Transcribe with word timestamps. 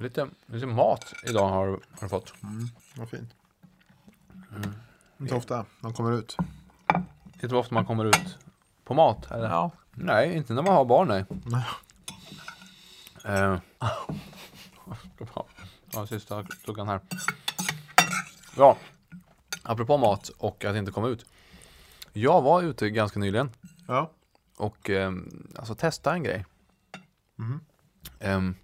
Lite, 0.00 0.28
lite 0.46 0.66
mat 0.66 1.12
idag 1.28 1.48
har, 1.48 1.66
har 1.66 1.80
du 2.00 2.08
fått. 2.08 2.34
Vad 2.96 3.08
fint. 3.10 3.34
Inte 5.20 5.34
ofta 5.34 5.66
de 5.80 5.92
kommer 5.92 6.12
ut. 6.12 6.36
Hur 7.40 7.54
ofta 7.54 7.74
man 7.74 7.86
kommer 7.86 8.04
ut 8.04 8.38
på 8.84 8.94
mat? 8.94 9.30
Eller? 9.30 9.48
Ja. 9.48 9.70
Nej, 9.94 10.36
inte 10.36 10.54
när 10.54 10.62
man 10.62 10.74
har 10.74 10.84
barn 10.84 11.08
nej. 11.08 11.24
Nej. 11.44 11.64
Ska 13.18 13.60
Ja, 15.92 16.06
sista 16.06 16.44
klockan 16.64 16.88
här. 16.88 17.00
Ja, 18.56 18.76
apropå 19.62 19.96
mat 19.98 20.28
och 20.28 20.64
att 20.64 20.76
inte 20.76 20.92
komma 20.92 21.08
ut. 21.08 21.26
Jag 22.12 22.42
var 22.42 22.62
ute 22.62 22.90
ganska 22.90 23.18
nyligen 23.18 23.50
Ja. 23.86 24.10
och 24.56 24.90
eh, 24.90 25.12
alltså 25.56 25.74
testa 25.74 26.12
en 26.14 26.22
grej. 26.22 26.44
Mhm. 27.36 27.60
Ehm, 28.20 28.54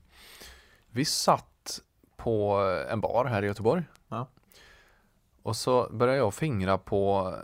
vi 0.90 1.04
satt 1.04 1.80
på 2.16 2.56
en 2.90 3.00
bar 3.00 3.24
här 3.24 3.42
i 3.42 3.46
Göteborg. 3.46 3.84
Ja. 4.08 4.26
Och 5.42 5.56
så 5.56 5.88
började 5.92 6.18
jag 6.18 6.34
fingra 6.34 6.78
på 6.78 7.34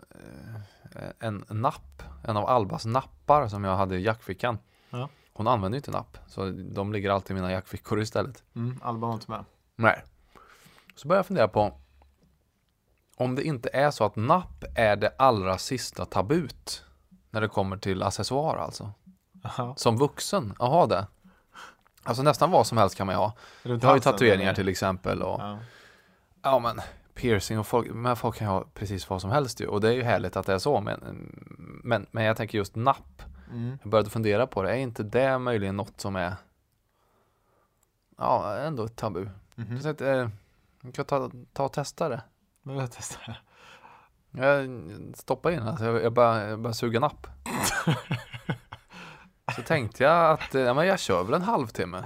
eh, 0.94 1.10
en 1.18 1.44
napp, 1.48 2.02
en 2.24 2.36
av 2.36 2.48
Albas 2.48 2.86
nappar 2.86 3.48
som 3.48 3.64
jag 3.64 3.76
hade 3.76 3.96
i 3.96 4.02
jackfickan. 4.02 4.58
Ja. 4.90 5.08
Hon 5.32 5.48
använder 5.48 5.76
ju 5.76 5.78
inte 5.78 5.90
napp, 5.90 6.18
så 6.26 6.50
de 6.50 6.92
ligger 6.92 7.10
alltid 7.10 7.30
i 7.30 7.34
mina 7.34 7.52
jackfickor 7.52 8.00
istället. 8.00 8.44
Mm, 8.54 8.80
Alba 8.82 9.06
var 9.06 9.14
inte 9.14 9.30
med. 9.30 9.44
Nej. 9.76 10.04
Så 10.94 11.08
började 11.08 11.18
jag 11.18 11.26
fundera 11.26 11.48
på 11.48 11.72
om 13.16 13.34
det 13.34 13.42
inte 13.42 13.70
är 13.72 13.90
så 13.90 14.04
att 14.04 14.16
napp 14.16 14.64
är 14.74 14.96
det 14.96 15.12
allra 15.18 15.58
sista 15.58 16.04
tabut 16.04 16.84
när 17.30 17.40
det 17.40 17.48
kommer 17.48 17.76
till 17.76 18.02
accessoar 18.02 18.56
alltså. 18.56 18.92
Ja. 19.56 19.74
Som 19.76 19.96
vuxen, 19.96 20.54
att 20.58 20.70
ha 20.70 20.86
det. 20.86 21.06
Alltså 22.08 22.22
nästan 22.22 22.50
vad 22.50 22.66
som 22.66 22.78
helst 22.78 22.96
kan 22.96 23.06
man 23.06 23.14
ju 23.14 23.18
ha. 23.18 23.32
Runt 23.62 23.82
Jag 23.82 23.90
har 23.90 23.96
ju 23.96 24.00
tatueringar 24.00 24.44
eller? 24.44 24.54
till 24.54 24.68
exempel 24.68 25.22
och 25.22 25.40
Ja. 25.40 25.58
ja 26.42 26.58
men 26.58 26.80
piercing 27.14 27.58
och 27.58 27.66
folk, 27.66 27.90
men 27.90 28.16
folk 28.16 28.36
kan 28.36 28.46
ju 28.46 28.52
ha 28.52 28.64
precis 28.74 29.10
vad 29.10 29.20
som 29.20 29.30
helst 29.30 29.60
ju. 29.60 29.66
Och 29.66 29.80
det 29.80 29.88
är 29.88 29.92
ju 29.92 30.02
härligt 30.02 30.36
att 30.36 30.46
det 30.46 30.52
är 30.52 30.58
så 30.58 30.80
men, 30.80 31.00
men, 31.84 32.06
men 32.10 32.24
jag 32.24 32.36
tänker 32.36 32.58
just 32.58 32.76
napp. 32.76 33.22
Mm. 33.50 33.78
Jag 33.82 33.90
började 33.90 34.10
fundera 34.10 34.46
på 34.46 34.62
det, 34.62 34.70
är 34.70 34.76
inte 34.76 35.02
det 35.02 35.38
möjligen 35.38 35.76
något 35.76 36.00
som 36.00 36.16
är 36.16 36.34
ja 38.18 38.56
ändå 38.56 38.84
ett 38.84 38.96
tabu? 38.96 39.28
Så 39.82 39.88
att, 39.88 40.00
eh, 40.00 40.28
jag 40.80 40.94
kan 40.94 41.04
ta, 41.04 41.30
ta 41.52 41.64
och 41.64 41.72
testa 41.72 42.08
det. 42.08 42.20
Men 42.62 42.76
jag 42.76 42.90
testar. 42.92 43.42
Jag 44.30 44.68
stoppade 45.14 45.54
in 45.54 45.62
alltså, 45.62 45.84
jag, 45.84 46.02
jag 46.02 46.12
började, 46.12 46.48
jag 46.48 46.58
började 46.58 46.74
suga 46.76 47.00
napp. 47.00 47.26
Så 49.58 49.64
tänkte 49.64 50.04
jag 50.04 50.30
att 50.30 50.54
eh, 50.54 50.60
ja, 50.62 50.74
men 50.74 50.86
jag 50.86 51.00
kör 51.00 51.24
väl 51.24 51.34
en 51.34 51.42
halvtimme. 51.42 52.04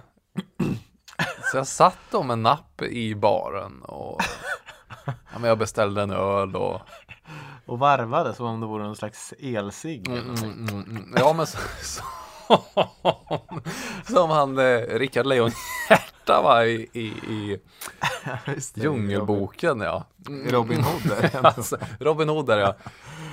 Så 1.50 1.56
jag 1.56 1.66
satt 1.66 1.98
då 2.10 2.22
med 2.22 2.38
napp 2.38 2.82
i 2.82 3.14
baren 3.14 3.82
och 3.82 4.20
ja, 5.06 5.38
men 5.38 5.44
jag 5.44 5.58
beställde 5.58 6.02
en 6.02 6.10
öl 6.10 6.56
och 6.56 6.80
Och 7.66 7.78
varvade 7.78 8.34
som 8.34 8.46
om 8.46 8.60
det 8.60 8.66
vore 8.66 8.84
någon 8.84 8.96
slags 8.96 9.34
elsig. 9.38 10.08
mm, 10.08 10.34
mm, 10.34 10.68
mm, 10.68 10.80
mm. 10.84 11.14
ja 11.16 11.32
men 11.32 11.46
så, 11.46 11.58
så, 11.82 12.02
som 14.12 14.30
han 14.30 14.58
eh, 14.58 14.78
Rickard 14.78 15.26
Leon 15.26 15.50
Hjärta 16.22 16.42
va 16.42 16.64
i, 16.64 16.88
i, 16.92 17.02
i 17.06 17.60
det, 18.74 18.82
Djungelboken 18.82 19.80
ja. 19.80 20.04
Robin- 20.24 20.50
Robin 20.50 20.82
Hood 20.84 21.02
där. 21.08 21.40
Alltså, 21.46 21.76
Robin 22.00 22.28
Hood 22.28 22.46
där 22.46 22.58
ja. 22.58 22.74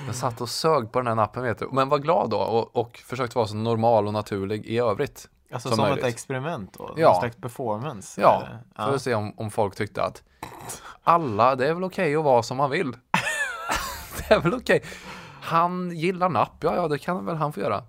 Jag 0.06 0.14
satt 0.14 0.40
och 0.40 0.48
sög 0.48 0.92
på 0.92 0.98
den 0.98 1.06
här 1.06 1.14
nappen 1.14 1.42
vet 1.42 1.58
du. 1.58 1.68
Men 1.72 1.88
var 1.88 1.98
glad 1.98 2.30
då 2.30 2.38
och, 2.38 2.76
och 2.76 2.98
försökte 3.06 3.38
vara 3.38 3.46
så 3.46 3.54
normal 3.56 4.06
och 4.06 4.12
naturlig 4.12 4.66
i 4.66 4.78
övrigt. 4.78 5.28
Alltså 5.52 5.68
som 5.68 5.76
som, 5.76 5.86
ett 5.86 6.04
experiment 6.04 6.74
då? 6.78 6.94
Ja. 6.96 7.08
Någon 7.08 7.20
slags 7.20 7.36
performance? 7.36 8.20
Ja, 8.20 8.42
eller? 8.76 8.86
för 8.86 8.94
att 8.94 9.02
se 9.02 9.14
om, 9.14 9.34
om 9.36 9.50
folk 9.50 9.76
tyckte 9.76 10.02
att 10.02 10.22
alla, 11.04 11.56
det 11.56 11.68
är 11.68 11.74
väl 11.74 11.84
okej 11.84 12.16
att 12.16 12.24
vara 12.24 12.42
som 12.42 12.56
man 12.56 12.70
vill. 12.70 12.92
det 14.28 14.34
är 14.34 14.40
väl 14.40 14.54
okej. 14.54 14.82
Han 15.40 15.90
gillar 15.90 16.28
napp, 16.28 16.56
ja 16.60 16.76
ja 16.76 16.88
det 16.88 16.98
kan 16.98 17.26
väl 17.26 17.36
han 17.36 17.52
få 17.52 17.60
göra. 17.60 17.82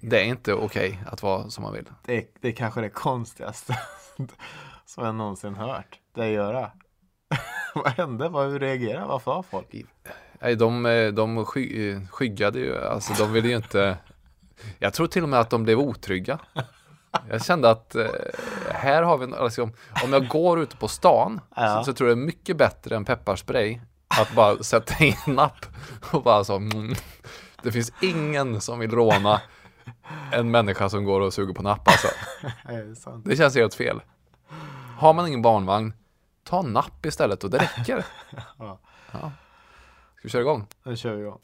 Det 0.00 0.20
är 0.20 0.24
inte 0.24 0.54
okej 0.54 1.02
att 1.06 1.22
vara 1.22 1.50
som 1.50 1.64
man 1.64 1.72
vill. 1.72 1.88
Det, 2.04 2.16
är, 2.16 2.24
det 2.40 2.48
är 2.48 2.52
kanske 2.52 2.80
det 2.80 2.88
konstigaste 2.90 3.78
som 4.86 5.04
jag 5.04 5.14
någonsin 5.14 5.54
hört 5.54 5.98
dig 6.14 6.32
göra. 6.32 6.70
Vad 7.74 7.88
hände? 7.88 8.28
Vad, 8.28 8.50
hur 8.50 8.58
reagerade? 8.58 9.06
Vad 9.06 9.22
sa 9.22 9.42
folk? 9.42 9.74
Nej, 10.40 10.56
de, 10.56 10.86
eh, 10.86 11.08
de 11.12 11.44
sky, 11.44 11.90
eh, 11.90 12.00
skyggade 12.10 12.58
ju, 12.58 12.84
alltså 12.84 13.24
de 13.24 13.32
ville 13.32 13.48
ju 13.48 13.56
inte 13.56 13.96
Jag 14.78 14.94
tror 14.94 15.06
till 15.06 15.22
och 15.22 15.28
med 15.28 15.40
att 15.40 15.50
de 15.50 15.62
blev 15.64 15.78
otrygga 15.78 16.38
Jag 17.28 17.44
kände 17.44 17.70
att 17.70 17.94
eh, 17.94 18.06
här 18.70 19.02
har 19.02 19.18
vi, 19.18 19.24
en- 19.24 19.34
alltså, 19.34 19.62
om, 19.62 19.72
om 20.04 20.12
jag 20.12 20.28
går 20.28 20.60
ute 20.60 20.76
på 20.76 20.88
stan 20.88 21.40
Ja. 21.56 21.76
så, 21.78 21.84
så 21.84 21.92
tror 21.92 22.08
jag 22.08 22.18
det 22.18 22.22
är 22.22 22.26
mycket 22.26 22.56
bättre 22.56 22.96
än 22.96 23.04
pepparspray 23.04 23.80
Att 24.20 24.32
bara 24.34 24.62
sätta 24.62 25.04
in 25.04 25.14
en 25.26 25.34
napp 25.34 25.66
och 26.12 26.22
bara 26.22 26.44
så 26.44 26.56
mm. 26.56 26.94
Det 27.66 27.72
finns 27.72 27.92
ingen 28.00 28.60
som 28.60 28.78
vill 28.78 28.90
råna 28.90 29.40
en 30.32 30.50
människa 30.50 30.88
som 30.88 31.04
går 31.04 31.20
och 31.20 31.34
suger 31.34 31.54
på 31.54 31.62
napp 31.62 31.88
alltså. 31.88 32.08
Det 33.24 33.36
känns 33.36 33.54
helt 33.54 33.74
fel 33.74 34.00
Har 34.98 35.12
man 35.12 35.26
ingen 35.26 35.42
barnvagn 35.42 35.92
Ta 36.44 36.58
en 36.58 36.72
napp 36.72 37.06
istället 37.06 37.44
och 37.44 37.50
det 37.50 37.58
räcker 37.58 38.04
Ja. 38.58 38.78
ja. 39.12 39.32
Ska 40.14 40.22
vi 40.22 40.28
köra 40.28 40.42
igång? 40.42 40.66
Nu 40.82 40.96
kör 40.96 41.14
vi 41.14 41.22
igång. 41.22 41.38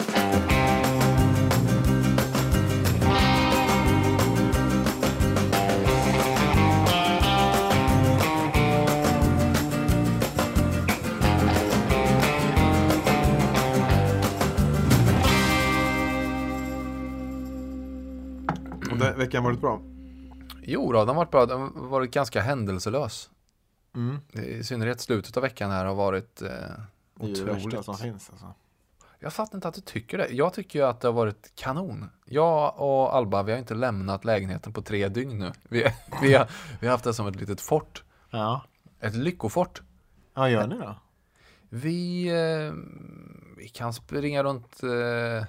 Och 19.03 19.09
den 19.09 19.19
veckan 19.19 19.45
varit 19.45 19.61
bra? 19.61 19.81
Jo 20.63 20.93
då, 20.93 20.99
den 20.99 21.09
har 21.09 21.15
varit 21.15 21.31
bra. 21.31 21.47
Den 21.47 21.61
har 21.61 21.89
varit 21.89 22.11
ganska 22.11 22.41
händelselös. 22.41 23.31
Mm. 23.95 24.19
I 24.33 24.65
synnerhet 24.65 25.01
slutet 25.01 25.37
av 25.37 25.43
veckan 25.43 25.71
här 25.71 25.85
har 25.85 25.95
varit 25.95 26.43
eh, 26.43 26.49
Det 26.49 27.27
är 27.27 27.35
det 27.35 27.45
värsta 27.45 27.69
otroligt. 27.69 27.85
som 27.85 27.97
finns 27.97 28.31
alltså. 28.31 28.55
Jag 29.19 29.33
fattar 29.33 29.59
inte 29.59 29.69
att 29.69 29.75
du 29.75 29.81
tycker 29.81 30.19
det. 30.19 30.29
Jag 30.29 30.55
tycker 30.55 30.79
ju 30.79 30.85
att 30.85 31.01
det 31.01 31.09
har 31.09 31.13
varit 31.13 31.53
kanon. 31.55 32.11
Jag 32.25 32.81
och 32.81 33.15
Alba, 33.17 33.43
vi 33.43 33.53
har 33.53 33.59
inte 33.59 33.75
lämnat 33.75 34.25
lägenheten 34.25 34.73
på 34.73 34.83
tre 34.83 35.09
dygn 35.09 35.39
nu. 35.39 35.53
Vi, 35.69 35.87
vi, 36.23 36.35
har, 36.35 36.51
vi 36.81 36.87
har 36.87 36.93
haft 36.93 37.05
det 37.05 37.15
som 37.15 37.27
ett 37.27 37.37
litet 37.37 37.61
fort. 37.61 38.05
Ja. 38.31 38.63
Ett 39.01 39.15
lyckofort. 39.15 39.83
Ja, 40.35 40.51
gör 40.51 40.67
ni 40.67 40.79
då? 40.79 40.95
Vi, 41.69 42.27
eh, 42.29 42.73
vi 43.57 43.69
kan 43.69 43.93
springa 43.93 44.43
runt 44.43 44.83
eh, 44.83 45.47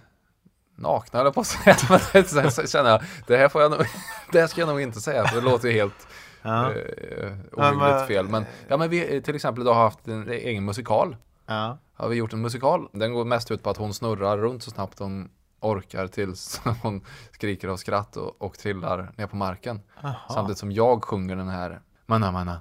nakna 0.75 1.19
eller 1.19 1.31
på 1.31 1.41
att 1.41 1.47
säga. 1.47 1.77
Men 1.89 1.99
det, 2.13 2.51
så 2.51 2.67
känner 2.67 2.89
jag, 2.89 3.01
det 3.27 3.37
här 3.37 3.49
får 3.49 3.61
jag 3.61 3.71
nog, 3.71 3.79
det 4.31 4.39
här 4.39 4.47
ska 4.47 4.61
jag 4.61 4.67
nog 4.67 4.81
inte 4.81 5.01
säga 5.01 5.27
för 5.27 5.35
det 5.35 5.41
låter 5.41 5.67
ju 5.67 5.73
helt 5.73 6.07
Ja. 6.45 6.71
eh, 6.73 7.31
orimligt 7.51 8.07
fel. 8.07 8.27
Men, 8.29 8.45
ja, 8.67 8.77
men 8.77 8.89
vi 8.89 9.21
till 9.21 9.35
exempel 9.35 9.61
idag 9.63 9.73
har 9.73 9.83
haft 9.83 10.07
en 10.07 10.29
egen 10.29 10.65
musikal. 10.65 11.15
Ja. 11.45 11.77
Har 11.93 12.09
vi 12.09 12.15
gjort 12.15 12.33
en 12.33 12.41
musikal. 12.41 12.87
Den 12.93 13.13
går 13.13 13.25
mest 13.25 13.51
ut 13.51 13.63
på 13.63 13.69
att 13.69 13.77
hon 13.77 13.93
snurrar 13.93 14.37
runt 14.37 14.63
så 14.63 14.71
snabbt 14.71 14.99
hon 14.99 15.29
orkar 15.59 16.07
tills 16.07 16.61
hon 16.81 17.05
skriker 17.31 17.67
av 17.67 17.77
skratt 17.77 18.17
och, 18.17 18.41
och 18.41 18.57
trillar 18.57 19.11
ner 19.17 19.27
på 19.27 19.35
marken. 19.35 19.81
Jaha. 20.01 20.15
Samtidigt 20.33 20.57
som 20.57 20.71
jag 20.71 21.03
sjunger 21.03 21.35
den 21.35 21.47
här 21.47 21.81
Manna 22.05 22.31
manna. 22.31 22.59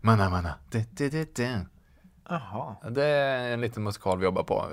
Manna 0.00 0.30
manna 0.30 0.54
Jaha. 2.28 2.76
Det 2.90 3.04
är 3.04 3.52
en 3.52 3.60
liten 3.60 3.82
musikal 3.82 4.18
vi 4.18 4.24
jobbar 4.24 4.42
på. 4.42 4.64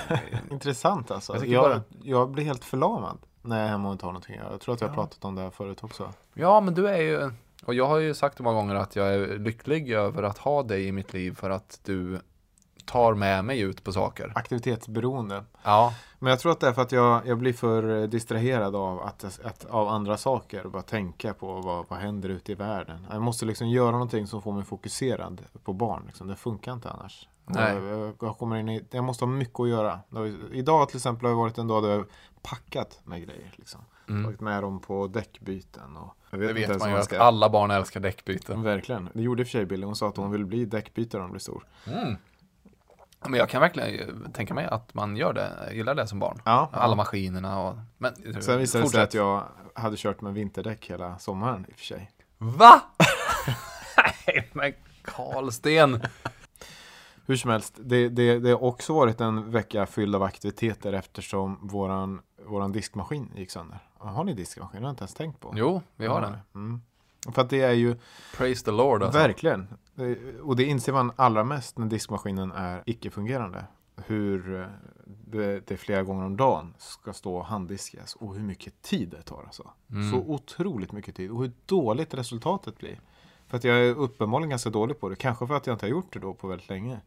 Intressant 0.50 1.10
alltså. 1.10 1.36
Jag 1.36 1.46
Jag, 1.46 1.62
bara- 1.64 1.82
jag, 2.02 2.30
blir 2.30 2.44
helt 2.44 2.64
förlamad 2.64 3.18
när 3.42 3.56
jag 3.58 3.66
är 3.66 3.70
hemma 3.70 3.88
och 3.88 3.92
inte 3.92 4.04
har 4.06 4.12
någonting. 4.12 4.40
Jag 4.50 4.60
tror 4.60 4.74
att 4.74 4.80
jag 4.80 4.88
har 4.88 4.94
Ja. 4.94 5.02
pratat 5.02 5.24
om 5.24 5.34
det 5.34 5.42
här 5.42 5.50
förut 5.50 5.84
också. 5.84 6.12
Ja 6.34 6.60
men 6.60 6.74
du 6.74 6.88
är 6.88 6.98
ju 7.02 7.30
Och 7.64 7.74
jag 7.74 7.86
har 7.86 7.98
ju 7.98 8.14
sagt 8.14 8.40
många 8.40 8.56
gånger 8.56 8.74
att 8.74 8.96
jag 8.96 9.14
är 9.14 9.38
lycklig 9.38 9.90
över 9.92 10.22
att 10.22 10.38
ha 10.38 10.62
dig 10.62 10.86
i 10.86 10.92
mitt 10.92 11.12
liv 11.12 11.34
för 11.36 11.50
att 11.50 11.80
du 11.84 12.20
tar 12.88 13.14
med 13.14 13.44
mig 13.44 13.60
ut 13.60 13.84
på 13.84 13.92
saker. 13.92 14.32
Aktivitetsberoende. 14.34 15.44
Ja, 15.62 15.94
Men 16.18 16.30
jag 16.30 16.40
tror 16.40 16.52
att 16.52 16.60
det 16.60 16.68
är 16.68 16.72
för 16.72 16.82
att 16.82 16.92
jag, 16.92 17.26
jag 17.26 17.38
blir 17.38 17.52
för 17.52 18.02
eh, 18.02 18.08
distraherad 18.08 18.76
av, 18.76 19.02
att, 19.02 19.40
att, 19.44 19.64
av 19.64 19.88
andra 19.88 20.16
saker. 20.16 20.64
Bara 20.64 20.82
tänka 20.82 21.34
på 21.34 21.60
vad, 21.60 21.84
vad 21.88 21.98
händer 21.98 22.28
ute 22.28 22.52
i 22.52 22.54
världen. 22.54 23.06
Jag 23.10 23.22
måste 23.22 23.46
liksom 23.46 23.68
göra 23.68 23.90
någonting 23.90 24.26
som 24.26 24.42
får 24.42 24.52
mig 24.52 24.64
fokuserad 24.64 25.42
på 25.64 25.72
barn. 25.72 26.02
Liksom. 26.06 26.28
Det 26.28 26.36
funkar 26.36 26.72
inte 26.72 26.90
annars. 26.90 27.28
Nej. 27.46 27.76
Jag, 27.76 28.14
jag, 28.20 28.38
kommer 28.38 28.56
in 28.56 28.68
i, 28.68 28.84
jag 28.90 29.04
måste 29.04 29.24
ha 29.24 29.32
mycket 29.32 29.60
att 29.60 29.68
göra. 29.68 30.00
Det 30.08 30.34
Idag 30.52 30.88
till 30.88 30.96
exempel 30.96 31.24
har 31.24 31.30
det 31.30 31.36
varit 31.36 31.58
en 31.58 31.68
dag 31.68 31.82
där 31.82 31.90
jag 31.90 32.04
packat 32.42 33.00
med 33.04 33.22
grejer. 33.26 33.54
Liksom. 33.56 33.80
mm. 34.08 34.24
Tagit 34.24 34.40
med 34.40 34.62
dem 34.62 34.80
på 34.80 35.06
däckbyten. 35.06 35.96
Och 35.96 36.14
jag 36.30 36.40
det 36.40 36.48
inte 36.50 36.60
vet 36.60 36.78
man 36.80 36.90
ju 36.90 36.96
att 36.96 37.12
alla 37.12 37.48
barn 37.48 37.70
älskar 37.70 38.00
däckbyten. 38.00 38.62
Verkligen. 38.62 39.08
Det 39.14 39.22
gjorde 39.22 39.42
i 39.42 39.44
och 39.44 39.48
för 39.48 39.52
sig 39.52 39.66
Billy. 39.66 39.86
Hon 39.86 39.96
sa 39.96 40.08
att 40.08 40.16
hon 40.16 40.30
vill 40.30 40.46
bli 40.46 40.64
däckbytare 40.64 41.18
när 41.18 41.24
hon 41.24 41.32
blir 41.32 41.40
stor. 41.40 41.64
Mm. 41.86 42.16
Men 43.20 43.34
jag 43.34 43.48
kan 43.48 43.60
verkligen 43.60 44.32
tänka 44.32 44.54
mig 44.54 44.66
att 44.66 44.94
man 44.94 45.16
gör 45.16 45.32
det, 45.32 45.52
jag 45.66 45.74
gillar 45.76 45.94
det 45.94 46.06
som 46.06 46.18
barn. 46.18 46.42
Ja, 46.44 46.68
Alla 46.72 46.92
ja. 46.92 46.96
maskinerna 46.96 47.60
och... 47.60 47.76
Men 47.98 48.14
Sen 48.42 48.58
visade 48.58 48.84
det 48.84 48.88
sig 48.90 49.02
att 49.02 49.14
jag 49.14 49.44
hade 49.74 49.96
kört 49.96 50.20
med 50.20 50.34
vinterdäck 50.34 50.90
hela 50.90 51.18
sommaren 51.18 51.66
i 51.68 51.72
och 51.72 51.76
för 51.78 51.84
sig. 51.84 52.10
Va? 52.38 52.82
Nej 54.26 54.48
men 54.52 54.72
Karlsten. 55.02 56.02
Hur 57.26 57.36
som 57.36 57.50
helst, 57.50 57.74
det, 57.80 58.08
det, 58.08 58.38
det 58.38 58.50
har 58.50 58.62
också 58.64 58.94
varit 58.94 59.20
en 59.20 59.50
vecka 59.50 59.86
fylld 59.86 60.14
av 60.16 60.22
aktiviteter 60.22 60.92
eftersom 60.92 61.58
våran, 61.62 62.20
våran 62.46 62.72
diskmaskin 62.72 63.30
gick 63.36 63.50
sönder. 63.50 63.78
Har 63.98 64.24
ni 64.24 64.34
diskmaskin? 64.34 64.80
Det 64.80 64.86
har 64.86 64.88
jag 64.88 64.92
inte 64.92 65.02
ens 65.02 65.14
tänkt 65.14 65.40
på. 65.40 65.52
Jo, 65.56 65.82
vi 65.96 66.06
har 66.06 66.22
Ja, 66.22 66.26
den. 66.26 66.38
Mm. 66.54 66.80
För 67.34 67.42
att 67.42 67.50
det 67.50 67.60
är 67.62 67.72
ju 67.72 67.96
Praise 68.36 68.64
the 68.64 68.70
Lord 68.70 69.02
alltså. 69.02 69.18
verkligen, 69.18 69.68
och 70.42 70.56
det 70.56 70.64
inser 70.64 70.92
man 70.92 71.12
allra 71.16 71.44
mest 71.44 71.78
när 71.78 71.86
diskmaskinen 71.86 72.52
är 72.52 72.82
icke-fungerande. 72.86 73.64
Hur 73.96 74.60
eh, 74.60 74.66
det, 75.06 75.66
det 75.66 75.76
flera 75.76 76.02
gånger 76.02 76.24
om 76.24 76.36
dagen 76.36 76.74
ska 76.78 77.12
stå 77.12 77.36
och 77.36 77.44
handdiskas 77.44 78.14
och 78.14 78.34
hur 78.34 78.42
mycket 78.42 78.82
tid 78.82 79.08
det 79.08 79.22
tar 79.22 79.42
alltså. 79.42 79.70
Mm. 79.90 80.10
Så 80.10 80.16
otroligt 80.16 80.92
mycket 80.92 81.16
tid 81.16 81.30
och 81.30 81.42
hur 81.42 81.52
dåligt 81.66 82.14
resultatet 82.14 82.78
blir. 82.78 83.00
För 83.46 83.56
att 83.56 83.64
jag 83.64 83.76
är 83.76 83.94
uppenbarligen 83.94 84.50
ganska 84.50 84.70
dålig 84.70 85.00
på 85.00 85.08
det. 85.08 85.16
Kanske 85.16 85.46
för 85.46 85.54
att 85.54 85.66
jag 85.66 85.74
inte 85.74 85.86
har 85.86 85.90
gjort 85.90 86.12
det 86.12 86.18
då 86.18 86.34
på 86.34 86.48
väldigt 86.48 86.68
länge. 86.68 87.00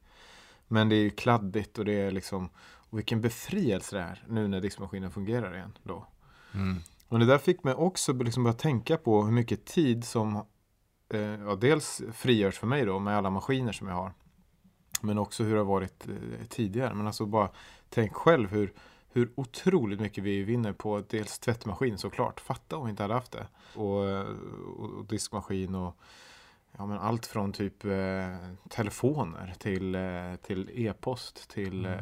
Men 0.68 0.90
det 0.90 0.96
är 0.96 1.04
ju 1.04 1.10
kladdigt 1.10 1.80
och 1.80 1.86
det 1.86 2.02
är 2.02 2.12
liksom 2.12 2.50
och 2.92 2.98
vilken 2.98 3.22
befrielse 3.22 3.96
det 3.96 4.02
är 4.02 4.24
nu 4.28 4.48
när 4.48 4.62
diskmaskinen 4.62 5.12
fungerar 5.12 5.56
igen 5.56 5.78
då. 5.84 6.06
Mm. 6.54 6.78
Och 7.08 7.20
det 7.20 7.26
där 7.26 7.38
fick 7.38 7.64
mig 7.64 7.74
också 7.74 8.14
liksom 8.14 8.44
börja 8.44 8.54
tänka 8.54 8.98
på 8.98 9.24
hur 9.24 9.32
mycket 9.32 9.66
tid 9.66 10.06
som 10.06 10.36
eh, 10.36 10.44
ja, 11.20 11.56
dels 11.56 12.02
frigörs 12.14 12.58
för 12.58 12.68
mig 12.68 12.86
då 12.86 13.00
med 13.00 13.18
alla 13.18 13.30
maskiner 13.30 13.72
som 13.72 13.88
jag 13.88 13.96
har. 13.96 14.14
Men 15.02 15.18
också 15.18 15.44
hur 15.44 15.52
det 15.54 15.60
har 15.60 15.66
varit 15.66 16.08
eh, 16.08 16.46
tidigare. 16.50 16.94
Men 16.94 17.08
alltså 17.08 17.26
bara 17.26 17.50
tänk 17.90 18.14
själv 18.14 18.50
hur, 18.50 18.74
hur 19.12 19.32
otroligt 19.36 20.00
mycket 20.00 20.24
vi 20.24 20.44
vinner 20.44 20.74
på 20.74 21.04
dels 21.10 21.40
tvättmaskin 21.40 21.98
såklart. 21.98 22.40
Fatta 22.40 22.78
om 22.78 22.86
vi 22.86 22.90
inte 22.90 23.04
hade 23.04 23.14
haft 23.14 23.32
det. 23.32 23.48
Och, 23.80 24.10
eh, 24.10 24.26
och, 24.78 24.90
och 24.90 25.06
diskmaskin 25.06 25.76
och 25.76 25.96
ja, 26.78 26.86
men 26.86 26.98
allt 26.98 27.26
från 27.26 27.52
typ 27.54 27.86
eh, 27.86 27.92
telefoner 28.70 29.54
till, 29.60 29.96
eh, 29.96 30.36
till 30.42 30.70
e-post 30.74 31.50
till 31.50 31.86
eh, 31.86 31.94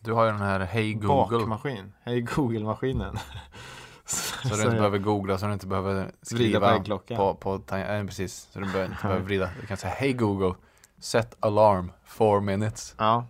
Du 0.00 0.12
har 0.12 0.24
ju 0.24 0.30
den 0.30 0.40
här 0.40 0.60
Hey 0.60 0.94
Google. 0.94 1.38
bakmaskin. 1.38 1.92
Hej 2.02 2.20
Google-maskinen. 2.20 3.16
Så 4.04 4.48
du 4.48 4.54
inte 4.62 4.76
behöver 4.76 4.98
googla, 4.98 5.38
så 5.38 5.46
du 5.46 5.52
inte 5.52 5.66
behöver 5.66 5.94
Vrida 5.94 6.10
på 6.20 6.26
skriva 6.26 6.76
äggklockan. 6.76 7.16
på, 7.16 7.34
på, 7.34 7.58
ta- 7.58 7.78
äh, 7.78 8.06
precis. 8.06 8.48
Så 8.52 8.58
du 8.60 8.64
behöver 8.64 8.84
inte 8.84 8.98
behöver 9.02 9.22
vrida. 9.24 9.50
Du 9.60 9.66
kan 9.66 9.76
säga 9.76 9.92
Hey 9.94 10.12
Google, 10.12 10.54
set 10.98 11.36
alarm, 11.40 11.92
four 12.04 12.40
minutes. 12.40 12.94
Ja, 12.98 13.26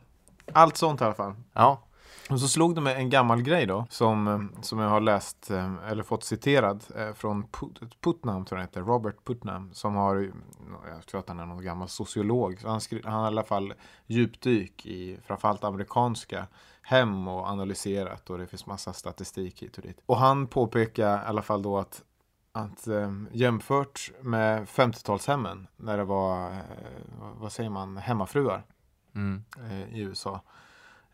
allt 0.52 0.76
sånt 0.76 1.00
i 1.00 1.04
alla 1.04 1.14
fall. 1.14 1.34
Ja, 1.52 1.82
Och 2.30 2.40
så 2.40 2.48
slog 2.48 2.74
det 2.74 2.80
mig 2.80 2.94
en 2.94 3.10
gammal 3.10 3.42
grej 3.42 3.66
då 3.66 3.86
som, 3.90 4.28
eh, 4.28 4.62
som 4.62 4.78
jag 4.78 4.88
har 4.88 5.00
läst 5.00 5.50
eh, 5.50 5.74
eller 5.88 6.02
fått 6.02 6.24
citerad 6.24 6.84
eh, 6.96 7.12
från 7.12 7.44
Put- 7.44 7.92
Putnam, 8.00 8.44
tror 8.44 8.60
jag 8.60 8.66
heter, 8.66 8.80
Robert 8.80 9.16
Putnam 9.24 9.70
som 9.72 9.94
har, 9.94 10.30
jag 10.94 11.06
tror 11.06 11.20
att 11.20 11.28
han 11.28 11.40
är 11.40 11.46
någon 11.46 11.64
gammal 11.64 11.88
sociolog, 11.88 12.58
han, 12.64 12.80
skri- 12.80 13.02
han 13.04 13.12
har 13.14 13.24
i 13.24 13.26
alla 13.26 13.42
fall 13.44 13.74
djupdyk 14.06 14.86
i 14.86 15.18
framförallt 15.26 15.64
amerikanska 15.64 16.46
hem 16.82 17.28
och 17.28 17.46
analyserat 17.48 18.30
och 18.30 18.38
det 18.38 18.46
finns 18.46 18.66
massa 18.66 18.92
statistik 18.92 19.62
hit 19.62 19.76
och 19.76 19.82
dit. 19.82 20.02
Och 20.06 20.16
han 20.16 20.46
påpekar 20.46 21.22
i 21.22 21.26
alla 21.26 21.42
fall 21.42 21.62
då 21.62 21.78
att 21.78 22.02
att 22.52 22.86
eh, 22.86 23.12
jämfört 23.32 24.10
med 24.20 24.68
50-talshemmen 24.68 25.66
när 25.76 25.98
det 25.98 26.04
var, 26.04 26.50
eh, 26.50 26.56
vad- 27.38 27.52
säger 27.52 27.70
man, 27.70 27.96
hemmafruar 27.96 28.64
mm. 29.14 29.44
eh, 29.70 29.94
i 29.94 30.00
USA. 30.00 30.40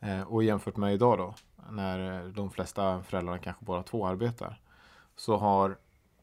Eh, 0.00 0.22
och 0.22 0.44
jämfört 0.44 0.76
med 0.76 0.94
idag 0.94 1.18
då, 1.18 1.34
när 1.70 2.24
eh, 2.24 2.28
de 2.28 2.50
flesta 2.50 3.02
föräldrarna 3.02 3.38
kanske 3.38 3.64
bara 3.64 3.82
två 3.82 4.06
arbetar. 4.06 4.60
Så 5.16 5.36
har 5.36 5.76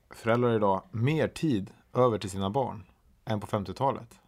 föräldrar 0.10 0.56
idag 0.56 0.82
mer 0.92 1.28
tid 1.28 1.72
över 1.94 2.18
till 2.18 2.30
sina 2.30 2.50
barn 2.50 2.84
än 3.26 3.40
på 3.40 3.48
50-talet. 3.48 4.20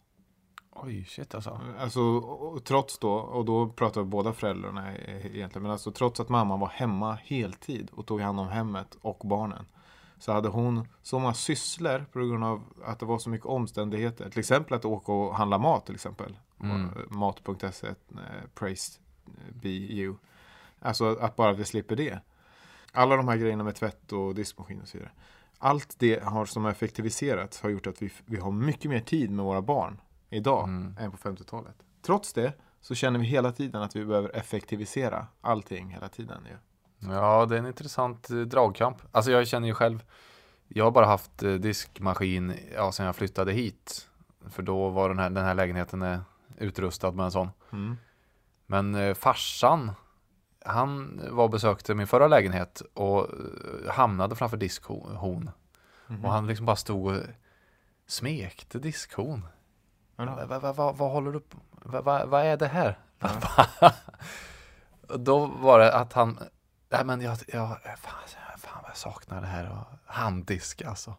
Oj, 0.83 1.05
shit 1.05 1.35
alltså. 1.35 1.59
Alltså, 1.79 2.21
trots 2.59 2.99
då, 2.99 3.13
och 3.13 3.45
då 3.45 3.69
pratar 3.69 4.01
vi 4.01 4.07
båda 4.07 4.33
föräldrarna 4.33 4.95
eh, 4.95 5.25
egentligen, 5.25 5.63
men 5.63 5.71
alltså 5.71 5.91
trots 5.91 6.19
att 6.19 6.29
mamman 6.29 6.59
var 6.59 6.67
hemma 6.67 7.13
heltid 7.23 7.89
och 7.93 8.05
tog 8.05 8.21
hand 8.21 8.39
om 8.39 8.47
hemmet 8.47 8.97
och 9.01 9.21
barnen. 9.23 9.65
Så 10.19 10.31
hade 10.31 10.49
hon 10.49 10.87
så 11.01 11.19
många 11.19 11.33
sysslor 11.33 12.05
på 12.11 12.19
grund 12.19 12.43
av 12.43 12.63
att 12.85 12.99
det 12.99 13.05
var 13.05 13.19
så 13.19 13.29
mycket 13.29 13.47
omständigheter. 13.47 14.29
Till 14.29 14.39
exempel 14.39 14.73
att 14.73 14.85
åka 14.85 15.11
och 15.11 15.35
handla 15.35 15.57
mat 15.57 15.85
till 15.85 15.95
exempel. 15.95 16.37
Mm. 16.61 16.81
Eh, 16.81 16.89
Mat.se, 17.09 17.87
eh, 17.87 17.93
praise 18.55 18.99
be 19.53 19.69
you. 19.69 20.15
Alltså 20.79 21.15
att 21.19 21.35
bara 21.35 21.53
vi 21.53 21.65
slipper 21.65 21.95
det. 21.95 22.19
Alla 22.91 23.15
de 23.15 23.27
här 23.27 23.37
grejerna 23.37 23.63
med 23.63 23.75
tvätt 23.75 24.11
och 24.11 24.35
diskmaskin 24.35 24.81
och 24.81 24.87
så 24.87 24.97
vidare. 24.97 25.11
Allt 25.59 25.95
det 25.99 26.23
har 26.23 26.45
som 26.45 26.63
har 26.63 26.71
effektiviserats 26.71 27.61
har 27.61 27.69
gjort 27.69 27.87
att 27.87 28.01
vi, 28.01 28.11
vi 28.25 28.39
har 28.39 28.51
mycket 28.51 28.91
mer 28.91 28.99
tid 28.99 29.31
med 29.31 29.45
våra 29.45 29.61
barn 29.61 30.01
idag 30.29 30.63
Mm. 30.63 30.95
än 30.99 31.11
på 31.11 31.17
50-talet. 31.17 31.75
Trots 32.01 32.33
det 32.33 32.53
så 32.81 32.95
känner 32.95 33.19
vi 33.19 33.25
hela 33.25 33.51
tiden 33.51 33.81
att 33.81 33.95
vi 33.95 34.05
behöver 34.05 34.35
effektivisera 34.35 35.27
allting 35.41 35.89
hela 35.89 36.09
tiden. 36.09 36.45
Ju. 36.49 36.57
Ja, 37.13 37.45
det 37.45 37.55
är 37.55 37.59
en 37.59 37.67
intressant 37.67 38.29
eh, 38.29 38.37
dragkamp. 38.37 38.97
Alltså 39.11 39.31
jag 39.31 39.47
känner 39.47 39.67
ju 39.67 39.73
själv, 39.73 40.03
jag 40.67 40.83
har 40.83 40.91
bara 40.91 41.05
haft 41.05 41.43
eh, 41.43 41.53
diskmaskin 41.53 42.53
ja, 42.75 42.91
sen 42.91 43.05
jag 43.05 43.15
flyttade 43.15 43.51
hit. 43.53 44.07
För 44.49 44.63
då 44.63 44.89
var 44.89 45.09
den 45.09 45.19
här, 45.19 45.29
den 45.29 45.45
här 45.45 45.53
lägenheten 45.53 46.01
eh, 46.01 46.19
utrustad 46.57 47.11
med 47.11 47.23
en 47.25 47.31
sån. 47.31 47.49
Mm. 47.71 47.97
Men 48.65 48.95
eh, 48.95 49.13
farsan, 49.13 49.91
han 50.65 51.21
var 51.31 51.47
besökte 51.49 51.95
min 51.95 52.07
förra 52.07 52.27
lägenhet 52.27 52.81
och 52.93 53.27
hamnade 53.89 54.35
framför 54.35 54.57
diskhon. 54.57 55.49
Mhm. 56.07 56.25
Och 56.25 56.31
han 56.31 56.47
liksom 56.47 56.65
bara 56.65 56.75
stod 56.75 57.05
och 57.15 57.21
smekte 58.07 58.79
diskhon. 58.79 59.45
Vad 60.17 60.47
va, 60.47 60.59
va, 60.59 60.73
va, 60.73 60.91
vad 60.91 61.11
håller 61.11 61.31
du 61.31 61.39
på 61.39 61.57
Vad 61.71 62.03
va, 62.03 62.25
vad 62.25 62.45
är 62.45 62.57
det 62.57 62.67
här? 62.67 62.99
Då 65.17 65.45
var 65.45 65.79
det 65.79 65.93
att 65.93 66.13
han, 66.13 66.39
nej 66.89 67.05
men 67.05 67.21
jag, 67.21 67.37
jag 67.47 67.67
fan, 67.99 68.13
fan 68.57 68.81
vad 68.81 68.89
jag 68.89 68.97
saknar 68.97 69.41
det 69.41 69.47
här 69.47 69.71
och 69.71 70.13
handdisk 70.13 70.81
alltså. 70.81 71.15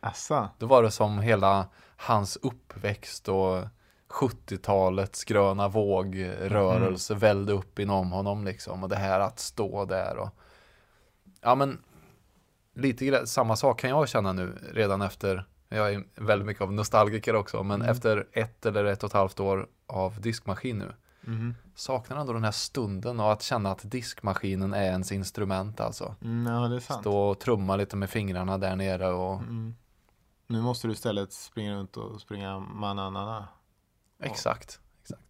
Assa. 0.00 0.50
Då 0.58 0.66
var 0.66 0.82
det 0.82 0.90
som 0.90 1.18
hela 1.18 1.68
hans 1.96 2.36
uppväxt 2.36 3.28
och 3.28 3.64
70-talets 4.08 5.24
gröna 5.24 5.68
vågrörelse 5.68 7.14
välde 7.14 7.52
upp 7.52 7.78
inom 7.78 8.12
honom 8.12 8.44
liksom. 8.44 8.82
Och 8.82 8.88
det 8.88 8.96
här 8.96 9.20
att 9.20 9.38
stå 9.38 9.84
där 9.84 10.16
och 10.16 10.30
ja 11.40 11.54
men 11.54 11.82
lite 12.74 13.26
samma 13.26 13.56
sak 13.56 13.80
kan 13.80 13.90
jag 13.90 14.08
känna 14.08 14.32
nu 14.32 14.58
redan 14.72 15.02
efter 15.02 15.46
jag 15.76 15.94
är 15.94 16.04
väldigt 16.14 16.46
mycket 16.46 16.62
av 16.62 16.72
nostalgiker 16.72 17.34
också, 17.34 17.62
men 17.62 17.80
Mm. 17.82 17.90
efter 17.92 18.26
ett 18.32 18.66
eller 18.66 18.84
ett 18.84 19.02
och 19.02 19.06
ett 19.10 19.14
halvt 19.14 19.40
år 19.40 19.66
av 19.86 20.20
diskmaskin 20.20 20.78
nu 20.78 20.92
Mhm. 21.24 21.54
saknar 21.74 22.16
ändå 22.16 22.32
den 22.32 22.44
här 22.44 22.50
stunden 22.52 23.20
och 23.20 23.32
att 23.32 23.42
känna 23.42 23.70
att 23.70 23.90
diskmaskinen 23.90 24.74
är 24.74 24.82
ens 24.84 25.12
instrument 25.12 25.80
alltså. 25.80 26.14
Mm, 26.22 26.52
ja, 26.54 26.68
det 26.68 26.76
är 26.76 26.80
sant. 26.80 27.00
Stå 27.00 27.16
och 27.18 27.40
trumma 27.40 27.76
lite 27.76 27.96
med 27.96 28.10
fingrarna 28.10 28.58
där 28.58 28.76
nere 28.76 29.08
och 29.12 29.34
Mm. 29.34 29.74
Nu 30.46 30.60
måste 30.60 30.86
du 30.88 30.92
istället 30.92 31.32
springa 31.32 31.74
runt 31.74 31.96
och 31.96 32.20
springa 32.20 32.58
mananana. 32.58 33.48
Exakt. 34.22 34.80
exakt. 35.02 35.22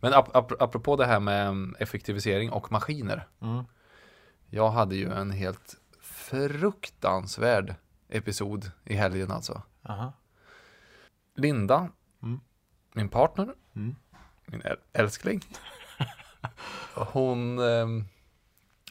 Men 0.00 0.14
ap 0.14 0.36
ap 0.36 0.62
apropå 0.62 0.96
det 0.96 1.06
här 1.06 1.20
med 1.20 1.48
mm, 1.48 1.76
effektivisering 1.78 2.50
och 2.50 2.72
maskiner. 2.72 3.28
Mm. 3.40 3.64
Jag 4.50 4.70
hade 4.70 4.96
ju 4.96 5.12
en 5.12 5.30
helt 5.30 5.74
fruktansvärd 6.02 7.74
episod 8.08 8.70
i 8.84 8.94
helgen 8.94 9.30
alltså. 9.30 9.62
Aha. 9.88 10.12
Linda, 11.34 11.88
Mm. 12.22 12.40
min 12.92 13.08
partner, 13.08 13.54
Mm. 13.76 13.96
min 14.46 14.62
äl- 14.62 14.76
älskling. 14.92 15.40
Hon, 16.94 17.58
ehm, 17.58 18.04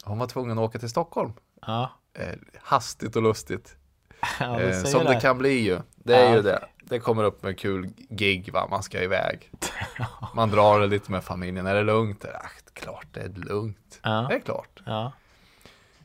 hon 0.04 0.18
var 0.18 0.26
tvungen 0.26 0.58
att 0.58 0.64
åka 0.64 0.78
till 0.78 0.88
Stockholm. 0.90 1.32
Ja. 1.66 1.90
Eh, 2.14 2.34
hastigt 2.62 3.16
och 3.16 3.22
lustigt. 3.22 3.76
ja 4.40 4.60
Eh, 4.60 4.84
som 4.84 5.04
det. 5.04 5.14
det 5.14 5.20
kan 5.20 5.38
bli 5.38 5.58
ju. 5.58 5.78
Det 5.96 6.14
är 6.16 6.28
Ja, 6.30 6.36
ju 6.36 6.42
det. 6.42 6.64
Det 6.84 6.98
kommer 7.00 7.24
upp 7.24 7.42
med 7.42 7.58
kul 7.58 7.86
gig 8.10 8.52
va, 8.52 8.66
man 8.70 8.82
ska 8.82 9.02
iväg. 9.02 9.50
Man 10.34 10.50
drar 10.50 10.80
det 10.80 10.86
lite 10.86 11.10
med 11.12 11.24
familjen. 11.24 11.66
Är 11.66 11.74
det 11.74 11.82
lugnt? 11.82 12.24
Ach, 12.24 12.52
klart 12.72 13.06
det 13.12 13.20
är 13.20 13.28
lugnt. 13.28 13.98
Det 14.02 14.08
är 14.08 14.40
klart. 14.40 14.82
Ja. 14.86 15.12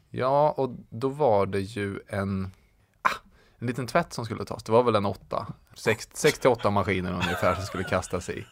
Ja, 0.09 0.51
och 0.51 0.69
då 0.89 1.09
var 1.09 1.45
det 1.45 1.59
ju 1.59 1.99
en, 2.07 2.51
en 3.63 3.67
liten 3.67 3.87
tvätt 3.87 4.13
som 4.13 4.25
skulle 4.25 4.45
tas. 4.45 4.63
Det 4.63 4.71
var 4.71 4.83
väl 4.83 4.95
en 4.95 5.05
åtta, 5.05 5.47
sex, 5.73 6.09
sex 6.13 6.39
till 6.39 6.49
åtta 6.49 6.69
maskiner 6.69 7.11
ungefär 7.13 7.55
som 7.55 7.63
skulle 7.65 7.83
kastas 7.83 8.29
i. 8.29 8.45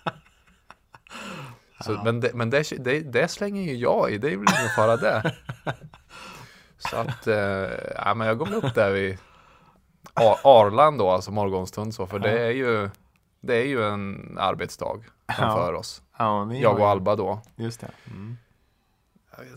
Så, 1.83 2.01
Men, 2.03 2.19
det, 2.19 2.31
men 2.33 2.49
det, 2.49 2.69
det, 2.79 2.99
det 2.99 3.27
slänger 3.27 3.61
ju 3.61 3.75
jag 3.75 4.11
i, 4.11 4.17
det 4.17 4.27
är 4.27 4.37
väl 4.37 4.47
ingen 4.59 4.69
fara 4.75 4.97
det. 4.97 5.35
Så 6.77 6.97
att, 6.97 7.27
eh, 7.27 7.35
ja 7.95 8.13
men 8.13 8.27
jag 8.27 8.37
går 8.37 8.45
väl 8.45 8.55
upp 8.55 8.75
där 8.75 8.91
vid 8.91 9.17
Ar- 10.13 10.39
Arland 10.43 10.97
då, 10.99 11.09
alltså 11.09 11.31
morgonstund 11.31 11.93
så, 11.95 12.07
för 12.07 12.19
det 12.19 12.39
är 12.45 12.51
ju 12.51 12.89
det 13.41 13.55
är 13.55 13.65
ju 13.65 13.83
en 13.85 14.37
arbetsdag 14.39 14.99
framför 15.37 15.73
oss. 15.73 16.01
Ja, 16.17 16.53
Jag 16.53 16.79
och 16.79 16.89
Alba 16.89 17.15
då. 17.15 17.41
Just 17.55 17.81
det. 17.81 17.91
Mm. 18.07 18.37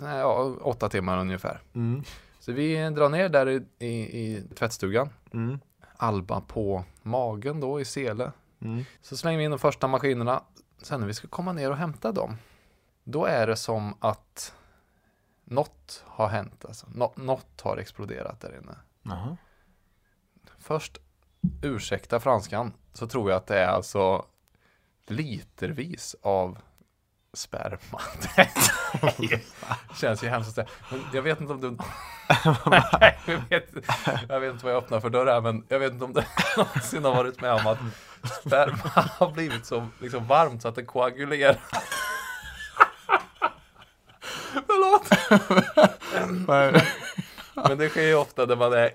Ja, 0.00 0.54
åtta 0.60 0.88
timmar 0.88 1.18
ungefär. 1.18 1.60
Mm. 1.74 2.02
Så 2.44 2.52
vi 2.52 2.90
drar 2.90 3.08
ner 3.08 3.28
där 3.28 3.48
i, 3.48 3.62
i, 3.78 3.88
i 4.20 4.42
tvättstugan. 4.54 5.08
Mm. 5.32 5.58
Alba 5.96 6.40
på 6.40 6.84
magen 7.02 7.60
då 7.60 7.80
i 7.80 7.84
sele. 7.84 8.32
Mm. 8.60 8.84
Så 9.00 9.16
slänger 9.16 9.38
vi 9.38 9.44
in 9.44 9.50
de 9.50 9.58
första 9.58 9.88
maskinerna. 9.88 10.42
Sen 10.82 11.00
när 11.00 11.06
vi 11.06 11.14
ska 11.14 11.28
komma 11.28 11.52
ner 11.52 11.70
och 11.70 11.76
hämta 11.76 12.12
dem. 12.12 12.36
Då 13.04 13.24
är 13.24 13.46
det 13.46 13.56
som 13.56 13.94
att 14.00 14.54
något 15.44 16.04
har 16.06 16.28
hänt. 16.28 16.64
Alltså. 16.64 16.86
Nå- 16.94 17.12
något 17.16 17.60
har 17.60 17.76
exploderat 17.76 18.40
där 18.40 18.58
inne. 18.62 18.76
Jaha. 19.02 19.36
Först, 20.58 20.98
ursäkta 21.62 22.20
franskan, 22.20 22.72
så 22.92 23.06
tror 23.06 23.30
jag 23.30 23.36
att 23.36 23.46
det 23.46 23.58
är 23.58 23.68
alltså 23.68 24.26
litervis 25.06 26.16
av 26.22 26.58
sperma. 27.34 28.00
Känns 29.94 30.22
ju 30.24 30.28
hemskt. 30.28 30.56
Men 30.90 31.00
jag 31.12 31.22
vet 31.22 31.40
inte 31.40 31.52
om 31.52 31.60
du... 31.60 31.76
Jag, 33.26 33.40
vet, 33.48 33.68
jag 34.28 34.40
vet 34.40 34.52
inte 34.52 34.64
vad 34.64 34.74
jag 34.74 34.82
öppnar 34.82 35.00
för 35.00 35.10
dörr 35.10 35.26
här, 35.26 35.40
men 35.40 35.64
jag 35.68 35.78
vet 35.78 35.92
inte 35.92 36.04
om 36.04 36.12
du 36.12 36.22
någonsin 36.56 37.04
har 37.04 37.14
varit 37.14 37.40
med 37.40 37.52
om 37.52 37.66
att 37.66 37.78
sperma 38.40 39.08
har 39.18 39.30
blivit 39.30 39.66
så 39.66 39.86
liksom 40.00 40.26
varmt 40.26 40.62
så 40.62 40.68
att 40.68 40.74
det 40.74 40.84
koagulerar. 40.84 41.56
Förlåt! 44.52 45.08
Men 47.68 47.78
det 47.78 47.88
sker 47.88 48.02
ju 48.02 48.14
ofta 48.14 48.46
när 48.46 48.56
man 48.56 48.72
är, 48.72 48.90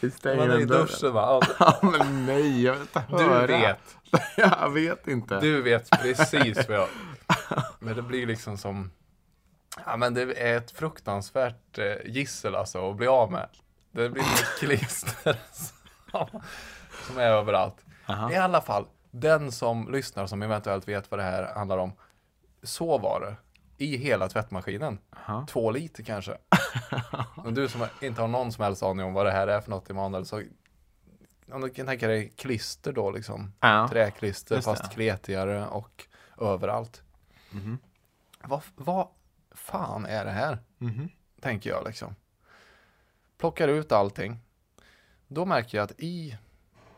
Vi 0.00 0.10
stänger 0.10 0.36
man 0.36 0.50
är 0.50 0.60
i 0.60 0.64
duschen. 0.64 1.12
Va? 1.12 1.40
Ja, 1.58 1.78
men 1.82 2.26
nej, 2.26 2.62
jag 2.62 2.72
vill 2.72 2.80
inte 2.82 3.04
Du 3.08 3.16
höra. 3.24 3.46
vet. 3.46 3.96
jag 4.36 4.70
vet 4.70 5.08
inte. 5.08 5.40
Du 5.40 5.62
vet 5.62 5.90
precis 5.90 6.68
vad 6.68 6.78
jag... 6.78 6.88
Men 7.78 7.96
det 7.96 8.02
blir 8.02 8.26
liksom 8.26 8.58
som... 8.58 8.90
Ja 9.86 9.96
men 9.96 10.14
det 10.14 10.22
är 10.22 10.56
ett 10.56 10.70
fruktansvärt 10.70 11.78
eh, 11.78 11.94
gissel 12.04 12.54
alltså 12.54 12.90
att 12.90 12.96
bli 12.96 13.06
av 13.06 13.32
med. 13.32 13.48
Det 13.90 14.08
blir 14.10 14.22
ett 14.22 14.58
klister 14.58 15.36
som, 15.52 16.26
som 17.06 17.18
är 17.18 17.26
överallt. 17.30 17.76
Aha. 18.06 18.32
I 18.32 18.36
alla 18.36 18.60
fall, 18.60 18.86
den 19.10 19.52
som 19.52 19.92
lyssnar 19.92 20.26
som 20.26 20.42
eventuellt 20.42 20.88
vet 20.88 21.10
vad 21.10 21.20
det 21.20 21.24
här 21.24 21.54
handlar 21.54 21.78
om. 21.78 21.92
Så 22.62 22.98
var 22.98 23.20
det. 23.20 23.36
I 23.78 23.96
hela 23.96 24.28
tvättmaskinen. 24.28 24.98
Aha. 25.16 25.46
Två 25.50 25.70
liter 25.70 26.02
kanske. 26.02 26.36
Och 27.36 27.52
du 27.52 27.68
som 27.68 27.86
inte 28.02 28.20
har 28.20 28.28
någon 28.28 28.52
som 28.52 28.64
helst 28.64 28.82
aning 28.82 29.06
om 29.06 29.12
vad 29.14 29.26
det 29.26 29.32
här 29.32 29.48
är 29.48 29.60
för 29.60 29.70
något 29.70 29.90
Emanuel. 29.90 30.26
Så 30.26 30.42
om 31.52 31.60
du 31.60 31.70
kan 31.70 31.86
tänka 31.86 32.08
dig 32.08 32.32
klister 32.36 32.92
då 32.92 33.10
liksom. 33.10 33.52
Ja. 33.60 33.88
Träklister 33.90 34.60
fast 34.60 34.92
kletigare 34.92 35.66
och 35.66 36.06
överallt. 36.40 37.02
Mhm. 37.50 37.78
Vad, 38.42 38.62
vad 38.76 39.08
fan 39.50 40.06
är 40.06 40.24
det 40.24 40.30
här? 40.30 40.58
Mhm. 40.78 41.08
Tänker 41.40 41.70
jag 41.70 41.84
liksom. 41.86 42.14
Plockar 43.38 43.68
ut 43.68 43.92
allting. 43.92 44.38
Då 45.28 45.44
märker 45.44 45.78
jag 45.78 45.84
att 45.84 46.00
i 46.00 46.38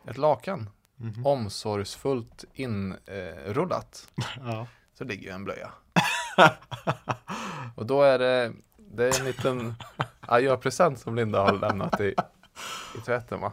ett 0.07 0.19
lakan, 0.19 0.71
Mhm. 1.01 1.27
omsorgsfullt 1.27 2.45
inrullat, 2.55 4.09
Ja. 4.45 4.67
så 4.95 5.05
ligger 5.05 5.23
ju 5.23 5.31
en 5.35 5.45
blöja. 5.45 5.71
Och 7.75 7.87
då 7.87 8.03
är 8.03 8.19
det, 8.19 8.53
det 8.77 9.05
är 9.05 9.21
en 9.21 9.25
liten 9.27 9.75
adjöpresent 10.21 10.99
som 10.99 11.15
Linda 11.15 11.41
har 11.43 11.53
lämnat 11.53 12.01
i, 12.01 12.15
i 12.99 13.01
tvätten 13.07 13.41
va? 13.41 13.53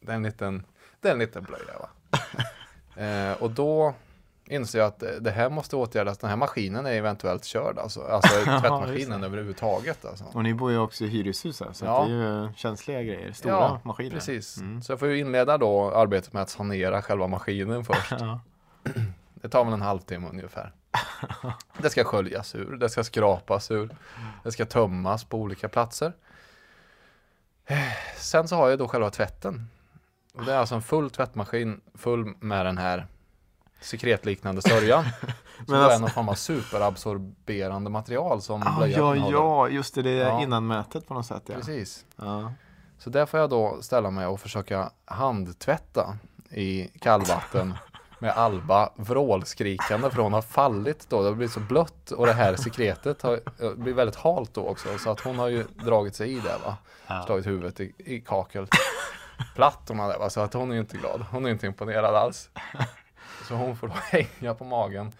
Det 0.00 0.12
är 0.12 0.16
en 0.16 0.22
liten, 0.22 0.66
det 1.00 1.08
är 1.08 1.12
en 1.12 1.18
liten 1.18 1.44
blöja 1.44 1.78
va? 1.80 1.88
Eh, 3.02 3.42
och 3.42 3.50
då 3.50 3.94
inser 4.44 4.78
jag 4.78 4.86
att 4.88 5.02
det- 5.20 5.30
här 5.30 5.50
måste 5.50 5.76
åtgärdas. 5.76 6.18
Den 6.18 6.30
här 6.30 6.36
maskinen 6.36 6.86
är 6.86 6.92
eventuellt 6.92 7.44
körd 7.44 7.78
alltså. 7.78 8.02
Alltså 8.02 8.28
tvättmaskinen 8.44 9.20
det. 9.20 9.26
överhuvudtaget 9.26 10.04
alltså. 10.04 10.24
Och 10.24 10.42
ni 10.42 10.54
bor 10.54 10.70
ju 10.70 10.78
också 10.78 11.04
i 11.04 11.08
hyreshus 11.08 11.60
här, 11.60 11.72
så 11.72 11.84
Ja. 11.84 12.04
det 12.08 12.12
är 12.14 12.42
ju 12.46 12.52
känsliga 12.56 13.02
grejer. 13.02 13.32
Stora 13.32 13.52
Ja, 13.54 13.80
maskiner. 13.84 14.10
Precis. 14.10 14.56
Mm. 14.56 14.82
Så 14.82 14.92
jag 14.92 14.98
får 14.98 15.08
ju 15.08 15.18
inleda 15.18 15.58
då 15.58 15.90
arbetet 15.94 16.32
med 16.32 16.42
att 16.42 16.50
sanera 16.50 17.02
själva 17.02 17.26
maskinen 17.26 17.84
först. 17.84 18.10
Ja. 18.20 18.40
Det 19.40 19.48
tar 19.48 19.64
väl 19.64 19.74
en 19.74 19.82
halvtimme 19.82 20.28
ungefär. 20.28 20.72
Det 21.78 21.90
ska 21.90 22.04
sköljas 22.04 22.54
ur, 22.54 22.76
det 22.76 22.88
ska 22.88 23.04
skrapas 23.04 23.70
ur, 23.70 23.96
det 24.44 24.52
ska 24.52 24.66
tömmas 24.66 25.24
på 25.24 25.38
olika 25.38 25.68
platser. 25.68 26.12
Sen 28.16 28.48
så 28.48 28.56
har 28.56 28.68
jag 28.70 28.78
då 28.78 28.88
själva 28.88 29.10
tvätten. 29.10 29.66
Och 30.34 30.44
det 30.44 30.52
är 30.52 30.58
alltså 30.58 30.74
en 30.74 30.82
full 30.82 31.10
tvättmaskin 31.10 31.80
full 31.94 32.34
med 32.40 32.66
den 32.66 32.78
här 32.78 33.06
sekretliknande 33.80 34.62
sörjan. 34.62 35.04
Som 35.20 35.28
Men 35.58 35.66
då 35.66 35.74
är 35.74 35.80
alltså- 35.84 35.98
någon 36.00 36.10
form 36.10 36.28
av 36.28 36.34
superabsorberande 36.34 37.90
material 37.90 38.42
som 38.42 38.62
Ah, 38.66 38.76
blöjan 38.78 39.00
ja, 39.06 39.16
innehåller. 39.16 39.38
ja, 39.38 39.68
just 39.68 39.94
det. 39.94 40.02
Det 40.02 40.10
är 40.10 40.28
Ja. 40.28 40.42
innanmätet 40.42 41.06
på 41.08 41.14
något 41.14 41.26
sätt. 41.26 41.42
Ja. 41.46 41.54
Precis. 41.54 42.04
Ja. 42.16 42.52
Så 42.98 43.10
där 43.10 43.26
får 43.26 43.40
jag 43.40 43.50
då 43.50 43.78
ställa 43.82 44.10
mig 44.10 44.26
och 44.26 44.40
försöka 44.40 44.90
handtvätta 45.04 46.16
i 46.50 46.88
kallvatten 47.00 47.74
med 48.20 48.30
Alba 48.30 48.92
vrålskrikande 48.96 50.10
för 50.10 50.22
hon 50.22 50.32
har 50.32 50.42
fallit 50.42 51.06
då. 51.08 51.22
Det 51.22 51.28
har 51.28 51.34
blivit 51.34 51.52
så 51.52 51.60
blött 51.60 52.10
och 52.10 52.26
det 52.26 52.32
här 52.32 52.56
sekretet 52.56 53.22
har 53.22 53.40
eh, 53.60 53.72
blivit 53.74 53.96
väldigt 53.96 54.16
halt 54.16 54.54
då 54.54 54.66
också. 54.66 54.98
Så 54.98 55.10
att 55.10 55.20
hon 55.20 55.38
har 55.38 55.48
ju 55.48 55.62
dragit 55.62 56.14
sig 56.14 56.32
i 56.32 56.40
det 56.40 56.56
va. 56.64 56.76
Slagit 57.26 57.46
huvudet 57.46 57.80
i, 57.80 57.94
i 57.98 58.20
kakel. 58.20 58.66
Platt 59.54 59.80
hon 59.88 59.98
hade 59.98 60.18
va. 60.18 60.30
Så 60.30 60.40
att 60.40 60.54
hon 60.54 60.70
är 60.70 60.74
ju 60.74 60.80
inte 60.80 60.96
glad. 60.96 61.24
Hon 61.30 61.46
är 61.46 61.50
inte 61.50 61.66
imponerad 61.66 62.14
alls. 62.14 62.50
Så 63.48 63.54
hon 63.54 63.76
får 63.76 63.88
då 63.88 63.94
hänga 64.10 64.54
på 64.54 64.64
magen. 64.64 65.12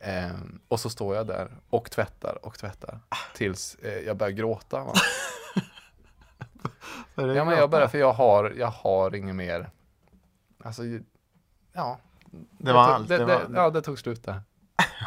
Ehm, 0.00 0.60
och 0.68 0.80
så 0.80 0.90
står 0.90 1.16
jag 1.16 1.26
där 1.26 1.50
och 1.70 1.90
tvättar 1.90 2.46
och 2.46 2.58
tvättar. 2.58 3.00
Tills 3.34 3.74
eh, 3.74 3.98
jag 3.98 4.16
börjar 4.16 4.32
gråta 4.32 4.84
va. 4.84 4.92
Ja 7.14 7.44
men 7.44 7.58
jag 7.58 7.70
börjar 7.70 7.88
för 7.88 7.98
jag 7.98 8.12
har, 8.12 8.54
jag 8.56 8.66
har 8.66 9.14
inget 9.14 9.34
mer. 9.34 9.70
Alltså, 10.64 10.82
ja. 11.72 11.98
Det 12.30 12.72
var 12.72 12.86
tog, 12.86 12.94
allt. 12.94 13.08
Det, 13.08 13.18
Det 13.18 13.24
det, 13.24 13.44
var... 13.48 13.50
Ja, 13.54 13.70
det 13.70 13.82
tog 13.82 13.98
slut 13.98 14.24
där. 14.24 14.42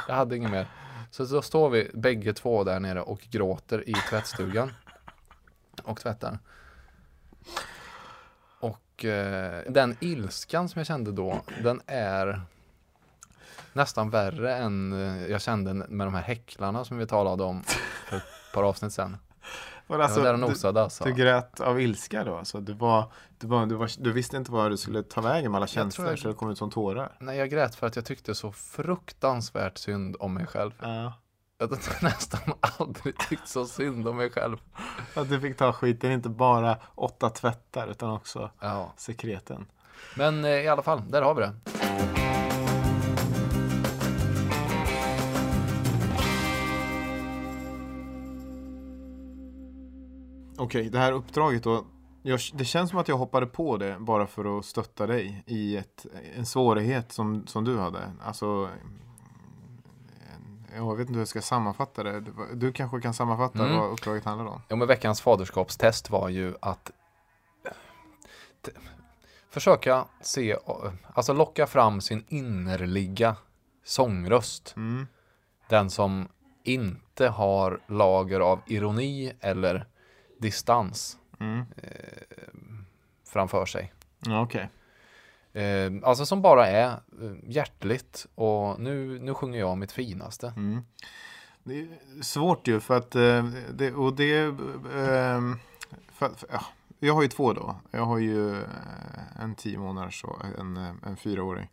Jag 0.07 0.15
hade 0.15 0.37
inget 0.37 0.51
mer. 0.51 0.67
Så 1.11 1.25
då 1.25 1.41
står 1.41 1.69
vi 1.69 1.91
bägge 1.93 2.33
två 2.33 2.63
där 2.63 2.79
nere 2.79 3.01
och 3.01 3.21
gråter 3.31 3.89
i 3.89 3.93
tvättstugan. 3.93 4.71
Och 5.83 5.99
tvättar. 5.99 6.39
Och 8.59 9.05
eh, 9.05 9.63
den 9.69 9.97
ilskan 9.99 10.69
som 10.69 10.79
jag 10.79 10.87
kände 10.87 11.11
då, 11.11 11.41
den 11.63 11.81
är 11.87 12.41
nästan 13.73 14.09
värre 14.09 14.55
än 14.55 14.93
eh, 14.93 15.27
jag 15.31 15.41
kände 15.41 15.73
med 15.73 16.07
de 16.07 16.13
här 16.13 16.21
häcklarna 16.21 16.85
som 16.85 16.97
vi 16.97 17.07
talade 17.07 17.43
om 17.43 17.63
för 18.07 18.17
ett 18.17 18.23
par 18.53 18.63
avsnitt 18.63 18.93
sedan. 18.93 19.17
Var 19.87 19.99
alltså, 19.99 20.19
var 20.19 20.25
där 20.25 20.33
den 20.33 20.41
du, 20.41 20.47
osade 20.47 20.81
alltså. 20.83 21.03
du 21.03 21.13
grät 21.13 21.59
av 21.59 21.81
ilska 21.81 22.23
då? 22.23 22.37
Alltså, 22.37 22.59
du, 22.59 22.73
var, 22.73 23.11
du, 23.37 23.47
var, 23.47 23.65
du, 23.65 23.75
var, 23.75 23.89
du 23.97 24.11
visste 24.11 24.37
inte 24.37 24.51
vad 24.51 24.71
du 24.71 24.77
skulle 24.77 25.03
ta 25.03 25.21
vägen 25.21 25.51
med 25.51 25.57
alla 25.57 25.67
känslor 25.67 26.07
jag- 26.09 26.19
så 26.19 26.27
det 26.27 26.33
kom 26.33 26.49
ut 26.49 26.57
som 26.57 26.69
tårar. 26.71 27.15
Nej, 27.19 27.37
jag 27.37 27.49
grät 27.49 27.75
för 27.75 27.87
att 27.87 27.95
jag 27.95 28.05
tyckte 28.05 28.35
så 28.35 28.51
fruktansvärt 28.51 29.77
synd 29.77 30.15
om 30.19 30.33
mig 30.33 30.45
själv. 30.47 30.71
Ja. 30.81 31.13
Jag 31.57 31.67
har 31.67 31.77
nästan 32.03 32.39
aldrig 32.79 33.17
tyckt 33.29 33.47
så 33.47 33.65
synd 33.65 34.07
om 34.07 34.17
mig 34.17 34.29
själv. 34.29 34.57
Att 35.15 35.29
du 35.29 35.39
fick 35.39 35.57
ta 35.57 35.73
skiten, 35.73 36.11
inte 36.11 36.29
bara 36.29 36.77
åtta 36.95 37.29
tvättar 37.29 37.87
utan 37.87 38.09
också 38.09 38.49
Ja. 38.59 38.93
sekreten. 38.97 39.65
Men 40.17 40.45
eh, 40.45 40.51
i 40.51 40.67
alla 40.67 40.81
fall, 40.81 41.01
där 41.09 41.21
har 41.21 41.35
vi 41.35 41.41
det. 41.41 41.53
Okej, 50.63 50.89
det 50.89 50.99
här 50.99 51.11
uppdraget 51.11 51.63
då. 51.63 51.85
Jag, 52.21 52.39
det 52.53 52.65
känns 52.65 52.89
som 52.89 52.99
att 52.99 53.07
jag 53.07 53.17
hoppade 53.17 53.45
på 53.45 53.77
det 53.77 53.97
bara 53.99 54.27
för 54.27 54.59
att 54.59 54.65
stötta 54.65 55.07
dig 55.07 55.43
i 55.47 55.77
ett, 55.77 56.05
en 56.35 56.45
svårighet 56.45 57.11
som, 57.11 57.47
som 57.47 57.63
du 57.63 57.79
hade. 57.79 58.11
Alltså, 58.23 58.69
jag 60.75 60.95
vet 60.95 61.01
inte 61.01 61.13
hur 61.13 61.21
jag 61.21 61.27
ska 61.27 61.41
sammanfatta 61.41 62.03
det. 62.03 62.23
Du, 62.53 62.71
kanske 62.71 63.01
kan 63.01 63.13
sammanfatta 63.13 63.65
Mm. 63.65 63.77
vad 63.77 63.91
uppdraget 63.91 64.25
handlar 64.25 64.45
om? 64.45 64.61
Ja, 64.67 64.75
men 64.75 64.87
veckans 64.87 65.21
faderskapstest 65.21 66.09
var 66.09 66.29
ju 66.29 66.55
att 66.61 66.91
försöka 69.49 70.05
se, 70.21 70.57
alltså 71.13 71.33
locka 71.33 71.67
fram 71.67 72.01
sin 72.01 72.25
innerliga 72.27 73.35
sångröst. 73.83 74.73
Mm. 74.77 75.07
Den 75.69 75.89
som 75.89 76.27
inte 76.63 77.27
har 77.27 77.79
lager 77.87 78.39
av 78.39 78.59
ironi 78.65 79.33
eller 79.39 79.87
distans 80.43 81.17
Mm. 81.39 81.65
framför 83.27 83.65
sig. 83.65 83.93
Ja, 84.25 84.41
okej. 84.41 84.69
Eh, 85.53 85.91
alltså 86.03 86.25
som 86.25 86.41
bara 86.41 86.67
är 86.67 86.87
eh, 86.87 87.33
hjärtligt 87.43 88.25
och 88.35 88.79
nu, 88.79 89.19
nu 89.19 89.33
sjunger 89.33 89.59
jag 89.59 89.77
mitt 89.77 89.91
finaste. 89.91 90.53
Mm. 90.57 90.81
Det 91.63 91.79
är 91.79 91.87
svårt 92.21 92.67
ju 92.67 92.79
för 92.79 92.97
att 92.97 93.15
eh, 93.15 93.45
det, 93.73 93.91
och 93.93 94.15
det, 94.15 94.39
eh, 94.39 95.41
för, 96.11 96.29
för, 96.29 96.49
ja, 96.51 96.61
jag 96.99 97.13
har 97.13 97.21
ju 97.21 97.27
två 97.27 97.53
då. 97.53 97.75
Jag 97.91 98.05
har 98.05 98.17
ju 98.17 98.51
eh, 98.61 99.41
en 99.41 99.55
tio 99.55 99.77
månaders 99.77 100.23
och 100.23 100.45
en, 100.59 100.77
eh, 100.77 100.93
en 101.03 101.17
fyraåring. 101.17 101.69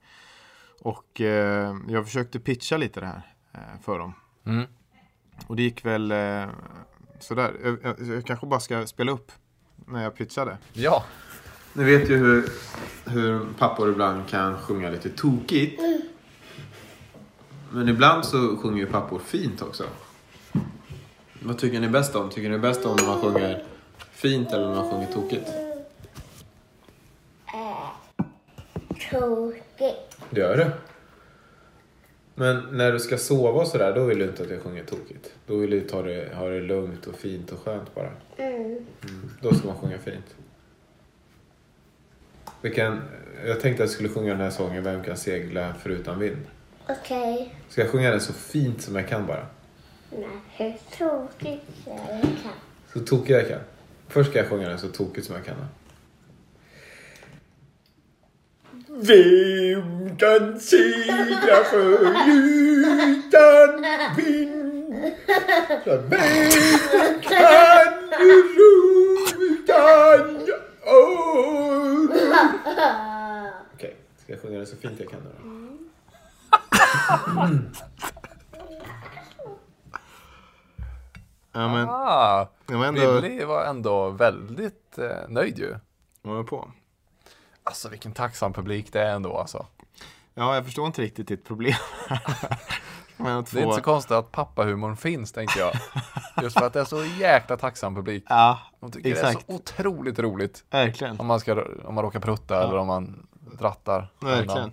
Och 0.83 1.21
eh, 1.21 1.77
jag 1.89 2.05
försökte 2.05 2.41
pitcha 2.41 2.77
lite 2.77 3.01
det 3.01 3.07
här 3.07 3.35
eh, 3.53 3.81
för 3.83 3.99
dem. 3.99 4.15
Mm. 4.45 4.67
Och 5.47 5.57
det 5.57 5.63
gick 5.63 5.85
väl 5.85 6.11
eh, 6.11 6.49
sådär. 7.23 7.53
Jag, 7.65 7.79
jag, 7.83 8.17
jag 8.17 8.25
kanske 8.25 8.47
bara 8.47 8.61
ska 8.61 8.87
spela 8.87 9.13
upp 9.13 9.33
när 9.87 10.03
jag 10.03 10.17
pitchade. 10.17 10.59
Ja. 10.73 11.05
Ni 11.73 11.85
vet 11.85 12.11
ju 12.11 12.17
hur, 12.17 12.49
hur 13.07 13.47
pappor 13.59 13.91
ibland 13.91 14.29
kan 14.29 14.57
sjunga 14.59 14.91
lite 14.91 15.11
tokigt. 15.11 15.81
Men 17.71 17.89
ibland 17.89 18.25
så 18.25 18.57
sjunger 18.57 18.79
ju 18.79 18.87
pappor 18.87 19.19
fint 19.19 19.63
också. 19.63 19.85
Vad 21.43 21.59
tycker 21.59 21.81
ni 21.81 21.89
bäst 21.89 22.17
om? 22.17 22.31
Tycker 22.31 22.51
ni 22.51 22.59
bäst 22.59 22.87
om 22.87 22.97
när 22.97 23.07
man 23.07 23.21
sjunger 23.21 23.65
fint 24.11 24.53
eller 24.53 24.69
när 24.69 24.75
man 24.75 24.91
sjunger 24.91 25.13
tokigt? 25.13 25.51
Tokigt. 29.11 30.17
Det 30.31 30.41
gör 30.41 30.57
det. 30.57 30.73
Men 32.41 32.67
när 32.73 32.93
du 32.93 33.01
ska 33.01 33.19
sova 33.19 33.61
och 33.61 33.67
sådär, 33.67 33.95
då 33.95 34.05
vill 34.05 34.19
du 34.19 34.25
inte 34.25 34.43
att 34.43 34.51
jag 34.51 34.63
sjunger 34.63 34.85
tokigt. 34.85 35.33
Då 35.47 35.57
vill 35.57 35.71
du 35.71 35.81
ta 35.81 36.03
det, 36.03 36.35
ha 36.35 36.49
det 36.49 36.61
lugnt 36.61 37.07
och 37.07 37.15
fint 37.15 37.53
och 37.53 37.59
skönt 37.59 37.95
bara. 37.95 38.13
Mm. 38.37 38.87
Då 39.41 39.55
ska 39.55 39.67
man 39.67 39.77
sjunga 39.77 39.99
fint. 39.99 40.37
Vi 42.61 42.71
kan, 42.71 43.01
jag 43.47 43.61
tänkte 43.61 43.83
att 43.83 43.89
jag 43.89 43.95
skulle 43.95 44.09
sjunga 44.09 44.33
den 44.33 44.41
här 44.41 44.51
sången 44.51 44.85
Vem 44.85 45.03
kan 45.03 45.17
segla 45.17 45.75
förutan 45.75 46.19
vind? 46.19 46.47
Okej. 46.89 47.55
Ska 47.69 47.81
jag 47.81 47.91
sjunga 47.91 48.11
den 48.11 48.21
så 48.21 48.33
fint 48.33 48.83
som 48.83 48.97
jag 48.97 49.09
kan 49.09 49.27
bara? 49.27 49.47
Nej, 50.11 50.29
hur 50.57 50.75
tokigt 50.99 51.67
jag 51.87 52.21
kan. 52.23 52.53
Så 52.93 53.01
tokigt 53.01 53.31
jag 53.31 53.49
kan. 53.49 53.61
Först 54.09 54.31
ska 54.31 54.39
jag 54.39 54.49
sjunga 54.49 54.69
den 54.69 54.79
så 54.79 54.89
tokigt 54.89 55.27
som 55.27 55.37
jag 55.37 55.45
kan. 55.45 55.57
Vem 59.03 60.17
kan 60.17 60.61
segla 60.61 61.65
förutan 61.71 62.15
vind? 64.17 64.95
Vem 65.85 67.21
kan 67.21 67.93
ro 68.57 69.27
utan 69.41 70.37
år? 70.87 72.09
Okej, 73.75 73.97
ska 74.23 74.33
jag 74.33 74.43
sjunga 74.43 74.59
den 74.59 74.67
så 74.67 74.77
fint 74.77 75.01
jag 75.01 75.11
kan 75.11 75.21
nu 75.21 75.31
då? 75.39 75.47
Ja 81.53 81.69
men, 81.69 81.89
Ah, 81.89 82.47
jag 82.67 82.79
var 82.79 82.87
ändå... 82.87 83.21
Billy 83.21 83.45
var 83.45 83.65
ändå 83.65 84.11
väldigt 84.11 84.99
eh, 84.99 85.29
nöjd 85.29 85.59
ju. 85.59 85.77
Vad 86.23 86.37
var 86.37 86.45
på? 86.45 86.71
Alltså 87.71 87.89
vilken 87.89 88.13
tacksam 88.13 88.53
publik 88.53 88.93
det 88.93 89.01
är 89.03 89.15
ändå 89.15 89.37
alltså. 89.39 89.67
Ja, 90.35 90.55
jag 90.55 90.65
förstår 90.65 90.87
inte 90.87 91.03
riktigt 91.03 91.29
ditt 91.29 91.45
problem. 91.45 91.75
Men 93.17 93.37
att 93.37 93.51
Det 93.51 93.61
är 93.61 93.63
inte 93.65 93.75
så 93.77 93.83
konstigt 93.83 94.13
att 94.13 94.33
pappahumorn 94.33 94.97
finns 94.97 95.33
tänkte 95.33 95.59
jag. 95.59 95.73
Just 96.43 96.59
för 96.59 96.67
att 96.67 96.73
det 96.73 96.81
är 96.81 96.85
så 96.85 97.05
jäkla 97.05 97.57
tacksam 97.57 97.95
publik. 97.95 98.25
Ja, 98.29 98.59
De 98.81 98.91
tycker 98.91 99.11
exakt. 99.11 99.47
det 99.47 99.53
är 99.53 99.57
så 99.57 99.63
otroligt 99.63 100.19
roligt. 100.19 100.65
verkligen. 100.71 101.21
Om 101.21 101.27
man, 101.27 101.41
ska, 101.41 101.65
om 101.85 101.95
man 101.95 102.05
råkar 102.05 102.21
prutta 102.21 102.63
eller 102.63 102.77
om 102.77 102.87
man 102.87 103.27
drattar. 103.59 104.09
Verkligen. 104.21 104.73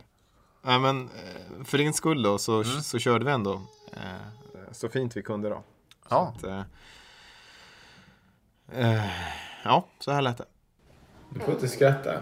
Nej, 0.61 0.79
men 0.79 1.01
eh, 1.09 1.63
för 1.63 1.77
din 1.77 1.93
skull 1.93 2.23
då 2.23 2.37
så, 2.37 2.53
Mm. 2.63 2.81
så 2.81 2.99
körde 2.99 3.25
vi 3.25 3.31
ändå 3.31 3.61
eh, 3.93 4.01
så 4.71 4.89
fint 4.89 5.17
vi 5.17 5.21
kunde 5.21 5.49
då. 5.49 5.63
Ja, 6.09 6.33
Så 6.41 6.47
att, 6.47 6.53
eh, 8.73 8.91
eh, 8.95 9.05
ja, 9.63 9.85
så 9.99 10.11
här 10.11 10.21
lät 10.21 10.37
det. 10.37 10.45
Du 11.29 11.39
får 11.39 11.53
inte 11.53 11.67
skratta. 11.67 12.21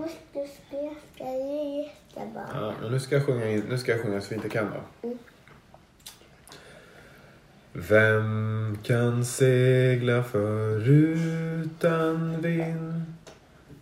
Måste 0.00 0.46
skratta, 0.54 0.94
det 1.18 1.24
är 1.24 1.82
jättebra. 1.82 2.46
Ja, 2.54 2.74
men 2.82 2.92
nu 2.92 3.00
ska 3.00 3.14
jag 3.14 3.26
sjunga, 3.26 3.44
nu 3.68 3.78
ska 3.78 3.92
jag 3.92 4.02
sjunga 4.02 4.20
så 4.20 4.26
fint 4.26 4.42
jag 4.42 4.52
kan 4.52 4.70
då. 4.70 4.80
Vem 7.72 8.78
kan 8.82 9.24
segla 9.24 10.22
förutan 10.24 11.70
vind? 12.40 13.02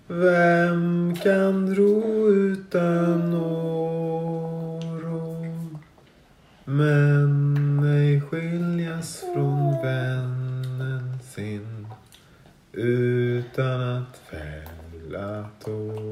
Vem 0.07 1.17
kan 1.23 1.75
ro 1.75 2.29
utan 2.29 3.35
åror? 3.35 4.27
Men 6.65 7.79
ej 7.85 8.21
skiljas 8.21 9.21
från 9.21 9.83
vännen 9.83 11.19
sin 11.35 11.87
utan 12.73 13.81
att 13.81 14.21
fälla 14.31 15.47
tårar. 15.65 16.06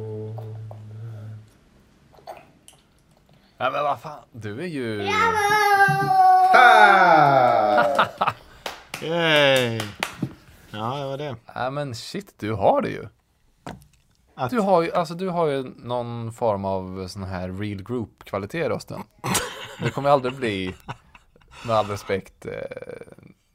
Nej, 3.58 3.70
men 3.72 3.82
vad 3.84 4.00
fan, 4.00 4.22
du 4.32 4.60
är 4.62 4.66
ju... 4.66 5.02
Yay! 9.02 9.80
Ja, 10.70 10.96
det 10.98 11.04
var 11.06 11.18
det. 11.18 11.36
Nej 11.56 11.70
men 11.70 11.94
shit, 11.94 12.34
du 12.38 12.52
har 12.52 12.82
det 12.82 12.88
ju. 12.88 13.06
Att- 14.34 14.50
Du 14.50 14.60
har 14.60 14.82
ju, 14.82 14.92
alltså 14.92 15.14
du 15.14 15.28
har 15.28 15.46
ju 15.46 15.62
någon 15.76 16.32
form 16.32 16.64
av 16.64 17.08
sån 17.08 17.22
här 17.24 17.48
real 17.48 17.82
group 17.82 18.24
kvalitet 18.24 18.58
i 18.64 18.68
rösten. 18.68 19.02
Det 19.82 19.90
kommer 19.90 20.10
aldrig 20.10 20.34
bli, 20.34 20.74
med 21.66 21.76
all 21.76 21.86
respekt, 21.86 22.46
eh, 22.46 22.52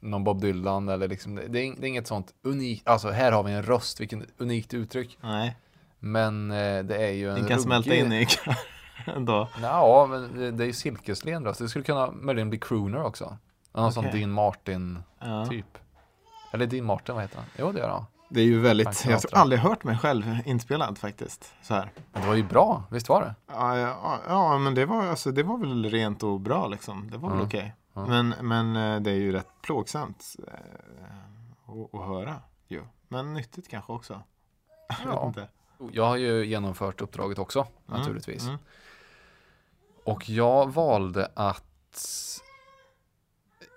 någon 0.00 0.24
Bob 0.24 0.40
Dylan 0.40 0.88
eller 0.88 1.08
liksom, 1.08 1.34
det 1.34 1.42
är, 1.42 1.48
det 1.48 1.60
är 1.60 1.88
inget 1.88 2.06
sånt 2.06 2.34
unikt, 2.44 2.88
alltså 2.88 3.10
här 3.10 3.32
har 3.32 3.42
vi 3.42 3.52
en 3.52 3.62
röst, 3.62 4.00
vilken 4.00 4.26
unikt 4.38 4.74
uttryck. 4.74 5.18
Nej, 5.20 5.56
Men 5.98 6.50
eh, 6.50 6.82
det 6.84 6.96
är 7.06 7.10
ju 7.12 7.28
en 7.28 7.34
den 7.34 7.46
kan 7.48 7.60
smälta 7.60 7.94
in 7.94 8.12
i 8.12 8.26
ändå. 9.06 9.48
Ja, 9.62 10.06
men 10.10 10.56
det, 10.56 10.64
är 10.64 10.66
ju 10.66 10.72
silkeslen 10.72 11.44
röst. 11.44 11.58
Det 11.60 11.68
skulle 11.68 11.84
kunna 11.84 12.10
möjligen 12.10 12.50
bli 12.50 12.58
crooner 12.58 13.02
också. 13.04 13.36
Någon 13.72 13.92
sån 13.92 14.06
Okej. 14.06 14.18
Dean 14.20 14.32
Martin 14.32 15.02
Ja. 15.18 15.46
typ. 15.46 15.78
Eller 16.52 16.66
Dean 16.66 16.84
Martin, 16.86 17.14
vad 17.14 17.24
heter 17.24 17.36
han? 17.36 17.46
Jo, 17.58 17.72
det 17.72 17.78
gör 17.78 17.88
han. 17.88 18.04
Det 18.28 18.40
är 18.40 18.44
ju 18.44 18.60
väldigt, 18.60 19.04
jag 19.06 19.12
har 19.12 19.38
aldrig 19.40 19.60
hört 19.60 19.84
mig 19.84 19.98
själv 19.98 20.24
inspelad 20.44 20.98
faktiskt. 20.98 21.54
Så 21.62 21.74
här. 21.74 21.90
Men 22.12 22.22
det 22.22 22.28
var 22.28 22.34
ju 22.34 22.42
bra, 22.42 22.84
visst 22.90 23.08
var 23.08 23.22
det? 23.22 23.34
Ja, 23.46 23.78
ja, 23.78 24.18
ja, 24.28 24.58
men 24.58 24.74
det 24.74 24.86
var, 24.86 25.06
alltså, 25.06 25.30
det 25.30 25.42
var 25.42 25.58
väl 25.58 25.84
rent 25.90 26.22
och 26.22 26.40
bra 26.40 26.68
liksom. 26.68 27.10
Det 27.10 27.18
var 27.18 27.30
väl 27.30 27.38
Ja, 27.38 27.44
okej. 27.44 27.74
ja. 27.94 28.06
Men, 28.06 28.34
men 28.40 28.76
eh, 28.76 29.00
det 29.00 29.10
är 29.10 29.14
ju 29.14 29.32
rätt 29.32 29.48
plågsamt 29.62 30.36
eh, 30.48 31.94
att, 31.94 32.06
höra 32.06 32.36
ju. 32.68 32.82
Men 33.08 33.34
nyttigt 33.34 33.68
kanske 33.68 33.92
också. 33.92 34.12
Jag 34.88 34.96
vet 34.96 35.06
Ja. 35.14 35.26
inte. 35.26 35.48
Jag 35.92 36.04
har 36.06 36.16
ju 36.16 36.44
genomfört 36.46 37.00
uppdraget 37.00 37.38
också, 37.38 37.66
naturligtvis. 37.86 38.44
mm. 38.46 38.58
Och 40.04 40.28
jag 40.28 40.72
valde 40.72 41.30
att... 41.34 42.40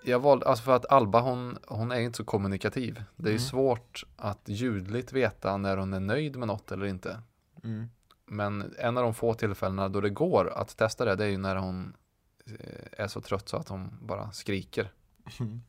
Jag 0.04 0.20
valde, 0.20 0.46
alltså 0.46 0.64
för 0.64 0.76
att 0.76 0.86
Alba 0.92 1.20
hon, 1.20 1.58
hon 1.66 1.92
är 1.92 2.00
inte 2.00 2.16
så 2.16 2.24
kommunikativ. 2.24 3.04
Det 3.16 3.28
är 3.28 3.32
Mm. 3.32 3.40
svårt 3.40 4.04
att 4.16 4.40
ljudligt 4.44 5.12
veta 5.12 5.56
när 5.56 5.76
hon 5.76 5.92
är 5.92 6.00
nöjd 6.00 6.36
med 6.36 6.48
något 6.48 6.72
eller 6.72 6.86
inte. 6.86 7.22
Mm. 7.64 7.88
Men 8.26 8.74
en 8.78 8.96
av 8.98 9.04
de 9.04 9.14
få 9.14 9.34
tillfällena 9.34 9.88
då 9.88 10.00
det 10.00 10.10
går 10.10 10.50
att 10.52 10.76
testa 10.76 11.04
det, 11.04 11.16
det 11.16 11.24
är 11.24 11.28
ju 11.28 11.38
när 11.38 11.56
hon 11.56 11.96
eh, 12.46 12.54
är 13.04 13.08
så 13.08 13.20
trött 13.20 13.48
så 13.48 13.56
att 13.56 13.68
hon 13.68 13.98
bara 14.02 14.32
skriker. 14.32 14.92
Mm. 15.40 15.62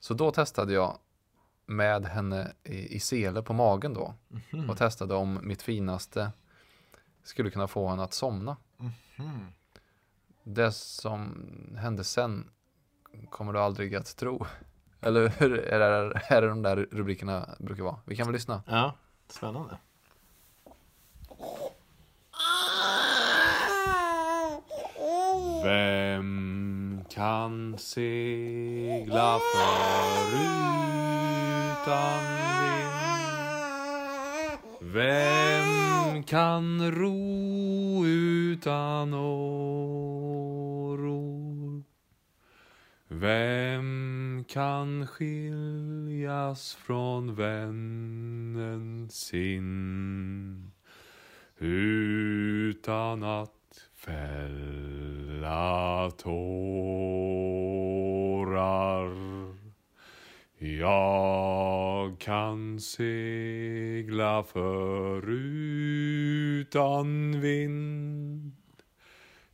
Så 0.00 0.14
då 0.14 0.30
testade 0.30 0.72
jag 0.72 0.98
med 1.66 2.06
henne 2.06 2.52
i, 2.64 2.96
i 2.96 3.00
sele 3.00 3.42
på 3.42 3.52
magen 3.52 3.94
då 3.94 4.14
Mhm. 4.50 4.70
och 4.70 4.78
testade 4.78 5.14
om 5.14 5.38
mitt 5.42 5.62
finaste 5.62 6.32
skulle 7.24 7.50
kunna 7.50 7.68
få 7.68 7.88
henne 7.88 8.02
att 8.02 8.14
somna. 8.14 8.56
Det 10.48 10.72
som 10.72 11.46
hände 11.78 12.04
sen 12.04 12.50
kommer 13.30 13.52
du 13.52 13.58
aldrig 13.58 13.94
att 13.94 14.16
tro. 14.16 14.46
Eller 15.00 15.28
hur 15.28 15.58
är 15.58 15.78
det, 15.78 16.20
är 16.28 16.42
det 16.42 16.48
de 16.48 16.62
där 16.62 16.76
rubrikerna 16.76 17.48
brukar 17.58 17.82
vara? 17.82 17.96
Vi 18.04 18.16
kan 18.16 18.26
väl 18.26 18.32
lyssna. 18.32 18.62
Ja, 18.66 18.96
spännande. 19.28 19.78
Vem 25.64 27.04
kan 27.10 27.78
segla 27.78 29.38
förutan 29.54 30.46
vind? 32.60 32.92
Vem 34.92 36.22
kan 36.22 36.90
ro 36.90 38.06
utan 38.06 39.14
åror? 39.14 40.25
Vem 43.20 44.44
kan 44.48 45.06
skiljas 45.06 46.74
från 46.74 47.34
vännen 47.34 49.08
sin 49.10 50.70
utan 51.58 53.22
att 53.22 53.90
fälla 53.94 54.50
tårar? 56.10 57.06
Jag 60.58 62.18
kan 62.18 62.80
segla 62.80 64.42
förutan 64.42 65.60
vind 67.40 68.65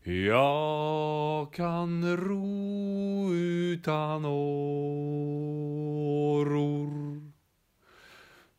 jag 0.05 1.53
kan 1.53 2.17
ro 2.17 3.33
utan 3.35 4.25
åror 4.25 4.93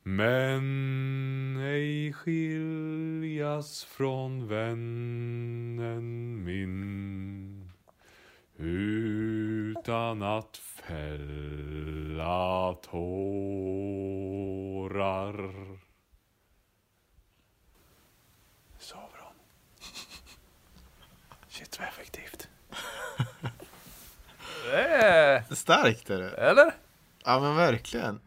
men 0.03 1.57
ej 1.57 2.13
skiljas 2.13 3.83
från 3.83 4.47
vännen 4.47 6.03
min 6.43 7.71
utan 8.57 10.21
att 10.21 10.57
fälla 10.57 11.13
tårar. 12.73 13.33
Sover 18.79 19.19
hon? 19.19 19.33
Shit 21.47 21.79
vad 21.79 21.87
effektivt 21.87 22.49
äh, 24.71 25.43
Starkt 25.55 26.09
är 26.09 26.19
det. 26.19 26.29
eller? 26.29 26.73
Ja 27.25 27.39
men 27.39 27.55
verkligen. 27.55 28.19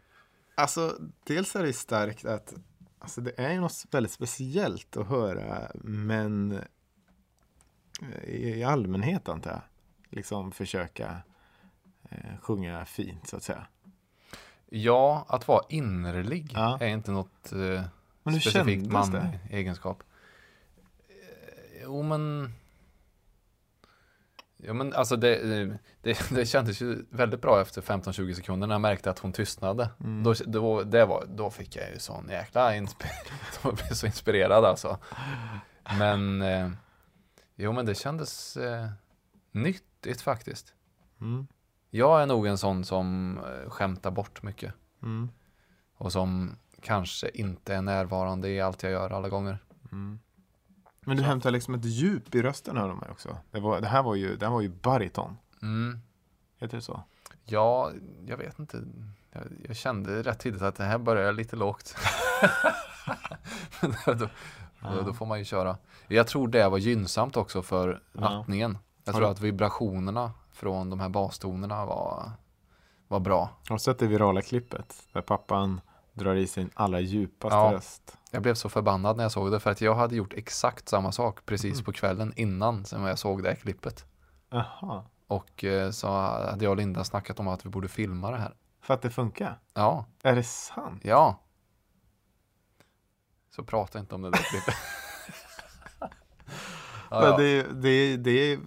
Alltså 0.55 0.97
dels 1.23 1.55
är 1.55 1.63
det 1.63 1.73
starkt 1.73 2.25
att 2.25 2.53
alltså, 2.99 3.21
det 3.21 3.39
är 3.39 3.51
ju 3.51 3.59
något 3.59 3.85
väldigt 3.91 4.11
speciellt 4.11 4.97
att 4.97 5.07
höra 5.07 5.71
men 5.83 6.61
i, 8.23 8.49
i 8.49 8.63
allmänhet 8.63 9.29
antar 9.29 9.51
jag. 9.51 9.61
Liksom 10.09 10.51
försöka 10.51 11.17
eh, 12.09 12.37
sjunga 12.41 12.85
fint 12.85 13.27
så 13.27 13.37
att 13.37 13.43
säga. 13.43 13.67
Ja, 14.69 15.25
att 15.29 15.47
vara 15.47 15.65
innerlig 15.69 16.51
Ja. 16.53 16.77
är 16.81 16.87
inte 16.87 17.11
något 17.11 17.51
eh, 17.51 17.83
specifikt 18.21 18.53
kändes 18.53 18.91
man 18.91 19.11
det? 19.11 19.39
egenskap. 19.49 20.03
Eh, 21.09 21.81
Jo 21.83 22.03
men 22.03 22.53
Jo 24.57 24.73
men 24.73 24.93
alltså 24.93 25.15
det, 25.15 25.35
eh, 25.35 25.67
det, 26.01 26.29
det 26.35 26.45
kändes 26.45 26.81
ju 26.81 27.05
väldigt 27.09 27.41
bra 27.41 27.61
efter 27.61 27.81
15-20 27.81 28.33
sekunder 28.33 28.67
när 28.67 28.75
jag 28.75 28.81
märkte 28.81 29.09
att 29.09 29.19
hon 29.19 29.33
tystnade. 29.33 29.89
Mm. 29.99 30.23
Då, 30.23 30.33
då, 30.45 30.83
det 30.83 31.05
var, 31.05 31.25
då 31.27 31.49
fick 31.49 31.75
jag 31.75 31.91
ju 31.93 31.99
sån 31.99 32.29
jäkla 32.29 32.71
då 33.63 33.71
blev 33.71 33.85
jag 33.87 33.97
så 33.97 34.05
inspirerad 34.05 34.65
alltså. 34.65 34.97
Men 35.99 36.41
eh, 36.41 36.69
Jo 37.59 37.71
men 37.71 37.85
det 37.85 37.95
kändes 37.95 38.57
eh, 38.57 38.89
nyttigt 39.51 40.21
faktiskt. 40.21 40.73
Mm. 41.21 41.47
Jag 41.89 42.21
är 42.21 42.25
nog 42.25 42.47
en 42.47 42.57
sån 42.57 42.85
som 42.85 43.37
eh, 43.37 43.69
skämtar 43.69 44.11
bort 44.11 44.43
mycket. 44.43 44.73
Mm. 45.03 45.29
Och 45.93 46.11
som 46.11 46.55
kanske 46.81 47.29
inte 47.29 47.75
är 47.75 47.81
närvarande 47.81 48.49
i 48.49 48.61
allt 48.61 48.83
jag 48.83 48.91
gör 48.91 49.09
alla 49.09 49.29
gånger. 49.29 49.57
Mm. 49.91 50.19
Men 51.07 51.17
du 51.17 51.23
hämtar 51.23 51.51
liksom 51.51 51.73
ett 51.73 51.85
djup 51.85 52.35
i 52.35 52.41
rösten 52.41 52.77
hör 52.77 52.89
de 52.89 52.97
mig 52.97 53.09
också. 53.11 53.37
Det, 53.51 53.59
var, 53.59 53.81
det 53.81 53.87
här 53.87 54.03
var 54.03 54.15
ju, 54.15 54.35
det 54.35 54.45
här 54.45 54.53
var 54.53 54.61
ju 54.61 54.69
bariton. 54.69 55.37
Mm. 55.61 55.99
Heter 56.59 56.77
det 56.77 56.81
så? 56.83 57.03
Ja, 57.43 57.91
jag 58.25 58.37
vet 58.37 58.59
inte. 58.59 58.83
Jag, 59.31 59.43
jag 59.67 59.75
kände 59.75 60.23
rätt 60.23 60.39
tidigt 60.39 60.61
att 60.61 60.75
det 60.75 60.83
här 60.83 60.97
börjar 60.97 61.33
lite 61.33 61.55
lågt. 61.55 61.95
då, 63.81 64.13
då, 64.13 64.29
då, 64.81 65.01
då 65.01 65.13
får 65.13 65.25
man 65.25 65.39
ju 65.39 65.45
köra. 65.45 65.77
Jag 66.07 66.27
tror 66.27 66.47
det 66.47 66.69
var 66.69 66.77
gynnsamt 66.77 67.37
också 67.37 67.61
för 67.61 68.01
Ja. 68.13 68.19
nattningen. 68.21 68.77
Jag 69.03 69.15
tror 69.15 69.31
att 69.31 69.41
vibrationerna 69.41 70.31
från 70.51 70.89
de 70.89 70.99
här 70.99 71.09
bastonerna 71.09 71.85
var, 71.85 72.31
var 73.07 73.19
bra. 73.19 73.49
Har 73.67 73.75
du 73.75 73.79
sett 73.79 73.99
det 73.99 74.07
virala 74.07 74.41
klippet? 74.41 75.07
Där 75.13 75.21
pappan 75.21 75.81
drar 76.17 76.35
i 76.35 76.47
sin 76.47 76.69
allra 76.73 76.99
djupaste 76.99 77.55
Ja. 77.57 77.73
röst. 77.73 78.17
Jag 78.31 78.41
blev 78.41 78.53
så 78.55 78.69
förbannad 78.69 79.17
när 79.17 79.23
jag 79.23 79.31
såg 79.31 79.51
det 79.51 79.59
för 79.59 79.71
att 79.71 79.81
jag 79.81 79.95
hade 79.95 80.15
gjort 80.15 80.33
exakt 80.33 80.89
samma 80.89 81.11
sak 81.11 81.45
precis 81.45 81.73
Mm. 81.73 81.83
på 81.85 81.91
kvällen 81.91 82.33
innan 82.35 82.85
som 82.85 83.03
jag 83.03 83.19
såg 83.19 83.43
det 83.43 83.49
här 83.49 83.55
klippet. 83.55 84.05
Jaha. 84.49 85.03
Och 85.27 85.63
eh, 85.63 85.91
så 85.91 86.07
hade 86.11 86.65
jag 86.65 86.71
och 86.71 86.77
Linda 86.77 87.03
snackat 87.03 87.39
om 87.39 87.47
att 87.47 87.65
vi 87.65 87.69
borde 87.69 87.87
filma 87.87 88.31
det 88.31 88.37
här. 88.37 88.53
För 88.81 88.93
att 88.93 89.01
det 89.01 89.09
funkar? 89.09 89.59
Ja, 89.73 90.05
Är 90.23 90.35
det 90.35 90.43
sant? 90.43 91.01
ja. 91.05 91.39
Så 93.55 93.63
prata 93.63 93.99
inte 93.99 94.15
om 94.15 94.21
det 94.21 94.29
där 94.31 94.37
klippet. 94.51 94.75
Men 97.11 97.37
det, 97.37 97.63
det, 97.63 98.17
det 98.17 98.59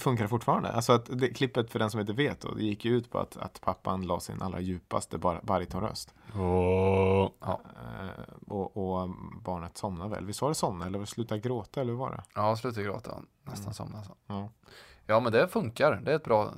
funkar 0.00 0.26
fortfarande. 0.26 0.72
Alltså 0.72 0.92
att 0.92 1.06
det, 1.18 1.28
klippet 1.28 1.70
för 1.70 1.78
den 1.78 1.90
som 1.90 2.00
inte 2.00 2.12
vet 2.12 2.40
då, 2.40 2.54
det 2.54 2.62
gick 2.64 2.84
ju 2.84 2.96
ut 2.96 3.10
på 3.10 3.18
att, 3.18 3.36
att 3.36 3.60
pappan 3.60 4.02
la 4.06 4.20
sin 4.20 4.42
allra 4.42 4.60
djupaste 4.60 5.18
bar, 5.18 5.40
baritonröst. 5.42 6.14
Åh. 6.34 7.30
ja. 7.40 7.60
Eh, 7.74 8.34
och, 8.48 8.76
och 8.76 9.08
barnet 9.42 9.76
somnade 9.78 10.10
väl. 10.10 10.24
Visst 10.26 10.42
var 10.42 10.48
det 10.48 10.54
somna 10.54 10.86
eller 10.86 11.04
sluta 11.04 11.38
gråta 11.38 11.80
eller 11.80 11.92
hur 11.92 11.98
var 11.98 12.10
det? 12.10 12.22
ja, 12.34 12.56
sluta 12.56 12.82
gråta. 12.82 13.10
Nästan 13.42 13.64
Mm. 13.64 13.74
somna. 13.74 14.02
Så. 14.02 14.12
Ja. 14.26 14.48
Ja, 15.06 15.20
men 15.20 15.32
det 15.32 15.48
funkar. 15.48 16.00
Det 16.04 16.12
är 16.12 16.16
ett 16.16 16.24
bra 16.24 16.44
trick 16.44 16.54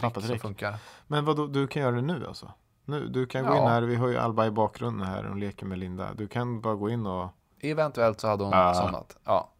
som 0.00 0.10
Pappatrick. 0.10 0.42
funkar. 0.42 0.74
Men 1.06 1.24
vad 1.24 1.52
du 1.52 1.66
kan 1.66 1.82
göra 1.82 1.94
det 1.96 2.02
nu 2.02 2.26
alltså? 2.26 2.52
Nu, 2.84 3.06
du 3.08 3.26
kan 3.26 3.44
gå 3.46 3.54
Ja. 3.54 3.62
in 3.62 3.68
här, 3.68 3.82
vi 3.82 3.94
har 3.96 4.08
ju 4.08 4.16
Alba 4.16 4.46
i 4.46 4.50
bakgrunden 4.50 5.06
här 5.06 5.26
och 5.30 5.36
leker 5.36 5.66
med 5.66 5.78
Linda. 5.78 6.14
Du 6.14 6.28
kan 6.28 6.60
bara 6.60 6.74
gå 6.74 6.90
in 6.90 7.06
och... 7.06 7.28
Eventuellt 7.60 8.20
så 8.20 8.28
hade 8.28 8.44
hon 8.44 8.54
Ah. 8.54 8.74
somnat. 8.74 9.16
Ja, 9.24 9.51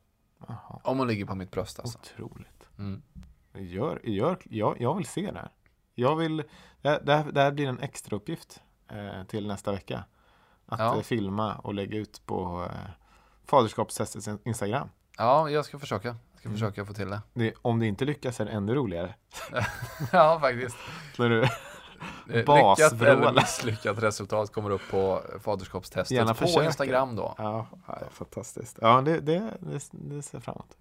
Aha, 0.49 0.81
om 0.85 0.99
hon 0.99 1.09
ligger 1.09 1.25
på 1.25 1.35
mitt 1.35 1.51
bröst 1.51 1.81
alltså. 1.81 1.99
otroligt. 1.99 2.69
Mm. 2.79 3.03
Gör, 3.55 4.01
gör, 4.05 4.39
jag, 4.45 4.81
jag 4.81 4.95
vill 4.97 5.07
se 5.07 5.31
det 5.31 5.39
här. 5.39 5.51
Jag 5.95 6.17
vill, 6.17 6.37
det, 6.83 6.89
här- 6.89 7.01
det, 7.03 7.15
här, 7.17 7.33
det 7.33 7.41
här 7.41 7.53
blir 7.53 7.67
en 7.69 7.79
extra 7.81 8.17
uppgift 8.17 8.63
eh, 8.91 9.25
till 9.25 9.47
nästa 9.49 9.73
vecka. 9.73 10.05
Att 10.67 10.81
Ja. 10.81 10.97
eh, 10.97 11.03
filma 11.03 11.55
och 11.55 11.75
lägga 11.75 11.99
ut 11.99 12.23
på 12.27 12.65
eh, 12.71 12.91
faderskapstestets 13.47 14.29
in- 14.29 14.39
Instagram. 14.45 14.89
Ja, 15.19 15.51
jag 15.51 15.65
ska 15.65 15.79
försöka. 15.79 16.09
Jag 16.09 16.39
ska 16.39 16.49
Mm. 16.49 16.59
försöka 16.59 16.85
få 16.85 16.93
till 16.93 17.11
det. 17.11 17.21
Det, 17.35 17.55
om 17.63 17.79
det 17.79 17.87
inte 17.87 18.05
lyckas 18.05 18.41
är 18.41 18.45
det 18.45 18.51
ännu 18.51 18.75
roligare. 18.75 19.15
ja, 20.13 20.39
faktiskt. 20.41 20.77
Eh, 22.31 22.35
Lyckat 22.37 23.03
eller 23.03 23.33
misslyckat 23.33 24.03
resultat 24.03 24.53
kommer 24.53 24.71
upp 24.71 24.83
på 24.91 25.21
faderskapstestet 25.45 26.11
Gärna 26.17 26.35
på 26.35 26.47
försöka. 26.47 26.67
Instagram 26.67 27.17
då. 27.17 27.35
ja, 27.39 27.67
ja, 27.87 27.99
fantastiskt. 28.13 28.79
Ja, 28.81 29.01
det, 29.01 29.21
det, 29.21 29.43
det, 29.61 29.81
det 29.93 30.23
ser 30.23 30.41
fram 30.41 30.55
emot. 30.55 30.77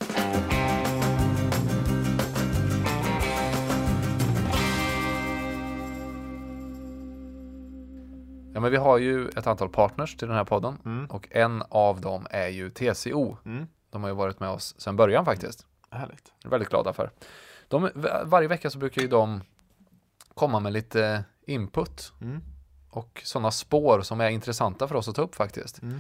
Ja, 8.54 8.60
men 8.60 8.72
vi 8.72 8.78
har 8.78 8.98
ju 8.98 9.28
ett 9.30 9.48
antal 9.48 9.70
partners 9.70 10.16
till 10.16 10.28
den 10.28 10.38
här 10.38 10.44
podden 10.44 10.78
Mm. 10.86 11.06
och 11.06 11.28
en 11.32 11.64
av 11.70 12.02
dem 12.02 12.28
är 12.30 12.48
ju 12.48 12.70
TCO. 12.70 13.38
Mm. 13.46 13.68
De 13.90 14.02
har 14.04 14.10
ju 14.10 14.16
varit 14.16 14.40
med 14.40 14.50
oss 14.50 14.76
sedan 14.78 14.96
början 14.96 15.26
faktiskt. 15.26 15.66
Härligt. 15.92 16.34
Jag 16.44 16.46
är 16.46 16.52
väldigt 16.52 16.70
glada 16.70 16.94
för. 16.94 17.12
De, 17.68 17.90
varje 18.26 18.48
vecka 18.48 18.70
så 18.70 18.78
brukar 18.80 19.02
ju 19.02 19.08
de 19.08 19.42
komma 20.34 20.60
med 20.60 20.74
lite 20.74 21.24
input 21.46 22.14
Mm. 22.22 22.42
och 22.90 23.22
sådana 23.26 23.52
spår 23.52 24.02
som 24.02 24.22
är 24.22 24.30
intressanta 24.30 24.88
för 24.88 24.96
oss 24.96 25.08
att 25.08 25.16
ta 25.16 25.22
upp 25.22 25.36
faktiskt. 25.36 25.82
Mm. 25.82 26.00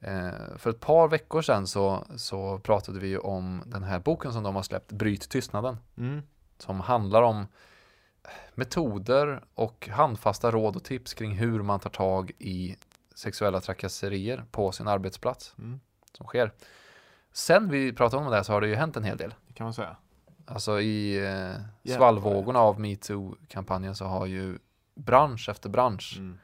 Eh, 0.00 0.56
för 0.58 0.70
ett 0.70 0.80
par 0.80 1.08
veckor 1.08 1.42
sedan 1.42 1.66
så, 1.66 2.06
så 2.16 2.58
pratade 2.58 3.00
vi 3.00 3.18
om 3.18 3.62
den 3.66 3.82
här 3.82 3.98
boken 3.98 4.32
som 4.32 4.42
de 4.42 4.54
har 4.54 4.62
släppt, 4.62 4.92
Bryt 4.92 5.28
tystnaden. 5.28 5.76
Mm. 5.96 6.22
Som 6.58 6.80
handlar 6.80 7.22
om 7.22 7.46
metoder 8.54 9.44
och 9.54 9.88
handfasta 9.92 10.50
råd 10.50 10.76
och 10.76 10.84
tips 10.84 11.14
kring 11.14 11.32
hur 11.32 11.62
man 11.62 11.80
tar 11.80 11.90
tag 11.90 12.30
i 12.38 12.76
sexuella 13.14 13.60
trakasserier 13.60 14.44
på 14.50 14.72
sin 14.72 14.88
arbetsplats 14.88 15.54
Mm. 15.58 15.80
som 16.12 16.26
sker. 16.26 16.52
Sen 17.32 17.68
vi 17.68 17.92
pratade 17.92 18.22
om 18.24 18.30
det 18.30 18.36
här 18.36 18.42
så 18.42 18.52
har 18.52 18.60
det 18.60 18.68
ju 18.68 18.74
hänt 18.74 18.96
en 18.96 19.04
hel 19.04 19.16
del. 19.16 19.34
Det 19.46 19.54
kan 19.54 19.64
man 19.64 19.74
säga. 19.74 19.96
Alltså 20.46 20.80
i 20.80 21.26
eh, 21.26 21.92
svallvågorna 21.96 22.58
av 22.58 22.80
metoo-kampanjen 22.80 23.94
så 23.94 24.04
har 24.04 24.26
ju 24.26 24.58
bransch 24.94 25.48
efter 25.48 25.68
bransch 25.68 26.14
Mm. 26.18 26.38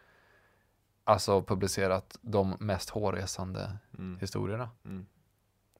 alltså 1.04 1.42
publicerat 1.42 2.16
de 2.20 2.56
mest 2.60 2.90
hårresande 2.90 3.76
Mm. 3.98 4.18
historierna. 4.20 4.70
Mm. 4.84 5.06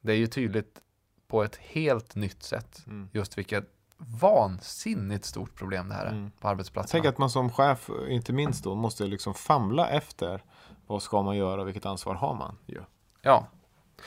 Det 0.01 0.11
är 0.11 0.17
ju 0.17 0.27
tydligt 0.27 0.81
på 1.27 1.43
ett 1.43 1.55
helt 1.55 2.15
nytt 2.15 2.43
sätt 2.43 2.83
Mm. 2.87 3.09
just 3.13 3.37
vilket 3.37 3.65
vansinnigt 3.97 5.25
stort 5.25 5.55
problem 5.55 5.89
det 5.89 5.95
här 5.95 6.05
är 6.05 6.11
Mm. 6.11 6.31
på 6.31 6.47
Jag 6.47 6.51
arbetsplatserna. 6.51 6.91
tänker 6.91 7.09
att 7.09 7.17
man 7.17 7.29
som 7.29 7.49
chef, 7.51 7.89
inte 8.09 8.33
minst 8.33 8.63
då, 8.63 8.75
måste 8.75 9.03
liksom 9.03 9.33
famla 9.33 9.89
efter 9.89 10.43
vad 10.87 11.03
ska 11.03 11.21
man 11.21 11.37
göra 11.37 11.61
och 11.61 11.67
vilket 11.67 11.85
ansvar 11.85 12.15
har 12.15 12.33
man? 12.35 12.57
Ja. 12.65 12.81
Ja, 13.21 13.47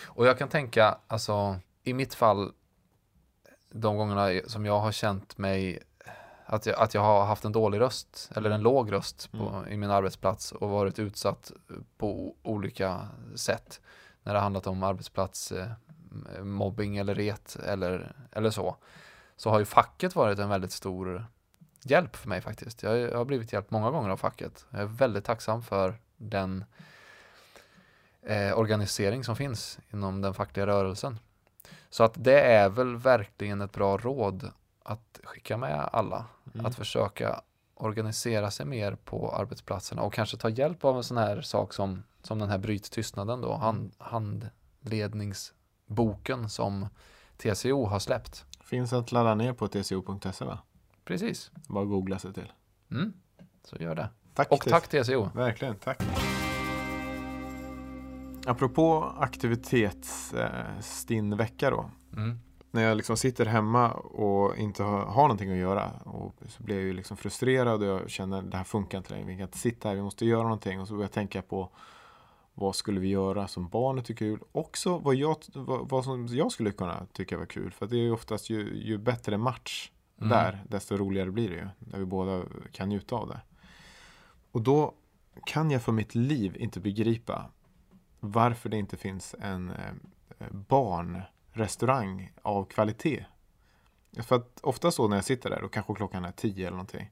och 0.05 0.27
jag 0.27 0.39
kan 0.39 0.49
tänka, 0.49 0.99
alltså 1.07 1.57
i 1.83 1.93
mitt 1.95 2.15
fall, 2.15 2.53
de 3.77 3.97
gångerna 3.97 4.41
som 4.47 4.67
jag 4.67 4.81
har 4.81 4.93
känt 4.93 5.39
mig, 5.39 5.83
att 6.47 6.67
jag, 6.67 6.79
att 6.79 6.95
jag 6.95 7.01
har 7.01 7.25
haft 7.25 7.45
en 7.45 7.53
dålig 7.53 7.81
röst, 7.81 8.31
eller 8.35 8.51
en 8.51 8.63
låg 8.63 8.93
röst 8.93 9.33
på, 9.33 9.65
i 9.69 9.77
min 9.77 9.91
arbetsplats 9.91 10.53
och 10.53 10.71
varit 10.71 10.99
utsatt 10.99 11.53
på 11.99 12.37
olika 12.43 13.09
sätt. 13.35 13.81
När 14.23 14.35
det 14.35 14.41
handlat 14.41 14.67
om 14.67 14.83
arbetsplats, 14.83 15.53
eh, 15.53 15.67
eller 16.99 17.15
ret 17.15 17.57
eller, 17.57 18.17
eller 18.33 18.51
så. 18.51 18.77
Så 19.37 19.51
har 19.51 19.59
ju 19.59 19.65
facket 19.65 20.15
varit 20.15 20.39
en 20.39 20.49
väldigt 20.49 20.73
stor 20.73 21.27
hjälp 21.83 22.17
för 22.17 22.29
mig 22.29 22.41
faktiskt. 22.41 22.83
Jag, 22.83 22.99
jag 22.99 23.19
har 23.19 23.25
blivit 23.25 23.53
hjälpt 23.53 23.71
många 23.71 23.91
gånger 23.91 24.11
av 24.11 24.17
facket. 24.17 24.67
Jag 24.71 24.81
är 24.81 24.87
väldigt 24.87 25.25
tacksam 25.25 25.63
för 25.63 26.01
den 26.17 26.65
eh, 28.23 28.59
organisering 28.59 29.25
som 29.25 29.37
finns 29.37 29.79
inom 29.93 30.21
den 30.21 30.35
fackliga 30.35 30.67
rörelsen. 30.67 31.19
Så 31.95 32.05
att 32.05 32.25
det 32.25 32.41
är 32.41 32.69
väl 32.69 32.97
verkligen 32.97 33.61
ett 33.61 33.73
bra 33.73 33.97
råd 33.97 34.51
att 34.83 35.21
skicka 35.25 35.57
med 35.57 35.89
alla. 35.93 36.25
Mm. 36.55 36.67
Att 36.67 36.75
försöka 36.75 37.41
organisera 37.75 38.51
sig 38.51 38.67
mer 38.67 38.97
på 39.05 39.33
arbetsplatserna 39.33 40.03
och 40.03 40.13
kanske 40.13 40.37
ta 40.37 40.49
hjälp 40.49 40.85
av 40.85 40.97
en 40.97 41.03
sån 41.03 41.17
här 41.17 41.41
sak 41.41 41.73
som, 41.73 42.03
som 42.23 42.39
den 42.39 42.49
här 42.49 42.59
Bryt 42.59 42.91
tystnaden 42.91 43.41
då, 43.41 43.55
hand, 43.55 43.93
handledningsboken 43.99 46.51
som 46.51 46.89
TCO 47.37 47.87
har 47.87 47.99
släppt. 47.99 48.45
Finns 48.61 48.93
att 48.93 49.13
ladda 49.13 49.35
ner 49.35 49.53
på 49.53 49.69
tco.se 49.69 50.45
va? 50.45 50.59
Precis. 51.05 51.51
Bara 51.55 51.85
googla 51.85 52.19
sig 52.19 52.33
till. 52.33 52.53
Mm. 52.91 53.13
Så 53.65 53.77
gör 53.77 53.95
det. 53.95 54.09
Tack 54.35 54.53
Och 54.53 54.61
tack 54.61 54.89
TCO. 54.89 55.31
Verkligen, 55.35 55.77
tack. 55.77 56.03
Apropå 58.47 59.15
aktivitetsstinn 59.19 61.33
eh, 61.33 61.39
vecka 61.39 61.71
då. 61.71 61.91
Mm. 62.17 62.39
När 62.71 62.83
jag 62.83 62.97
liksom 62.97 63.17
sitter 63.17 63.47
hemma 63.47 63.93
och 63.93 64.57
inte 64.57 64.83
har, 64.83 65.05
har 65.05 65.23
någonting 65.23 65.51
att 65.51 65.57
göra 65.57 65.91
och 66.05 66.35
så 66.49 66.63
blir 66.63 66.77
jag 66.77 66.85
ju 66.85 66.93
liksom 66.93 67.17
frustrerad 67.17 67.83
och 67.83 67.89
jag 67.89 68.11
känner 68.11 68.43
det 68.43 68.57
här 68.57 68.65
funkar 68.65 68.99
inte 68.99 69.11
längre. 69.11 69.27
Vi 69.27 69.37
kan 69.37 69.43
inte 69.43 69.59
sitta 69.59 69.89
här, 69.89 69.97
vi 69.97 70.03
måste 70.03 70.27
göra 70.27 70.43
någonting. 70.43 70.81
Och 70.81 70.89
så 70.89 70.95
börjar 70.95 71.05
jag 71.05 71.13
tänka 71.13 71.43
på 71.43 71.71
vad 72.55 72.77
skulle 72.77 73.01
vi 73.01 73.09
göra 73.09 73.49
som 73.49 73.69
barnet 73.69 74.05
tycker 74.05 74.25
är 74.25 74.31
kul. 74.31 74.41
Också 74.53 74.99
vad 74.99 75.15
jag, 75.15 75.37
vad, 75.55 75.89
vad 75.89 76.05
som 76.05 76.27
jag 76.27 76.53
skulle 76.53 76.71
kunna 76.71 77.07
tycka 77.13 77.39
var 77.39 77.47
kul. 77.47 77.73
För 77.73 77.85
att 77.85 77.91
det 77.91 77.97
är 77.97 78.03
ju 78.03 78.13
oftast 78.13 78.51
ju, 78.51 78.75
ju 78.75 78.99
bättre 78.99 79.39
match 79.39 79.91
Mm. 80.19 80.29
där, 80.29 80.65
desto 80.69 80.97
roligare 80.97 81.31
blir 81.31 81.51
det 81.51 81.57
ju. 81.57 81.69
Där 81.79 81.99
vi 81.99 82.05
båda 82.05 82.43
kan 82.73 82.89
njuta 82.89 83.17
av 83.17 83.29
det. 83.29 83.41
Och 84.53 84.63
då 84.63 84.95
kan 85.47 85.71
jag 85.71 85.83
för 85.83 85.93
mitt 85.93 86.15
liv 86.15 86.57
inte 86.59 86.81
begripa 86.81 87.51
varför 88.25 88.69
det 88.69 88.77
inte 88.77 88.97
finns 88.97 89.35
en 89.41 89.71
eh, 89.71 90.47
barnrestaurang 90.51 92.33
av 92.43 92.65
kvalitet. 92.65 93.25
För 94.23 94.37
att 94.37 94.61
ofta 94.63 94.91
så 94.91 95.09
när 95.09 95.17
jag 95.17 95.25
sitter 95.25 95.51
där 95.51 95.63
och 95.63 95.73
kanske 95.73 95.95
klockan 95.95 96.25
är 96.25 96.33
tio 96.33 96.67
eller 96.67 96.77
någonting. 96.77 97.11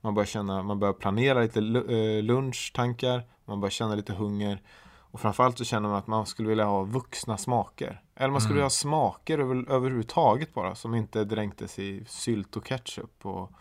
Man 0.00 0.14
börjar 0.14 0.26
känna, 0.26 0.62
man 0.62 0.78
börjar 0.78 0.92
planera 0.92 1.40
lite 1.40 1.58
eh, 1.60 2.22
lunchtankar, 2.22 3.22
man 3.44 3.60
börjar 3.60 3.70
känna 3.70 3.94
lite 3.94 4.12
hunger. 4.12 4.62
Och 5.10 5.20
framförallt 5.20 5.58
så 5.58 5.64
känner 5.64 5.88
man 5.88 5.98
att 5.98 6.06
man 6.06 6.26
skulle 6.26 6.48
vilja 6.48 6.64
ha 6.64 6.82
vuxna 6.82 7.36
smaker. 7.36 8.02
Eller 8.14 8.30
man 8.30 8.40
skulle 8.40 8.52
Mm. 8.52 8.56
vilja 8.56 8.64
ha 8.64 8.70
smaker 8.70 9.38
över, 9.38 9.70
överhuvudtaget 9.70 10.54
bara 10.54 10.74
som 10.74 10.94
inte 10.94 11.24
dränktes 11.24 11.78
i 11.78 12.04
sylt 12.08 12.56
och 12.56 12.66
ketchup 12.66 13.26
och, 13.26 13.52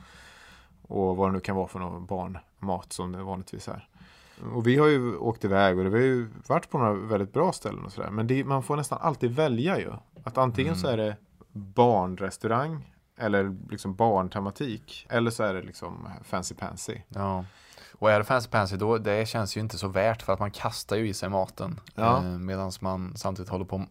och 0.81 1.17
vad 1.17 1.29
det 1.29 1.33
nu 1.33 1.39
kan 1.39 1.55
vara 1.55 1.67
för 1.67 1.79
någon 1.79 2.05
barnmat 2.05 2.93
som 2.93 3.11
det 3.11 3.23
vanligtvis 3.23 3.67
är. 3.67 3.87
Och 4.53 4.67
vi 4.67 4.77
har 4.77 4.87
ju 4.87 5.17
åkt 5.17 5.45
iväg 5.45 5.77
och 5.77 5.83
det 5.83 5.89
har 5.89 5.97
ju 5.97 6.29
varit 6.47 6.69
på 6.69 6.77
några 6.77 6.93
väldigt 6.93 7.33
bra 7.33 7.51
ställen 7.51 7.85
och 7.85 7.91
sådär. 7.91 8.09
Men 8.09 8.27
det, 8.27 8.43
man 8.43 8.63
får 8.63 8.75
nästan 8.75 8.99
alltid 9.01 9.35
välja 9.35 9.79
ju. 9.79 9.91
Att 10.23 10.37
antingen 10.37 10.75
så 10.75 10.87
är 10.87 10.97
det 10.97 11.17
barnrestaurang 11.51 12.93
eller 13.17 13.57
liksom 13.69 13.95
barntematik. 13.95 15.07
Eller 15.09 15.31
så 15.31 15.43
är 15.43 15.53
det 15.53 15.61
liksom 15.61 16.09
fancy 16.23 16.55
pansy. 16.55 16.97
Ja. 17.07 17.45
Och 17.91 18.11
är 18.11 18.19
det 18.19 18.25
fancy 18.25 18.49
pansy 18.49 18.77
då, 18.77 18.97
det 18.97 19.27
känns 19.27 19.57
ju 19.57 19.61
inte 19.61 19.77
så 19.77 19.87
värt 19.87 20.21
för 20.21 20.33
att 20.33 20.39
man 20.39 20.51
kastar 20.51 20.95
ju 20.95 21.07
i 21.07 21.13
sig 21.13 21.29
maten. 21.29 21.79
Ja. 21.95 22.17
Eh, 22.17 22.23
Medan 22.23 22.71
man 22.81 23.17
samtidigt 23.17 23.49
håller 23.49 23.65
på 23.65 23.75
att 23.75 23.89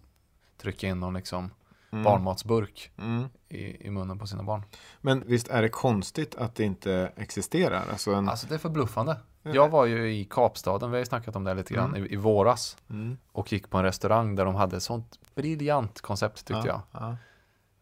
trycka 0.62 0.86
in 0.86 1.00
någon 1.00 1.14
liksom 1.14 1.50
Mm. 1.92 2.04
barnmatsburk 2.04 2.90
Mm. 2.98 3.24
i, 3.48 3.86
i 3.86 3.90
munnen 3.90 4.18
på 4.18 4.26
sina 4.26 4.42
barn. 4.42 4.62
Men 5.00 5.22
visst 5.26 5.48
är 5.48 5.62
det 5.62 5.68
konstigt 5.68 6.34
att 6.34 6.54
det 6.54 6.64
inte 6.64 7.12
existerar? 7.16 7.82
Alltså 7.90 8.12
en... 8.14 8.28
Alltså 8.28 8.46
det 8.46 8.54
är 8.54 8.58
förbluffande. 8.58 9.16
Jag 9.42 9.68
var 9.68 9.84
ju 9.86 10.12
i 10.12 10.24
Kapstaden, 10.24 10.90
vi 10.90 10.94
har 10.96 10.98
ju 10.98 11.06
snackat 11.06 11.36
om 11.36 11.44
det 11.44 11.54
lite 11.54 11.74
grann, 11.74 11.96
i, 11.96 12.12
i 12.12 12.16
våras. 12.16 12.76
Mm. 12.90 13.18
Och 13.32 13.52
gick 13.52 13.70
på 13.70 13.78
en 13.78 13.84
restaurang 13.84 14.34
där 14.34 14.44
de 14.44 14.54
hade 14.54 14.76
ett 14.76 14.82
sånt 14.82 15.18
briljant 15.34 16.00
koncept 16.00 16.36
tyckte 16.36 16.66
jag. 16.68 16.80
Ja, 16.92 17.00
ja. 17.00 17.16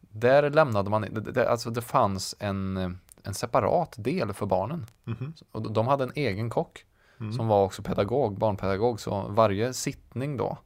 Där 0.01 0.51
lämnade 0.51 0.91
man, 0.91 1.03
det, 1.03 1.21
det, 1.21 1.51
alltså 1.51 1.71
det 1.71 1.83
fanns 1.83 2.35
en, 2.39 2.77
en 3.23 3.35
separat 3.35 3.95
del 3.99 4.33
för 4.33 4.47
barnen. 4.47 4.87
Mhm. 5.05 5.33
Och 5.53 5.63
de- 5.63 5.73
de 5.73 5.87
hade 5.87 6.05
en 6.05 6.13
egen 6.15 6.51
kock 6.51 6.85
Mm. 7.21 7.33
som 7.33 7.49
var 7.49 7.65
också 7.65 7.83
pedagog, 7.83 8.39
barnpedagog. 8.39 9.01
Så 9.01 9.27
varje 9.29 9.73
sittning 9.73 10.37
då, 10.37 10.59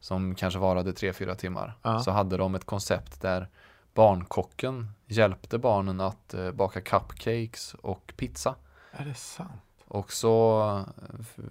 som 0.00 0.34
kanske 0.34 0.58
varade 0.60 0.92
tre 0.92 1.12
fyra 1.12 1.34
timmar, 1.34 1.78
Ja. 1.82 2.00
så 2.00 2.10
hade 2.10 2.36
de 2.36 2.54
ett 2.54 2.64
koncept 2.64 3.20
där 3.20 3.48
barnkocken 3.94 4.92
hjälpte 5.06 5.58
barnen 5.58 6.00
att 6.00 6.34
eh, 6.34 6.50
baka 6.50 6.80
cupcakes 6.80 7.74
och 7.74 8.12
pizza. 8.16 8.54
Är 8.92 9.04
det 9.04 9.14
sant? 9.14 9.50
Och 9.88 10.12
så 10.12 10.84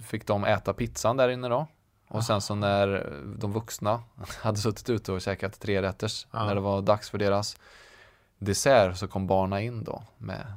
fick 0.02 0.28
de 0.28 0.44
äta 0.44 0.74
pizzan 0.74 1.18
där 1.18 1.30
inne 1.30 1.48
då. 1.48 1.68
Och 2.10 2.24
sen 2.24 2.42
så 2.42 2.56
när 2.56 3.14
de 3.38 3.54
vuxna 3.54 4.04
hade 4.42 4.58
suttit 4.58 4.90
ute 4.90 5.12
och 5.12 5.22
käkat 5.22 5.60
tre 5.60 5.82
rätters 5.82 6.28
Ja. 6.32 6.46
när 6.46 6.56
det 6.56 6.62
var 6.62 6.82
dags 6.82 7.10
för 7.10 7.18
deras 7.18 7.58
dessert 8.38 8.98
så 8.98 9.08
kom 9.08 9.28
barnen 9.28 9.60
in 9.62 9.84
då 9.84 10.04
med 10.18 10.54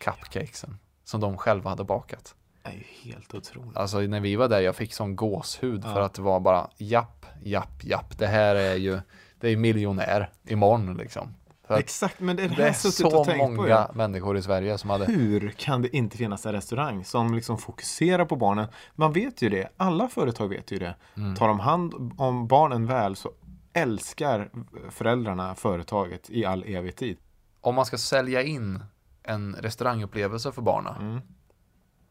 cupcakesen 0.00 0.78
som 1.04 1.20
de 1.20 1.36
själva 1.36 1.70
hade 1.70 1.84
bakat. 1.84 2.34
Är 2.68 2.72
ju 2.72 3.10
helt 3.12 3.34
otroligt. 3.34 3.76
Alltså 3.76 3.98
när 3.98 4.20
vi 4.20 4.36
var 4.36 4.48
där, 4.48 4.60
jag 4.60 4.76
fick 4.76 4.94
sån 4.94 5.16
gåshud 5.16 5.82
Ja. 5.84 5.92
för 5.94 6.00
att 6.00 6.14
det 6.14 6.22
var 6.22 6.40
bara 6.40 6.70
japp, 6.76 7.26
japp, 7.42 7.84
japp. 7.84 8.18
Det 8.18 8.26
här 8.26 8.54
är 8.54 8.74
ju, 8.74 9.00
det 9.40 9.48
är 9.48 9.56
miljonär 9.56 10.30
imorgon 10.48 10.96
liksom. 10.96 11.34
Att 11.66 11.78
Exakt, 11.78 12.20
men 12.20 12.36
det 12.36 12.42
det 12.42 12.48
det 12.48 12.62
här 12.62 12.68
är 12.68 12.72
så 12.72 13.24
många 13.38 13.68
Ja. 13.68 13.90
människor 13.94 14.36
i 14.38 14.42
Sverige 14.42 14.78
som 14.78 14.90
hade, 14.90 15.04
Hur 15.04 15.48
kan 15.56 15.82
det 15.82 15.96
inte 15.96 16.16
finnas 16.16 16.46
en 16.46 16.52
restaurang 16.52 17.04
som 17.04 17.34
liksom 17.34 17.58
fokuserar 17.58 18.24
på 18.24 18.36
barnen? 18.36 18.66
Man 18.94 19.12
vet 19.12 19.42
ju 19.42 19.48
det. 19.48 19.68
Alla 19.76 20.08
företag 20.08 20.48
vet 20.48 20.72
ju 20.72 20.78
det. 20.78 20.94
Mm. 21.16 21.34
Tar 21.36 21.48
de 21.48 21.60
hand 21.60 22.12
om 22.18 22.46
barnen 22.46 22.86
väl 22.86 23.16
så 23.16 23.30
älskar 23.72 24.50
föräldrarna 24.90 25.54
företaget 25.54 26.30
i 26.30 26.44
all 26.44 26.64
evig 26.66 26.96
tid. 26.96 27.16
om 27.60 27.74
man 27.74 27.86
ska 27.86 27.98
sälja 27.98 28.42
in 28.42 28.82
en 29.22 29.54
restaurangupplevelse 29.60 30.52
för 30.52 30.62
barnen, 30.62 30.94
Mm. 31.00 31.20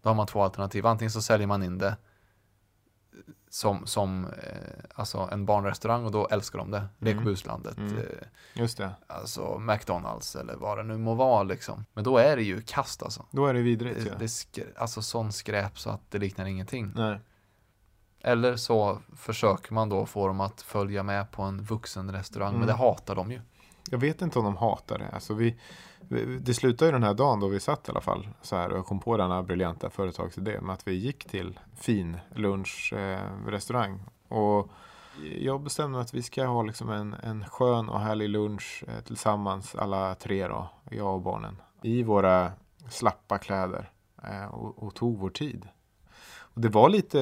Då 0.08 0.10
har 0.10 0.16
man 0.16 0.28
två 0.28 0.44
alternativ. 0.44 0.86
Antingen 0.86 1.12
så 1.12 1.22
säljer 1.22 1.48
man 1.48 1.64
in 1.64 1.78
det 1.78 1.98
som, 3.50 3.86
som 3.88 4.26
eh, 4.26 4.32
alltså 4.96 5.30
en 5.32 5.46
barnrestaurang 5.46 6.06
och 6.06 6.12
då 6.12 6.28
älskar 6.28 6.60
de 6.60 6.72
det. 6.72 6.86
Lekbuslandet, 6.98 7.78
Mm. 7.78 7.98
eh, 7.98 8.04
Just 8.54 8.78
det. 8.78 8.92
alltså 9.08 9.60
McDonalds 9.60 10.36
eller 10.36 10.56
vad 10.56 10.78
det 10.78 10.84
nu 10.84 10.98
må 10.98 11.14
vara 11.14 11.44
liksom. 11.44 11.86
Men 11.94 12.04
då 12.04 12.18
är 12.18 12.36
det 12.36 12.44
ju 12.44 12.62
kast 12.62 13.04
alltså. 13.04 13.26
Då 13.32 13.46
är 13.48 13.54
det 13.54 13.62
vidrigt. 13.62 14.04
Det, 14.04 14.10
ja. 14.10 14.16
det 14.20 14.26
är 14.26 14.28
skrä- 14.28 14.74
alltså 14.78 15.02
sån 15.02 15.32
skräp 15.32 15.80
så 15.80 15.90
att 15.90 16.02
det 16.12 16.18
liknar 16.18 16.46
ingenting. 16.46 16.92
Nej. 16.96 17.20
Eller 18.22 18.56
så 18.56 19.00
försöker 19.16 19.74
man 19.74 19.90
då 19.90 20.06
få 20.06 20.28
dem 20.28 20.42
att 20.42 20.62
följa 20.62 21.04
med 21.04 21.32
på 21.32 21.42
en 21.44 21.62
vuxen 21.64 22.12
restaurang, 22.12 22.50
Mm. 22.50 22.60
men 22.60 22.68
det 22.68 22.74
hatar 22.74 23.16
de 23.16 23.32
ju. 23.32 23.42
Jag 23.92 23.98
vet 23.98 24.22
inte 24.22 24.40
om 24.40 24.46
de 24.46 24.58
hatar 24.58 24.98
det. 24.98 25.10
Alltså 25.14 25.34
vi, 25.34 25.56
det 26.40 26.54
slutade 26.54 26.86
ju 26.86 26.92
den 26.92 27.04
här 27.04 27.14
dagen 27.14 27.40
då 27.40 27.48
vi 27.48 27.60
satt 27.60 27.88
i 27.88 27.92
alla 27.92 28.02
fall 28.02 28.28
så 28.42 28.56
här 28.56 28.70
och 28.70 28.86
kom 28.86 29.00
på 29.00 29.18
denna 29.18 29.44
briljanta 29.44 29.90
företagsidé 29.90 30.62
med 30.62 30.74
att 30.74 30.88
vi 30.88 30.94
gick 30.94 31.26
till 31.26 31.60
fin 31.76 32.18
lunchrestaurang. 32.36 33.94
Eh, 33.94 34.38
och 34.38 34.72
jag 35.40 35.62
bestämde 35.62 36.00
att 36.00 36.14
vi 36.14 36.24
ska 36.24 36.46
ha 36.46 36.64
liksom 36.64 36.90
en, 36.90 37.14
en 37.14 37.46
skön 37.46 37.90
och 37.90 38.00
härlig 38.00 38.30
lunch 38.30 38.84
eh, 38.88 39.04
tillsammans 39.04 39.76
alla 39.76 40.16
tre 40.16 40.48
då, 40.48 40.70
jag 40.90 41.16
och 41.16 41.22
barnen. 41.22 41.62
I 41.82 42.04
våra 42.04 42.52
slappa 42.90 43.38
kläder 43.38 43.92
eh, 44.24 44.46
och, 44.46 44.84
och 44.84 44.96
tog 44.96 45.20
vår 45.20 45.30
tid. 45.30 45.68
Och 46.58 46.62
det 46.62 46.70
var 46.70 46.90
lite, 46.90 47.22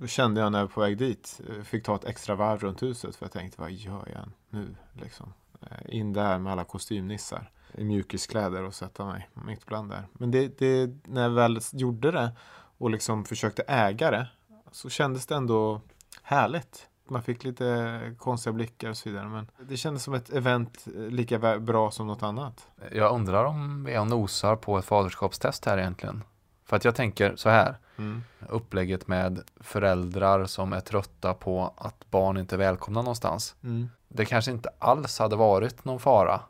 eh, 0.00 0.06
kände 0.06 0.40
jag 0.40 0.52
när 0.52 0.58
jag 0.58 0.66
var 0.66 0.72
på 0.72 0.80
väg 0.80 0.98
dit, 0.98 1.40
eh, 1.48 1.62
fick 1.62 1.84
ta 1.84 1.94
ett 1.94 2.04
extra 2.04 2.34
varv 2.34 2.60
runt 2.60 2.82
huset 2.82 3.16
för 3.16 3.24
jag 3.24 3.32
tänkte 3.32 3.60
vad 3.60 3.72
gör 3.72 4.08
jag 4.14 4.28
nu 4.50 4.76
liksom. 4.92 5.32
Eh, 5.60 5.68
In 5.96 6.12
där 6.12 6.38
med 6.38 6.52
alla 6.52 6.64
kostymnissar 6.64 7.50
i 7.74 7.84
mjukiskläder 7.84 8.62
och 8.64 8.74
sätta 8.74 9.04
mig 9.06 9.28
mitt 9.46 9.66
bland 9.66 9.90
där. 9.90 10.06
Men 10.12 10.30
det, 10.30 10.58
det, 10.58 10.90
när 11.04 11.22
jag 11.22 11.30
väl 11.30 11.60
gjorde 11.72 12.10
det 12.10 12.32
och 12.78 12.90
liksom 12.90 13.24
försökte 13.24 13.62
äga 13.62 14.10
det 14.10 14.28
så 14.72 14.88
kändes 14.90 15.26
det 15.26 15.34
ändå 15.34 15.80
härligt. 16.22 16.86
Man 17.08 17.22
fick 17.22 17.44
lite 17.44 18.00
konstiga 18.18 18.52
blickar 18.52 18.90
och 18.90 18.96
så 18.96 19.08
vidare. 19.10 19.28
Men 19.28 19.50
det 19.68 19.76
kändes 19.76 20.02
som 20.02 20.14
ett 20.14 20.30
event 20.30 20.86
eh, 20.96 21.02
lika 21.02 21.58
bra 21.58 21.90
som 21.90 22.06
något 22.06 22.22
annat. 22.22 22.68
Jag 22.92 23.14
undrar 23.14 23.44
om 23.44 23.84
vi 23.84 23.98
och 23.98 24.06
nosar 24.06 24.56
på 24.56 24.78
ett 24.78 24.84
faderskapstest 24.84 25.64
här 25.64 25.78
egentligen. 25.78 26.24
För 26.64 26.76
att 26.76 26.84
jag 26.84 26.94
tänker 26.94 27.36
så 27.36 27.48
här, 27.48 27.74
Mm. 27.96 28.22
upplägget 28.48 29.08
med 29.08 29.42
föräldrar 29.56 30.46
som 30.46 30.72
är 30.72 30.80
trötta 30.80 31.34
på 31.34 31.74
att 31.76 32.10
barn 32.10 32.36
inte 32.36 32.54
är 32.54 32.58
välkomna 32.58 33.02
någonstans. 33.02 33.56
Mm. 33.62 33.90
Det 34.12 34.24
kanske 34.24 34.50
inte 34.50 34.68
alls 34.78 35.18
hade 35.18 35.36
varit 35.36 35.84
någon 35.84 36.00
fara 36.00 36.40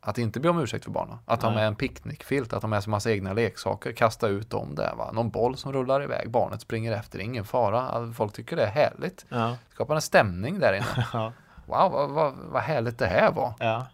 att 0.00 0.18
inte 0.18 0.40
be 0.40 0.48
om 0.48 0.58
ursäkt 0.58 0.84
för 0.84 0.90
barnen. 0.90 1.18
Att 1.26 1.42
ha 1.42 1.50
med 1.50 1.66
en 1.66 1.74
picknickfilt, 1.76 2.52
att 2.52 2.62
ha 2.62 2.68
med 2.68 2.82
sig 2.82 2.90
massa 2.90 3.10
egna 3.12 3.32
leksaker, 3.32 3.92
kasta 3.92 4.28
ut 4.28 4.50
dem 4.50 4.74
där 4.74 4.94
va. 4.94 5.12
Någon 5.12 5.30
boll 5.30 5.56
som 5.56 5.72
rullar 5.72 6.02
iväg, 6.02 6.30
barnet 6.30 6.60
springer 6.60 6.92
efter, 6.92 7.18
ingen 7.18 7.44
fara. 7.44 8.12
Folk 8.12 8.32
tycker 8.32 8.56
det 8.56 8.62
är 8.62 8.70
härligt. 8.70 9.26
Ja. 9.28 9.56
Skapar 9.70 9.94
en 9.94 10.02
stämning 10.02 10.58
där 10.58 10.72
inne. 10.72 11.06
Ja. 11.12 11.32
Wow, 11.66 11.92
vad, 11.92 12.10
vad, 12.10 12.34
vad 12.34 12.62
härligt 12.62 12.98
det 12.98 13.06
här 13.06 13.32
var. 13.32 13.54
ja. 13.58 13.86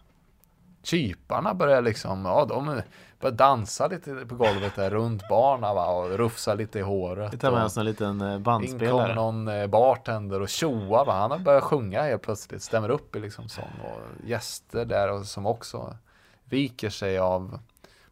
Kyparna 0.88 1.54
börjar 1.54 1.82
liksom, 1.82 2.24
ja 2.24 2.44
de 2.44 2.82
börjar 3.20 3.36
dansa 3.36 3.86
lite 3.86 4.26
på 4.28 4.34
golvet 4.34 4.76
där 4.76 4.90
runt 4.90 5.28
barnen 5.28 5.74
va, 5.74 5.86
och 5.86 6.10
rufsa 6.10 6.54
lite 6.54 6.78
i 6.78 6.82
håret. 6.82 7.34
Vi 7.34 7.38
tar 7.38 7.50
med 7.50 7.60
och 7.60 7.66
oss 7.66 7.76
en 7.76 7.84
liten 7.84 8.20
eh, 8.20 8.34
in 8.34 8.42
bandspelare. 8.42 8.90
kommer 8.90 9.14
någon 9.14 9.48
eh, 9.48 9.66
bartender 9.66 10.40
och 10.40 10.48
tjoa 10.48 11.04
va, 11.04 11.12
han 11.12 11.30
har 11.30 11.38
börjat 11.38 11.64
sjunga 11.64 12.02
helt 12.02 12.22
plötsligt, 12.22 12.62
stämmer 12.62 12.88
upp 12.88 13.16
i 13.16 13.20
liksom 13.20 13.48
sång 13.48 13.72
och 13.84 14.28
gäster 14.28 14.84
där 14.84 15.12
och 15.12 15.26
som 15.26 15.46
också 15.46 15.96
viker 16.44 16.90
sig 16.90 17.18
av 17.18 17.58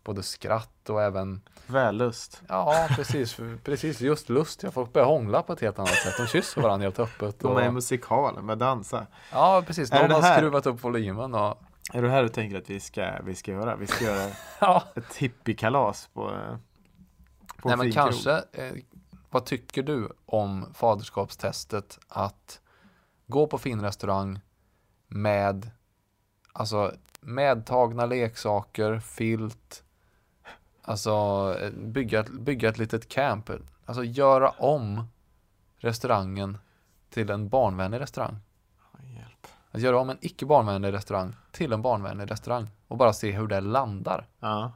både 0.04 0.22
skratt 0.22 0.90
och 0.90 1.02
även 1.02 1.40
Vällust. 1.66 2.42
Ja, 2.48 2.88
precis. 2.90 3.36
Precis, 3.64 4.00
just 4.00 4.28
lust. 4.28 4.62
Jag 4.62 4.74
folk 4.74 4.92
börjar 4.92 5.06
hångla 5.06 5.42
på 5.42 5.52
ett 5.52 5.60
helt 5.60 5.78
annat 5.78 5.94
sätt. 5.94 6.14
De 6.18 6.26
kysser 6.26 6.60
varandra 6.60 6.84
helt 6.84 6.98
öppet. 6.98 7.40
De 7.40 7.56
är 7.56 7.64
i 7.64 7.68
Och, 7.68 7.74
musikalen 7.74 8.46
med 8.46 8.58
dansa. 8.58 9.06
ja, 9.32 9.62
precis. 9.66 9.92
Någon 9.92 10.10
har 10.10 10.36
skruvat 10.36 10.66
upp 10.66 10.84
volymen 10.84 11.34
och 11.34 11.62
Är 11.92 12.02
det 12.02 12.10
här 12.10 12.22
du 12.22 12.28
tänker 12.28 12.58
att 12.58 12.70
vi 12.70 12.80
ska, 12.80 13.22
vi 13.22 13.34
ska 13.34 13.52
göra? 13.52 13.76
Vi 13.76 13.86
ska 13.86 14.04
göra 14.04 14.30
ja. 14.60 14.84
ett 14.94 15.16
hippiekalas 15.16 16.08
på, 16.12 16.34
eh, 16.34 16.56
på 17.56 17.68
Nej, 17.68 17.72
en 17.72 17.78
men 17.78 17.92
kanske. 17.92 18.32
Eh, 18.52 18.72
vad 19.30 19.44
tycker 19.44 19.82
du 19.82 20.12
om 20.26 20.74
faderskapstestet 20.74 21.98
att 22.08 22.60
gå 23.26 23.46
på 23.46 23.58
fin 23.58 23.80
restaurang 23.80 24.40
med 25.08 25.70
alltså 26.52 26.92
medtagna 27.20 28.06
leksaker, 28.06 28.98
filt, 28.98 29.84
alltså 30.82 31.12
eh, 31.60 31.70
bygga, 31.70 32.22
bygga 32.22 32.68
ett 32.68 32.78
litet 32.78 33.08
camp, 33.08 33.50
alltså 33.84 34.04
göra 34.04 34.50
om 34.50 35.04
restaurangen 35.76 36.58
till 37.10 37.30
en 37.30 37.48
barnvänlig 37.48 38.00
restaurang. 38.00 38.36
Att 39.76 39.82
göra 39.82 39.98
om 39.98 40.10
en 40.10 40.18
icke 40.20 40.46
barnvänlig 40.46 40.92
restaurang 40.92 41.36
till 41.52 41.72
en 41.72 41.82
barnvänlig 41.82 42.30
restaurang 42.30 42.68
och 42.88 42.96
bara 42.96 43.12
se 43.12 43.32
hur 43.32 43.46
det 43.46 43.60
landar. 43.60 44.26
Ja. 44.40 44.72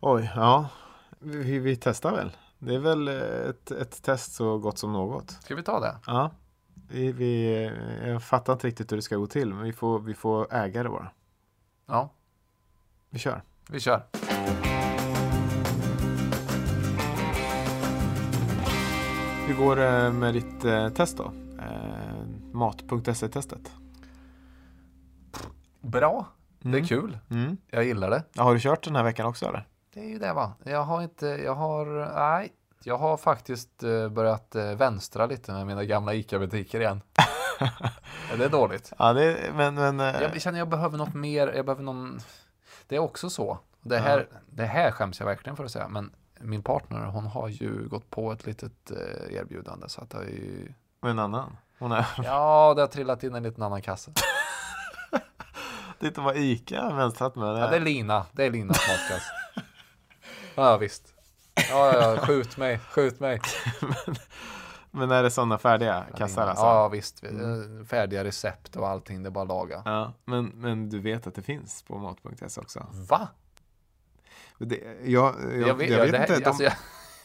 Oj, 0.00 0.30
ja. 0.36 0.68
Vi, 1.18 1.58
vi 1.58 1.76
testar 1.76 2.12
väl. 2.12 2.30
Det 2.58 2.74
är 2.74 2.78
väl 2.78 3.08
ett, 3.08 3.70
ett 3.70 4.02
test 4.02 4.32
så 4.32 4.58
gott 4.58 4.78
som 4.78 4.92
något. 4.92 5.30
Ska 5.30 5.54
vi 5.54 5.62
ta 5.62 5.80
det? 5.80 5.96
Ja. 6.06 6.30
Vi, 6.90 7.12
vi, 7.12 7.64
jag 8.04 8.22
fattar 8.22 8.52
inte 8.52 8.66
riktigt 8.66 8.92
hur 8.92 8.96
det 8.96 9.02
ska 9.02 9.16
gå 9.16 9.26
till, 9.26 9.54
men 9.54 9.64
vi 9.64 9.72
får, 9.72 9.98
vi 9.98 10.14
får 10.14 10.54
äga 10.54 10.82
det 10.82 10.88
bara. 10.88 11.10
Ja, 11.86 12.10
Vi 13.10 13.18
kör. 13.18 13.42
vi 13.70 13.80
kör. 13.80 14.02
Hur 19.46 19.54
går 19.54 19.76
det 19.76 20.12
med 20.12 20.34
ditt 20.34 20.64
eh, 20.64 20.88
test 20.88 21.16
då? 21.16 21.32
Mat.se-testet. 22.58 23.70
Bra. 25.80 26.26
Det 26.60 26.68
är 26.68 26.72
Mm. 26.74 26.86
kul. 26.86 27.18
Mm. 27.30 27.56
Jag 27.70 27.84
gillar 27.84 28.10
det. 28.10 28.22
Ja, 28.32 28.42
har 28.42 28.54
du 28.54 28.60
kört 28.60 28.84
den 28.84 28.96
här 28.96 29.02
veckan 29.04 29.26
också 29.26 29.46
eller? 29.46 29.66
Det 29.94 30.00
är 30.00 30.08
ju 30.08 30.18
det 30.18 30.32
va. 30.32 30.52
Jag 30.64 30.82
har 30.84 31.02
inte, 31.02 31.26
jag 31.26 31.54
har, 31.54 31.86
nej. 32.14 32.52
Jag 32.84 32.98
har 32.98 33.16
faktiskt 33.16 33.82
eh, 33.82 34.08
börjat 34.08 34.54
eh, 34.54 34.74
vänstra 34.74 35.26
lite 35.26 35.52
med 35.52 35.66
mina 35.66 35.84
gamla 35.84 36.14
ICA-butiker 36.14 36.80
igen. 36.80 37.00
Ja, 38.30 38.36
det 38.36 38.44
är 38.44 38.48
dåligt. 38.48 38.92
Ja, 38.98 39.12
det 39.12 39.24
är, 39.24 39.52
men, 39.52 39.74
men 39.74 40.00
eh, 40.00 40.22
Jag 40.22 40.40
känner 40.42 40.58
jag 40.58 40.68
behöver 40.68 40.98
något 40.98 41.14
mer, 41.14 41.52
jag 41.56 41.64
behöver 41.66 41.82
någon 41.82 42.18
Det 42.86 42.96
är 42.96 43.00
också 43.00 43.30
så 43.30 43.58
Det 43.80 43.98
här, 43.98 44.28
det 44.50 44.64
här 44.64 44.90
skäms 44.90 45.20
jag 45.20 45.26
verkligen 45.26 45.56
för 45.56 45.64
att 45.64 45.70
säga 45.70 45.88
Men 45.88 46.10
min 46.40 46.62
partner 46.62 46.98
hon 47.06 47.26
har 47.26 47.48
ju 47.48 47.88
gått 47.88 48.10
på 48.10 48.32
ett 48.32 48.46
litet 48.46 48.90
erbjudande 49.30 49.88
så 49.88 50.00
att 50.00 50.10
det 50.10 50.16
har 50.16 50.24
ju 50.24 50.72
med 51.00 51.10
en 51.10 51.18
annan. 51.18 51.56
Hon 51.78 51.92
är, 51.92 52.06
Ja, 52.24 52.72
det 52.76 52.80
har 52.82 52.88
trillat 52.88 53.24
in 53.24 53.34
en 53.34 53.42
liten 53.42 53.62
annan 53.62 53.82
kasse 53.82 54.10
det 55.98 56.06
är 56.06 56.08
inte 56.08 56.20
vad 56.20 56.36
ICA 56.36 56.82
har 56.82 56.96
vänstrat 56.96 57.36
med. 57.36 57.48
Ja, 57.48 57.66
det 57.66 57.76
är 57.76 57.80
Lina, 57.80 58.26
det 58.32 58.44
är 58.44 58.50
Linas 58.50 58.88
matkasse 58.88 59.32
Ja, 60.54 60.76
visst 60.76 61.14
Ja, 61.70 61.94
ja, 61.94 62.26
skjut 62.26 62.56
mig, 62.56 62.78
skjut 62.78 63.20
mig 63.20 63.40
Men 64.90 65.10
är 65.10 65.22
det 65.22 65.30
sådana 65.30 65.58
färdiga 65.58 66.06
kassar 66.16 66.46
alltså? 66.46 66.64
Ja, 66.64 66.88
visst. 66.88 67.24
Eh, 67.24 67.30
Färdiga 67.86 68.24
recept 68.24 68.76
och 68.76 68.88
allting, 68.88 69.22
det 69.22 69.28
är 69.28 69.30
bara 69.30 69.42
att 69.42 69.48
laga. 69.48 69.82
Ja, 69.84 70.12
men, 70.24 70.46
men 70.46 70.90
du 70.90 71.00
vet 71.00 71.26
att 71.26 71.34
det 71.34 71.42
finns 71.42 71.82
på 71.82 71.98
mat.se 71.98 72.60
också? 72.60 72.86
Va? 72.92 73.28
Det, 74.58 74.80
jag, 75.04 75.34
jag, 75.42 75.68
jag, 75.68 75.74
vet, 75.74 75.90
vet 75.90 76.12
det 76.12 76.18
här, 76.18 76.22
inte. 76.22 76.40
De, 76.40 76.44
alltså, 76.44 76.70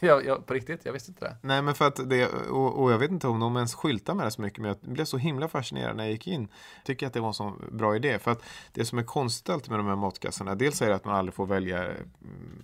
jag, 0.00 0.26
jag, 0.26 0.46
på 0.46 0.54
riktigt, 0.54 0.80
jag 0.84 0.92
visste 0.92 1.10
inte 1.10 1.24
det. 1.24 1.36
Nej, 1.40 1.62
men 1.62 1.74
för 1.74 1.86
att 1.86 2.10
det, 2.10 2.26
och, 2.28 2.82
och 2.82 2.92
jag 2.92 2.98
vet 2.98 3.10
inte 3.10 3.28
om 3.28 3.40
de 3.40 3.56
ens 3.56 3.74
skyltar 3.74 4.14
med 4.14 4.26
det 4.26 4.30
så 4.30 4.42
mycket, 4.42 4.58
men 4.58 4.68
jag 4.68 4.92
blev 4.92 5.04
så 5.04 5.16
himla 5.18 5.48
fascinerad 5.48 5.96
när 5.96 6.04
jag 6.04 6.12
gick 6.12 6.26
in. 6.26 6.48
Tycker 6.84 7.06
att 7.06 7.12
det 7.12 7.20
var 7.20 7.28
en 7.28 7.34
sån 7.34 7.62
bra 7.72 7.96
idé, 7.96 8.18
för 8.18 8.30
att 8.30 8.42
det 8.72 8.84
som 8.84 8.98
är 8.98 9.02
konstigt 9.02 9.68
med 9.68 9.78
de 9.78 9.86
här 9.86 9.96
matkassarna, 9.96 10.54
dels 10.54 10.82
är 10.82 10.88
det 10.88 10.94
att 10.94 11.04
man 11.04 11.14
aldrig 11.14 11.34
får 11.34 11.46
välja 11.46 11.84
mm, 11.84 11.98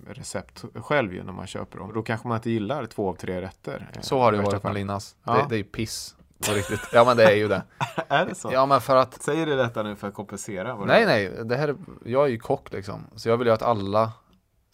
recept 0.08 0.64
själv 0.74 1.14
ju 1.14 1.22
när 1.24 1.32
man 1.32 1.46
köper 1.46 1.78
dem. 1.78 1.92
Då 1.94 2.02
kanske 2.02 2.28
man 2.28 2.36
inte 2.36 2.50
gillar 2.50 2.86
två 2.86 3.08
av 3.08 3.14
tre 3.14 3.40
rätter. 3.40 3.90
Så 4.00 4.18
har 4.18 4.32
det 4.32 4.42
varit 4.42 4.62
med. 4.62 4.74
Linas. 4.74 5.16
Ja. 5.24 5.32
Det, 5.32 5.46
det 5.48 5.54
är 5.54 5.58
ju 5.58 5.64
piss. 5.64 6.16
På 6.46 6.52
riktigt. 6.52 6.80
Ja, 6.92 7.04
men 7.04 7.16
det 7.16 7.24
är 7.24 7.36
ju 7.36 7.48
det. 7.48 7.62
Är 8.08 8.26
det 8.26 8.34
så? 8.34 8.50
Ja, 8.52 8.66
men 8.66 8.80
för 8.80 8.96
att 8.96 9.22
Säger 9.22 9.46
du 9.46 9.56
detta 9.56 9.82
nu 9.82 9.96
för 9.96 10.08
att 10.08 10.14
kompensera? 10.14 10.84
Nej, 10.84 11.06
nej, 11.06 11.44
det 11.44 11.56
här, 11.56 11.68
är- 11.68 11.76
jag 12.04 12.24
är 12.24 12.28
ju 12.28 12.38
kock 12.38 12.72
liksom. 12.72 13.06
Så 13.16 13.28
jag 13.28 13.36
vill 13.36 13.46
ju 13.46 13.52
att 13.52 13.62
alla 13.62 14.12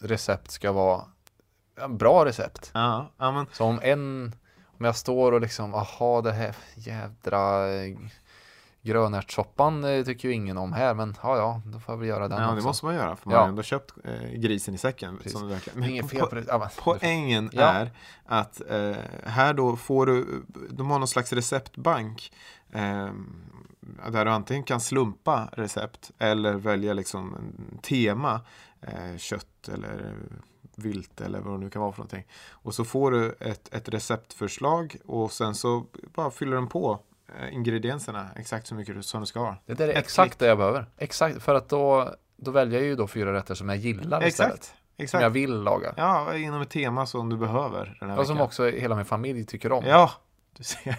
recept 0.01 0.51
ska 0.51 0.71
vara 0.71 1.01
bra 1.89 2.25
recept. 2.25 2.71
Ja, 2.73 3.11
ja 3.17 3.31
men 3.31 3.45
Så 3.51 3.65
om 3.65 3.79
en, 3.83 4.35
om 4.79 4.85
jag 4.85 4.95
står 4.95 5.31
och 5.31 5.41
liksom, 5.41 5.73
aha 5.75 6.21
det 6.21 6.31
här 6.31 6.55
jädra 6.75 7.67
grönärtssoppan 8.81 9.83
eh, 9.83 10.03
tycker 10.03 10.27
ju 10.27 10.33
ingen 10.33 10.57
om 10.57 10.73
här, 10.73 10.93
men 10.93 11.15
ja, 11.23 11.37
ja, 11.37 11.61
då 11.65 11.79
får 11.79 11.93
jag 11.93 11.99
väl 11.99 12.07
göra 12.07 12.27
den 12.27 12.41
ja, 12.41 12.47
det 12.47 12.53
också. 12.53 12.67
måste 12.67 12.85
man 12.85 12.95
göra, 12.95 13.15
för 13.15 13.29
man 13.29 13.35
Ja. 13.35 13.41
har 13.41 13.47
ändå 13.47 13.63
köpt 13.63 13.93
eh, 14.03 14.29
grisen 14.39 14.73
i 14.73 14.77
säcken. 14.77 15.19
Som 15.25 15.47
det. 15.49 15.59
Det 15.75 15.85
är 15.85 15.89
inget 15.89 16.09
fel 16.09 16.25
på 16.27 16.35
det. 16.35 16.43
Ja, 16.47 16.57
men, 16.57 16.67
Poängen 16.77 17.49
Ja. 17.53 17.61
är 17.61 17.91
att 18.25 18.61
eh, 18.69 18.95
här 19.25 19.53
då 19.53 19.75
får 19.75 20.05
du, 20.05 20.43
de 20.69 20.91
har 20.91 20.99
någon 20.99 21.07
slags 21.07 21.33
receptbank 21.33 22.31
eh, 22.71 23.09
där 24.11 24.25
du 24.25 24.31
antingen 24.31 24.63
kan 24.63 24.81
slumpa 24.81 25.49
recept 25.51 26.11
eller 26.19 26.53
välja 26.53 26.93
liksom 26.93 27.37
tema, 27.81 28.41
eh, 28.81 29.17
kött 29.17 29.69
eller 29.73 30.13
vilt 30.77 31.21
eller 31.21 31.39
vad 31.39 31.53
det 31.53 31.57
nu 31.63 31.69
kan 31.69 31.81
vara 31.81 31.91
för 31.91 31.99
någonting. 31.99 32.25
Och 32.51 32.73
så 32.75 32.85
får 32.85 33.11
du 33.11 33.35
ett, 33.39 33.73
ett 33.73 33.89
receptförslag 33.89 34.95
och 35.05 35.31
sen 35.31 35.55
så 35.55 35.85
bara 36.15 36.31
fyller 36.31 36.55
den 36.55 36.67
på 36.67 36.99
eh, 37.39 37.53
ingredienserna 37.53 38.29
exakt 38.35 38.67
så 38.67 38.75
mycket 38.75 39.05
som 39.05 39.19
du 39.19 39.25
ska 39.25 39.39
ha. 39.39 39.55
Det 39.65 39.73
där 39.73 39.87
är 39.87 39.91
Ett 39.91 39.97
exakt 39.97 40.31
klick. 40.31 40.39
det 40.39 40.45
jag 40.47 40.57
behöver. 40.57 40.85
Exakt, 40.97 41.41
för 41.41 41.55
att 41.55 41.69
då, 41.69 42.15
då 42.37 42.51
väljer 42.51 42.79
jag 42.79 42.87
ju 42.87 42.95
då 42.95 43.07
fyra 43.07 43.33
rätter 43.33 43.55
som 43.55 43.69
jag 43.69 43.77
gillar 43.77 44.27
istället. 44.27 44.53
Exakt. 44.53 44.65
Som 44.65 45.03
Exakt. 45.03 45.21
jag 45.21 45.29
vill 45.29 45.53
laga. 45.61 45.93
Ja, 45.97 46.35
inom 46.35 46.61
ett 46.61 46.69
tema 46.69 47.05
som 47.05 47.29
du 47.29 47.37
behöver 47.37 47.97
den 47.99 48.09
här 48.09 48.19
Och 48.19 48.25
som 48.25 48.35
veckan. 48.35 48.45
också 48.45 48.69
hela 48.69 48.95
min 48.95 49.05
familj 49.05 49.45
tycker 49.45 49.71
om. 49.71 49.83
Ja, 49.85 50.11
du 50.57 50.63
ser. 50.63 50.95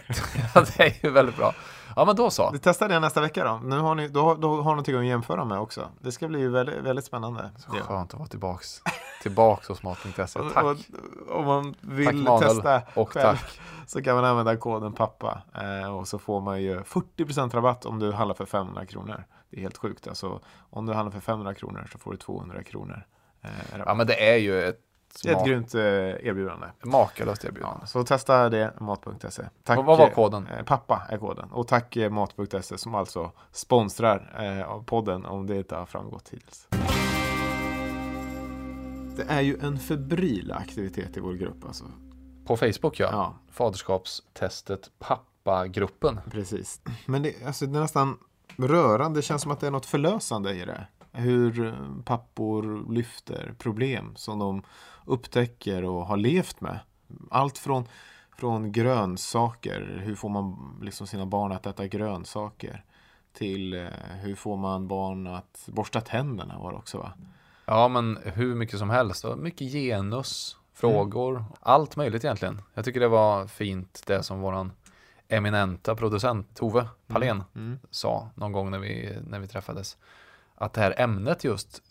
Det 0.76 0.84
är 0.84 1.04
ju 1.06 1.10
väldigt 1.10 1.36
bra. 1.36 1.54
Ja, 1.98 2.04
men 2.04 2.16
då 2.16 2.30
så. 2.30 2.50
Vi 2.52 2.58
testar 2.58 2.88
det 2.88 3.00
nästa 3.00 3.20
vecka 3.20 3.44
då. 3.44 3.60
Nu 3.64 3.78
har 3.78 3.94
ni, 3.94 4.08
då, 4.08 4.34
då 4.34 4.48
har 4.48 4.56
ni 4.56 4.64
någonting 4.64 4.94
att 4.96 5.04
jämföra 5.04 5.44
med 5.44 5.58
också. 5.58 5.88
Det 6.00 6.12
ska 6.12 6.28
bli 6.28 6.46
väldigt, 6.48 6.74
väldigt 6.78 7.04
spännande. 7.04 7.50
Så 7.56 7.70
skönt 7.72 8.12
att 8.14 8.18
vara 8.18 8.28
tillbaks. 8.28 8.82
Tillbaks 9.22 9.68
hos 9.68 9.82
Mat.se. 9.82 10.38
Tack. 10.54 10.64
och- 10.64 10.76
Om 11.38 11.44
man 11.46 11.74
Tack 11.74 11.82
vill 11.92 12.16
Manuel. 12.22 12.40
testa 12.56 12.82
Och 12.94 13.12
själv 13.12 13.36
tack. 13.38 13.60
så 13.86 14.02
kan 14.02 14.14
man 14.14 14.24
använda 14.24 14.56
koden 14.56 14.92
pappa. 14.92 15.42
Eh, 15.54 15.94
och 15.96 16.08
så 16.08 16.18
får 16.18 16.40
man 16.40 16.62
ju 16.62 16.82
40% 16.82 17.54
rabatt 17.54 17.86
om 17.86 17.98
du 17.98 18.12
handlar 18.12 18.34
för 18.34 18.46
500 18.46 18.86
kronor. 18.86 19.24
Det 19.50 19.56
är 19.56 19.60
helt 19.60 19.76
sjukt. 19.78 20.08
Alltså, 20.08 20.40
om 20.70 20.86
du 20.86 20.92
handlar 20.92 21.12
för 21.12 21.20
500 21.20 21.54
kronor 21.54 21.88
så 21.92 21.98
får 21.98 22.10
du 22.10 22.16
200 22.16 22.62
kronor. 22.62 23.02
Eh. 23.42 23.50
Ja, 23.86 23.94
men 23.94 24.06
det 24.06 24.30
är 24.32 24.36
ju 24.36 24.62
ett, 24.64 24.80
det 25.22 25.28
är 25.30 25.36
ett 25.36 25.46
grymt 25.46 25.74
eh, 25.74 25.82
erbjudande. 25.82 26.66
makalöst 26.84 27.44
erbjudande. 27.44 27.78
Ja, 27.80 27.86
så 27.86 28.04
testa 28.04 28.48
det, 28.48 28.72
mat.se. 28.80 29.42
Tack, 29.64 29.76
Vad- 29.76 29.98
var 29.98 30.06
eh, 30.06 30.14
koden? 30.14 30.46
Eh, 30.46 30.64
pappa 30.64 31.02
är 31.08 31.18
koden. 31.18 31.50
Och 31.52 31.66
tack 31.68 31.96
mat.se 32.10 32.78
som 32.78 32.94
alltså 32.94 33.32
sponsrar 33.52 34.82
podden 34.82 35.26
om 35.26 35.46
det 35.46 35.56
inte 35.56 35.76
har 35.76 35.86
framgått 35.86 36.28
hittills. 36.28 36.68
Det 39.16 39.24
är 39.28 39.40
ju 39.40 39.58
en 39.62 39.78
febril 39.78 40.52
aktivitet 40.52 41.16
i 41.16 41.20
vår 41.20 41.32
grupp 41.32 41.64
alltså. 41.66 41.84
På 42.46 42.56
Facebook 42.56 43.00
ja. 43.00 43.08
Ja, 43.12 43.34
Faderskapstestet 43.52 44.90
pappagruppen. 44.98 46.20
precis. 46.30 46.80
Men 47.06 47.22
det, 47.22 47.34
alltså, 47.46 47.66
det 47.66 47.78
är 47.78 47.82
nästan 47.82 48.18
rörande. 48.56 49.18
Det 49.18 49.22
känns 49.22 49.42
som 49.42 49.50
att 49.50 49.60
det 49.60 49.66
är 49.66 49.70
något 49.70 49.86
förlösande 49.86 50.52
i 50.54 50.64
det. 50.64 50.86
Hur 51.12 51.66
eh, 51.66 52.02
pappor 52.04 52.92
lyfter 52.92 53.54
problem 53.58 54.16
som 54.16 54.38
de 54.38 54.62
upptäcker 55.04 55.84
och 55.84 56.06
har 56.06 56.16
levt 56.16 56.60
med. 56.60 56.78
Allt 57.30 57.58
från, 57.58 57.88
från 58.38 58.72
grönsaker, 58.72 60.02
hur 60.04 60.14
får 60.14 60.28
man 60.28 60.78
liksom 60.82 61.06
sina 61.06 61.26
barn 61.26 61.52
att 61.52 61.66
äta 61.66 61.86
grönsaker? 61.86 62.84
Till 63.32 63.74
eh, 63.74 63.86
hur 64.22 64.34
får 64.34 64.56
man 64.56 64.88
barn 64.88 65.26
att 65.26 65.64
borsta 65.66 66.00
tänderna 66.00 66.58
var 66.58 66.72
det 66.72 66.78
också 66.78 66.98
va? 66.98 67.12
Ja, 67.64 67.88
men 67.88 68.18
hur 68.24 68.54
mycket 68.54 68.78
som 68.78 68.90
helst. 68.90 69.24
Mycket 69.36 69.72
genus, 69.72 70.56
frågor, 70.74 71.44
allt 71.60 71.96
möjligt 71.96 72.24
egentligen. 72.24 72.62
Jag 72.74 72.84
tycker 72.84 73.00
det 73.00 73.08
var 73.08 73.46
fint 73.46 74.02
det 74.06 74.22
som 74.22 74.40
våran 74.40 74.72
eminenta 75.28 75.94
producent 75.96 76.56
Tove 76.56 76.88
Palén 77.06 77.44
Mm. 77.54 77.78
sa 77.90 78.30
någon 78.34 78.52
gång 78.52 78.70
när 78.70 78.78
vi, 78.78 79.18
när 79.26 79.38
vi 79.38 79.48
träffades. 79.48 79.96
Att 80.60 80.72
det 80.72 80.80
här 80.80 80.94
ämnet 81.00 81.44
just 81.44 81.82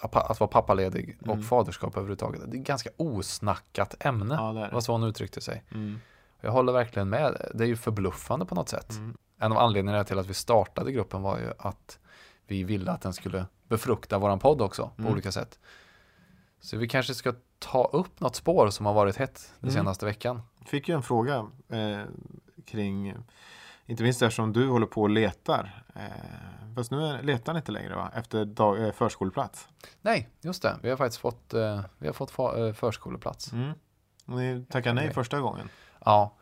att 0.00 0.40
vara 0.40 0.48
pappaledig 0.50 1.18
och 1.20 1.28
Mm. 1.28 1.42
faderskap 1.42 1.96
överhuvudtaget. 1.96 2.40
Det 2.50 2.56
är 2.56 2.60
ett 2.60 2.66
ganska 2.66 2.90
osnackat 2.96 3.94
ämne. 4.00 4.34
Ja, 4.34 4.52
det 4.52 4.60
Det 4.60 4.74
var 4.74 4.80
så 4.80 4.92
hon 4.92 5.02
uttryckte 5.04 5.40
sig. 5.40 5.62
Mm. 5.70 6.00
Jag 6.40 6.52
håller 6.52 6.72
verkligen 6.72 7.08
med. 7.08 7.50
Det 7.54 7.64
är 7.64 7.68
ju 7.68 7.76
förbluffande 7.76 8.46
på 8.46 8.54
något 8.54 8.68
sätt. 8.68 8.90
Mm. 8.90 9.16
En 9.38 9.52
av 9.52 9.58
anledningarna 9.58 10.04
till 10.04 10.18
att 10.18 10.26
vi 10.26 10.34
startade 10.34 10.92
gruppen 10.92 11.22
var 11.22 11.38
ju 11.38 11.52
att 11.58 11.98
vi 12.46 12.64
ville 12.64 12.90
att 12.92 13.00
den 13.00 13.12
skulle 13.12 13.46
befrukta 13.68 14.18
våran 14.18 14.38
podd 14.38 14.62
också 14.62 14.90
på 14.96 15.02
Mm. 15.02 15.12
olika 15.12 15.32
sätt. 15.32 15.58
Så 16.60 16.76
vi 16.76 16.88
kanske 16.88 17.14
ska 17.14 17.34
ta 17.58 17.84
upp 17.84 18.20
något 18.20 18.36
spår 18.36 18.70
som 18.70 18.86
har 18.86 18.92
varit 18.94 19.16
hett 19.16 19.52
den 19.60 19.70
Mm. 19.70 19.80
senaste 19.82 20.06
veckan. 20.06 20.42
Fick 20.66 20.88
ju 20.88 20.94
en 20.94 21.02
fråga 21.02 21.46
eh, 21.68 22.02
kring, 22.66 23.14
inte 23.86 24.02
minst 24.02 24.22
eftersom 24.22 24.52
du 24.52 24.68
håller 24.68 24.86
på 24.86 25.02
och 25.02 25.10
letar. 25.10 25.84
Eh, 25.94 26.74
fast 26.74 26.90
nu 26.90 27.02
är- 27.06 27.22
letar 27.22 27.52
ni 27.52 27.56
inte 27.58 27.72
längre 27.72 27.96
va? 27.96 28.10
Efter 28.14 28.44
dag, 28.44 28.84
eh, 28.86 28.92
förskoleplats. 28.92 29.68
Nej, 30.02 30.28
just 30.40 30.62
det. 30.62 30.76
Vi 30.82 30.90
har 30.90 30.96
faktiskt 30.96 31.20
fått, 31.20 31.54
eh, 31.54 31.80
vi 31.98 32.06
har 32.06 32.14
fått 32.14 32.32
fa- 32.32 32.66
eh, 32.68 32.72
förskoleplats. 32.74 33.52
Mm. 33.52 33.72
Och 34.26 34.36
ni 34.36 34.64
tackade 34.70 34.94
nej 34.94 35.12
första 35.12 35.40
gången. 35.40 35.68
Ja, 36.04 36.34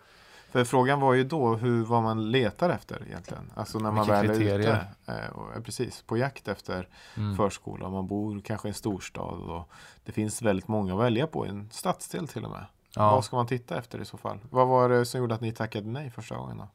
För 0.50 0.64
frågan 0.64 1.00
var 1.00 1.14
ju 1.14 1.24
då 1.24 1.54
hur, 1.54 1.84
vad 1.84 2.02
man 2.02 2.30
letar 2.30 2.70
efter 2.70 3.06
egentligen. 3.06 3.52
Alltså 3.54 3.78
när 3.78 3.90
man 3.92 4.04
Vilka 4.04 4.22
väl 4.22 4.30
är 4.30 4.34
kriterier? 4.34 4.58
ute. 4.58 5.12
Eh, 5.12 5.30
och, 5.36 5.54
eh, 5.56 5.62
precis, 5.62 6.02
på 6.02 6.16
jakt 6.16 6.48
efter 6.48 6.88
mm. 7.16 7.36
förskola. 7.36 7.88
Man 7.88 8.06
bor 8.06 8.40
kanske 8.40 8.68
i 8.68 8.70
en 8.70 8.74
storstad 8.74 9.50
och 9.50 9.68
det 10.04 10.12
finns 10.12 10.42
väldigt 10.42 10.68
många 10.68 10.94
att 10.94 11.00
välja 11.00 11.26
på 11.26 11.46
i 11.46 11.48
en 11.48 11.70
stadsdel 11.70 12.28
till 12.28 12.44
och 12.44 12.50
med. 12.50 12.64
ja. 12.96 13.10
Vad 13.14 13.24
ska 13.24 13.36
man 13.36 13.46
titta 13.46 13.78
efter 13.78 14.00
i 14.00 14.04
så 14.04 14.16
fall? 14.18 14.38
Vad 14.50 14.68
var 14.68 14.88
det 14.88 15.04
som 15.06 15.20
gjorde 15.20 15.34
att 15.34 15.40
ni 15.40 15.52
tackade 15.52 15.88
nej 15.88 16.10
första 16.10 16.36
gången 16.36 16.56
då? 16.58 16.68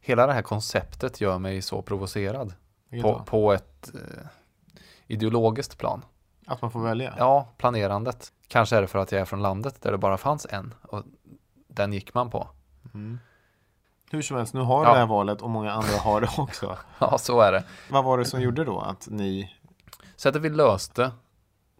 Hela 0.00 0.26
det 0.26 0.32
här 0.32 0.42
konceptet 0.42 1.20
gör 1.20 1.38
mig 1.38 1.62
så 1.62 1.82
provocerad. 1.82 2.54
På, 3.02 3.22
på 3.26 3.52
ett 3.52 3.90
eh, 3.94 4.26
ideologiskt 5.06 5.78
plan. 5.78 6.04
Att 6.46 6.62
man 6.62 6.70
får 6.70 6.80
välja? 6.80 7.14
Ja, 7.18 7.48
planerandet. 7.56 8.32
Kanske 8.48 8.76
är 8.76 8.80
det 8.80 8.86
för 8.86 8.98
att 8.98 9.12
jag 9.12 9.20
är 9.20 9.24
från 9.24 9.42
landet 9.42 9.82
där 9.82 9.92
det 9.92 9.98
bara 9.98 10.16
fanns 10.16 10.46
en. 10.50 10.74
Och 10.82 11.02
den 11.68 11.92
gick 11.92 12.14
man 12.14 12.30
på. 12.30 12.48
Mm. 12.94 13.18
Hur 14.10 14.22
som 14.22 14.36
helst, 14.36 14.54
nu 14.54 14.60
har 14.60 14.84
Ja. 14.84 14.92
det 14.92 14.98
här 14.98 15.06
valet 15.06 15.42
och 15.42 15.50
många 15.50 15.72
andra 15.72 15.98
har 15.98 16.20
det 16.20 16.28
också. 16.38 16.78
Ja, 16.98 17.18
så 17.18 17.40
är 17.40 17.52
det. 17.52 17.64
Vad 17.90 18.04
var 18.04 18.18
det 18.18 18.24
som 18.24 18.40
gjorde 18.40 18.64
då 18.64 18.80
att 18.80 19.08
ni 19.10 19.56
Sättet 20.16 20.42
vi 20.42 20.48
löste 20.48 21.12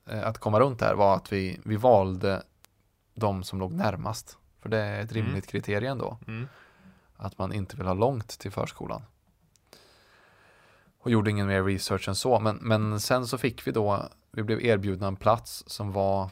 eh, 0.07 0.27
att 0.27 0.39
komma 0.39 0.61
runt 0.61 0.79
det 0.79 0.87
här 0.87 0.95
var 0.95 1.17
att 1.17 1.33
vi, 1.33 1.61
vi 1.65 1.77
valde 1.77 2.43
de 3.15 3.43
som 3.43 3.59
låg 3.59 3.73
närmast. 3.73 4.39
För 4.61 4.69
det 4.69 4.79
är 4.79 5.01
ett 5.01 5.13
rimligt 5.13 5.47
kriterium 5.47 5.99
då. 5.99 6.19
Mm. 6.27 6.49
Att 7.23 7.39
man 7.39 7.53
inte 7.53 7.77
vill 7.77 7.87
ha 7.87 7.95
långt 7.95 8.29
till 8.29 8.51
förskolan. 8.51 9.03
Och 10.99 11.11
gjorde 11.11 11.31
ingen 11.31 11.47
mer 11.47 11.63
research 11.63 12.09
än 12.09 12.15
så. 12.15 12.41
Men, 12.41 12.57
men 12.57 13.01
sen 13.01 13.27
så 13.27 13.39
fick 13.39 13.67
vi 13.67 13.73
då, 13.73 14.09
vi 14.31 14.43
blev 14.43 14.61
erbjudna 14.61 15.07
en 15.07 15.17
plats 15.17 15.65
som 15.67 15.93
var 15.93 16.31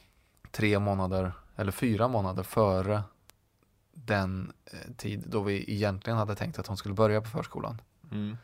tre 0.50 0.78
månader 0.78 1.32
eller 1.56 1.72
fyra 1.72 2.08
månader 2.08 2.42
före 2.42 3.02
den 3.92 4.52
eh, 4.64 4.92
tid 4.96 5.24
då 5.26 5.42
vi 5.42 5.74
egentligen 5.74 6.18
hade 6.18 6.34
tänkt 6.34 6.58
att 6.58 6.66
hon 6.66 6.76
skulle 6.76 6.94
börja 6.94 7.20
på 7.20 7.28
förskolan. 7.28 7.80
Mm. 8.12 8.36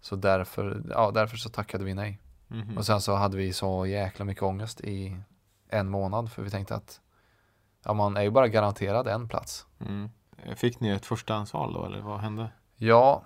Så 0.00 0.16
därför, 0.16 0.82
ja, 0.90 1.10
därför 1.10 1.36
så 1.36 1.48
tackade 1.48 1.84
vi 1.84 1.94
nej. 1.94 2.18
Mhm. 2.48 2.78
Och 2.78 2.86
sen 2.86 3.00
så 3.00 3.14
hade 3.14 3.36
vi 3.36 3.52
så 3.52 3.86
jäkla 3.86 4.24
mycket 4.24 4.42
ångest 4.42 4.80
i 4.80 5.16
en 5.68 5.88
månad 5.88 6.32
för 6.32 6.42
vi 6.42 6.50
tänkte 6.50 6.74
att 6.74 7.00
ja, 7.84 7.92
man 7.92 8.16
är 8.16 8.22
ju 8.22 8.30
bara 8.30 8.48
garanterad 8.48 9.08
en 9.08 9.28
plats. 9.28 9.66
Mm. 9.80 10.10
Fick 10.56 10.80
ni 10.80 10.88
ett 10.88 11.06
förstahandsval 11.06 11.72
då 11.72 11.84
eller 11.84 12.00
vad 12.00 12.20
hände? 12.20 12.50
Ja, 12.76 13.22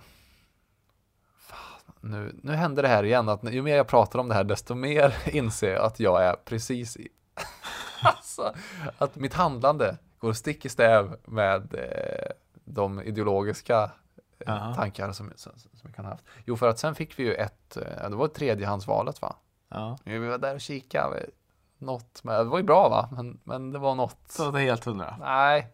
nu, 2.01 2.41
nu 2.43 2.53
händer 2.53 2.83
det 2.83 2.89
här 2.89 3.05
igen 3.05 3.29
att 3.29 3.53
ju 3.53 3.63
mer 3.63 3.77
jag 3.77 3.89
pratar 3.89 4.19
om 4.19 4.29
det 4.29 4.35
här 4.35 4.45
desto 4.45 4.75
mer 4.75 5.15
inser 5.37 5.73
jag 5.73 5.85
att 5.85 6.01
jag 6.01 6.25
är 6.25 6.37
precis 6.45 6.97
i 6.97 7.09
alltså, 8.03 8.55
att 8.99 9.17
mitt 9.17 9.35
handlande 9.35 9.97
går 10.19 10.33
stick 10.33 10.65
i 10.65 10.69
stäv 10.69 11.17
med 11.25 11.75
eh, 11.75 12.31
de 12.65 13.03
ideologiska 13.03 13.83
eh, 13.83 13.89
Jaha. 14.47 14.75
tankar 14.75 15.13
som, 15.13 15.33
som, 15.37 15.53
som 15.59 15.81
jag 15.83 15.95
kan 15.95 16.05
ha 16.05 16.13
haft. 16.13 16.25
Jo, 16.45 16.57
för 16.57 16.69
att 16.69 16.79
sen 16.79 16.95
fick 16.95 17.19
vi 17.19 17.23
ju 17.23 17.35
ett, 17.35 17.77
eh, 17.77 18.11
det 18.11 18.17
var 18.17 18.29
tredjehandsvalet 18.29 19.23
va? 19.23 19.37
Ja. 19.69 19.99
Vi 20.05 20.19
var 20.19 20.39
där 20.39 20.55
och 20.55 20.61
kikade. 20.61 21.27
Något 21.79 22.25
med, 22.25 22.39
det 22.41 22.45
var 22.45 22.59
ju 22.59 22.65
bra 22.65 22.89
va? 22.89 23.09
Men, 23.13 23.41
men 23.45 23.73
det 23.73 23.79
var 23.79 23.95
något. 23.95 24.19
Så 24.29 24.51
det 24.51 24.61
är 24.61 24.65
helt 24.65 24.85
hundra? 24.85 25.17
Nej, 25.21 25.69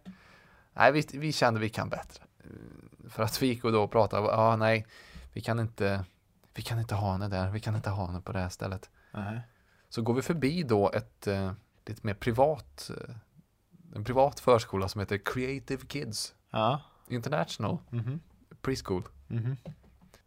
nej 0.72 0.92
vi, 0.92 1.06
vi 1.12 1.32
kände 1.32 1.60
vi 1.60 1.68
kan 1.68 1.88
bättre. 1.88 2.22
För 3.08 3.22
att 3.22 3.42
vi 3.42 3.46
gick 3.46 3.64
och 3.64 3.72
då 3.72 3.88
pratade, 3.88 4.26
ja 4.26 4.32
ah, 4.36 4.56
nej, 4.56 4.86
vi 5.32 5.40
kan 5.40 5.60
inte, 5.60 6.04
vi 6.54 6.62
kan 6.62 6.78
inte 6.78 6.94
ha 6.94 7.12
henne 7.12 7.28
där, 7.28 7.50
vi 7.50 7.60
kan 7.60 7.76
inte 7.76 7.90
ha 7.90 8.06
henne 8.06 8.20
på 8.20 8.32
det 8.32 8.38
här 8.38 8.48
stället. 8.48 8.90
Nej. 9.10 9.40
Så 9.88 10.02
går 10.02 10.14
vi 10.14 10.22
förbi 10.22 10.62
då 10.62 10.90
ett 10.90 11.26
eh, 11.26 11.52
lite 11.86 12.06
mer 12.06 12.14
privat, 12.14 12.90
eh, 13.08 13.14
en 13.94 14.04
privat 14.04 14.40
förskola 14.40 14.88
som 14.88 14.98
heter 14.98 15.18
Creative 15.24 15.86
Kids 15.86 16.34
Ja. 16.50 16.80
International 17.08 17.78
Mhm. 17.90 18.20
Preschool. 18.62 19.02
Mhm. 19.28 19.56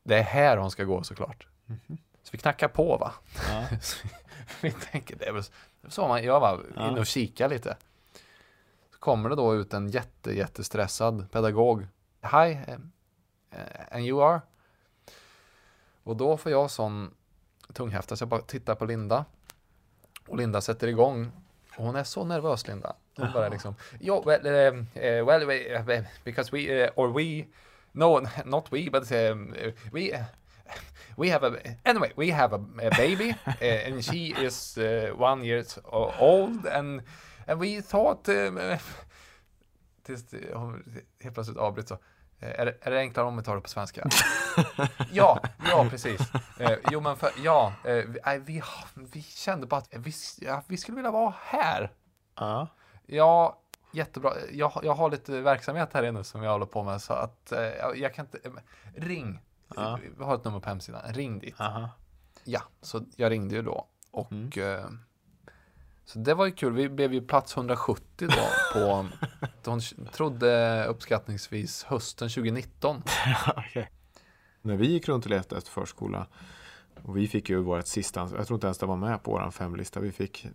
Det 0.04 0.16
är 0.20 0.24
här 0.24 0.58
hon 0.58 0.72
ska 0.72 0.84
gå 0.84 1.04
såklart. 1.04 1.48
Mhm. 1.66 1.98
Så 2.24 2.30
vi 2.32 2.38
knackar 2.38 2.68
på 2.68 2.98
va? 2.98 3.14
Ja. 3.52 3.68
vi 4.62 4.72
tänker, 4.72 5.16
det 5.16 5.26
är 5.26 5.34
väl 5.34 5.44
så 5.88 6.08
man 6.08 6.24
gör 6.24 6.40
va? 6.40 6.60
In 6.90 6.98
och 6.98 7.06
kika 7.06 7.48
lite. 7.48 7.78
Kommer 9.00 9.30
det 9.30 9.36
då 9.36 9.56
ut 9.56 9.74
en 9.74 9.90
jätte, 9.90 10.32
jättestressad 10.32 11.32
pedagog. 11.32 11.88
Hi, 12.22 12.58
eh, 12.68 13.60
and 13.92 14.06
you 14.06 14.24
are? 14.24 14.42
Och 16.04 16.16
då 16.18 16.38
får 16.38 16.52
jag 16.52 16.72
sån 16.72 17.14
tunghäfta 17.74 18.16
så 18.16 18.22
jag 18.22 18.30
bara 18.30 18.42
tittar 18.42 18.76
på 18.76 18.86
Linda. 18.86 19.26
Och 20.28 20.38
Linda 20.38 20.62
sätter 20.62 20.88
igång. 20.88 21.32
Och 21.78 21.86
hon 21.86 21.96
är 21.96 22.04
så 22.04 22.24
nervös 22.24 22.68
Linda. 22.68 22.96
Hon 23.18 23.32
bara 23.34 23.50
liksom, 23.50 23.76
jo, 24.00 24.24
well, 24.26 24.48
um, 24.48 24.80
uh, 24.80 25.26
well, 25.26 25.46
we, 25.46 25.80
uh, 25.80 26.04
because 26.24 26.52
we, 26.56 26.84
uh, 26.86 26.90
or 26.96 27.08
we, 27.14 27.46
no, 27.92 28.22
not 28.46 28.74
we, 28.74 28.90
but 28.92 29.12
um, 29.12 29.56
we, 29.94 30.26
we 31.18 31.30
have 31.32 31.48
a 31.48 31.52
anyway 31.86 32.12
we 32.18 32.32
have 32.32 32.56
a, 32.56 32.60
a 32.82 32.90
baby 32.98 33.36
uh, 33.48 33.88
and 33.88 34.04
she 34.04 34.34
is 34.46 34.78
uh, 34.78 35.14
one 35.18 35.46
years 35.46 35.78
o- 35.86 36.14
old 36.20 36.66
and 36.66 37.02
and 37.48 37.62
we 37.62 37.82
thought 37.82 38.30
um, 38.30 38.60
tills 40.04 40.24
det- 40.28 40.54
hon 40.54 40.84
helt 41.20 41.34
plötsligt 41.36 41.58
avbryts 41.58 41.90
så 41.90 41.98
eh, 42.40 42.60
är 42.60 42.66
det, 42.66 42.78
är 42.82 42.92
det 42.92 43.00
enklare 43.00 43.28
om 43.28 43.38
vi 43.38 43.44
tar 43.44 43.56
det 43.56 43.62
på 43.62 43.70
svenska? 43.70 44.08
ja, 45.12 45.40
ja 45.70 45.88
precis. 45.90 46.22
Eh, 46.60 46.78
jo 46.92 47.00
men 47.02 47.16
för, 47.18 47.30
ja, 47.44 47.74
eh, 47.84 47.94
vi, 47.96 48.20
vi, 48.46 48.62
vi 49.14 49.22
kände 49.22 49.68
bara 49.68 49.78
att 49.78 49.90
vi, 49.92 50.14
ja, 50.42 50.64
vi 50.68 50.78
skulle 50.78 50.96
vilja 50.96 51.12
vara 51.12 51.34
här. 51.42 51.92
Ja. 52.36 52.68
Ja, 53.06 53.60
jättebra. 53.92 54.32
Jag, 54.52 54.72
jag 54.84 54.94
har 54.96 55.10
lite 55.10 55.42
verksamhet 55.42 55.90
här 55.94 56.04
inne 56.04 56.24
som 56.24 56.44
jag 56.44 56.52
håller 56.52 56.66
på 56.66 56.84
med 56.84 57.02
så 57.02 57.14
att 57.14 57.52
eh, 57.52 57.60
jag, 57.96 58.14
kan 58.14 58.26
inte, 58.26 58.40
eh, 58.48 58.52
ring. 58.96 59.40
Ja. 59.76 60.00
Vi 60.18 60.24
har 60.24 60.36
ett 60.36 60.44
nummer 60.44 60.60
på 60.60 60.70
hemsidan, 60.70 61.02
ring 61.14 61.40
dit. 61.40 61.62
Aha. 61.62 61.90
Ja, 62.44 62.62
så 62.82 63.02
jag 63.16 63.32
ringde 63.32 63.56
ju 63.56 63.62
då 63.62 63.88
och 64.12 64.32
Mm. 64.32 64.50
Så 66.06 66.20
det 66.20 66.34
var 66.34 66.46
ju 66.46 66.52
kul. 66.52 66.74
Vi 66.74 66.90
blev 66.90 67.14
ju 67.14 67.22
plats 67.22 67.58
170 67.58 68.28
då 68.28 68.48
på, 68.74 69.06
de 69.64 69.80
trodde 70.12 70.86
uppskattningsvis 70.86 71.84
hösten 71.84 72.30
2019. 72.30 73.04
Okej. 73.58 73.90
När 74.62 74.76
vi 74.76 74.88
gick 74.88 75.08
runt 75.08 75.26
och 75.26 75.30
letade 75.32 75.58
efter 75.58 75.72
förskola 75.72 76.28
och 77.04 77.18
vi 77.18 77.28
fick 77.28 77.50
ju 77.50 77.60
vårt 77.60 77.88
sista, 77.88 78.30
jag 78.38 78.48
tror 78.48 78.58
inte 78.58 78.68
ens 78.68 78.78
det 78.78 78.86
var 78.86 78.96
med 78.96 79.24
på 79.24 79.32
våran 79.32 79.52
femlista. 79.52 80.00
Vi 80.00 80.12
fick 80.12 80.48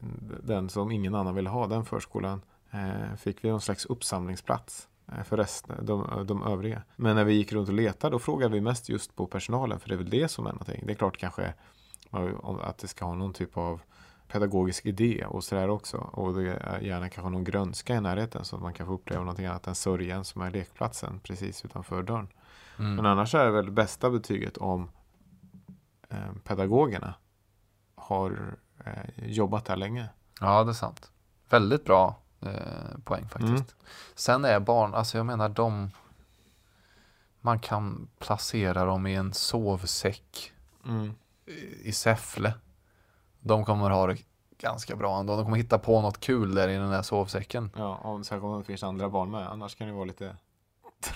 den 0.42 0.68
som 0.68 0.90
ingen 0.90 1.14
annan 1.14 1.34
ville 1.34 1.51
ha, 1.51 1.66
den 1.66 1.84
förskolan. 1.84 2.42
Eh, 2.70 3.16
fick 3.16 3.44
vi 3.44 3.51
någon 3.51 3.61
slags 3.61 3.86
uppsamlingsplats 3.86 4.88
eh, 5.12 5.22
för 5.24 5.36
resten, 5.36 5.86
de, 5.86 6.26
de 6.26 6.42
övriga. 6.42 6.82
Men 6.96 7.16
när 7.16 7.24
vi 7.24 7.34
gick 7.34 7.53
runt 7.53 7.68
och 7.68 7.74
letade 7.74 8.14
då 8.14 8.18
frågade 8.18 8.55
vi 8.55 8.61
mest 8.61 8.88
just 8.88 9.16
på 9.16 9.26
personalen 9.26 9.80
för 9.80 9.88
det 9.88 9.94
är 9.94 9.98
väl 9.98 10.11
det 10.11 10.28
som 10.28 10.46
är 10.46 10.51
någonting. 10.51 10.82
Det 10.86 10.92
är 10.92 10.96
klart 10.96 11.16
kanske 11.16 11.55
att 12.62 12.78
det 12.78 12.88
ska 12.88 13.05
ha 13.05 13.14
någon 13.14 13.32
typ 13.32 13.57
av 13.57 13.80
pedagogisk 14.33 14.87
idé 14.87 15.24
och 15.28 15.45
sådär 15.45 15.68
också. 15.68 15.97
Och 15.99 16.35
det 16.35 16.53
är 16.53 16.81
gärna 16.81 17.09
kanske 17.09 17.31
någon 17.31 17.45
grönska 17.45 17.95
i 17.95 18.01
närheten 18.01 18.45
så 18.45 18.57
att 18.57 18.62
man 18.62 18.74
kan 18.74 18.87
få 18.87 18.93
uppleva 18.93 19.20
någonting 19.22 19.47
annat 19.47 19.66
än 19.66 19.74
sörjan 19.74 20.24
som 20.24 20.43
är 20.43 20.51
lekplatsen 20.51 21.20
precis 21.20 21.64
utanför 21.64 22.03
dörren. 22.03 22.28
Mm. 22.78 22.95
Men 22.95 23.07
annars 23.07 23.35
är 23.35 23.45
det 23.45 23.51
väl 23.51 23.70
bästa 23.70 24.11
betyget 24.11 24.57
om 24.57 24.91
eh, 26.09 26.33
pedagogerna 26.45 27.14
har 27.95 28.57
eh, 28.85 29.24
jobbat 29.28 29.64
där 29.64 29.76
länge. 29.76 30.09
Ja, 30.41 30.64
det 30.64 30.70
är 30.70 30.74
sant. 30.74 31.11
Väldigt 31.49 31.85
bra 31.85 32.16
eh, 32.41 32.99
poäng 33.05 33.28
faktiskt. 33.28 33.51
Mm. 33.53 33.64
Sen 34.14 34.45
är 34.45 34.61
barn, 34.61 34.95
alltså 34.95 35.16
jag 35.16 35.26
menar 35.26 35.49
de 35.49 35.91
man 37.41 37.59
kan 37.61 38.09
placera 38.18 38.85
dem 38.85 39.07
i 39.07 39.14
en 39.14 39.33
sovsäck 39.33 40.53
Mm. 40.87 41.14
i- 41.85 41.93
Säffle. 41.93 42.55
De 43.41 43.64
kommer 43.64 43.91
ha 43.91 44.07
det 44.07 44.16
ganska 44.59 44.97
bra 44.97 45.20
ändå. 45.20 45.36
De 45.36 45.45
kommer 45.45 45.57
hitta 45.57 45.78
på 45.78 46.01
något 46.01 46.20
kul 46.20 46.55
där 46.55 46.68
i 46.68 46.76
den 46.76 46.91
där 46.91 47.03
sovsäcken. 47.03 47.70
Ja, 47.76 48.01
om, 48.03 48.24
särskilt 48.24 48.45
om 48.45 48.59
det 48.59 48.64
finns 48.64 48.82
andra 48.82 49.09
barn 49.09 49.30
med. 49.30 49.49
Annars 49.49 49.74
kan 49.74 49.86
det 49.86 49.93
vara 49.95 50.05
lite 50.05 50.36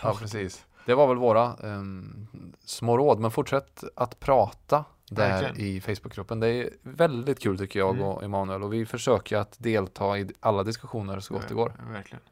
Ja, 0.02 0.14
precis. 0.18 0.66
Det 0.86 0.94
var 0.94 1.06
väl 1.06 1.16
våra 1.16 1.56
um, 1.56 2.26
små 2.64 2.96
råd, 2.98 3.20
men 3.20 3.30
fortsätt 3.30 3.84
att 3.96 4.20
prata 4.20 4.84
där 5.10 5.28
Verkligen. 5.42 5.56
i 5.76 5.80
Facebookgruppen. 5.80 6.40
Det 6.40 6.48
är 6.48 6.70
väldigt 6.82 7.40
kul 7.40 7.58
tycker 7.58 7.78
jag 7.78 7.90
Mm. 7.94 8.06
och 8.06 8.22
Emanuel 8.24 8.62
och 8.62 8.72
vi 8.72 8.86
försöker 8.86 9.36
att 9.36 9.56
delta 9.58 10.18
i 10.18 10.30
alla 10.40 10.62
diskussioner 10.62 11.20
så 11.20 11.34
gott 11.34 11.48
det 11.48 11.54
går. 11.54 11.68
Ver- 11.68 11.92
Verkligen. 11.92 12.22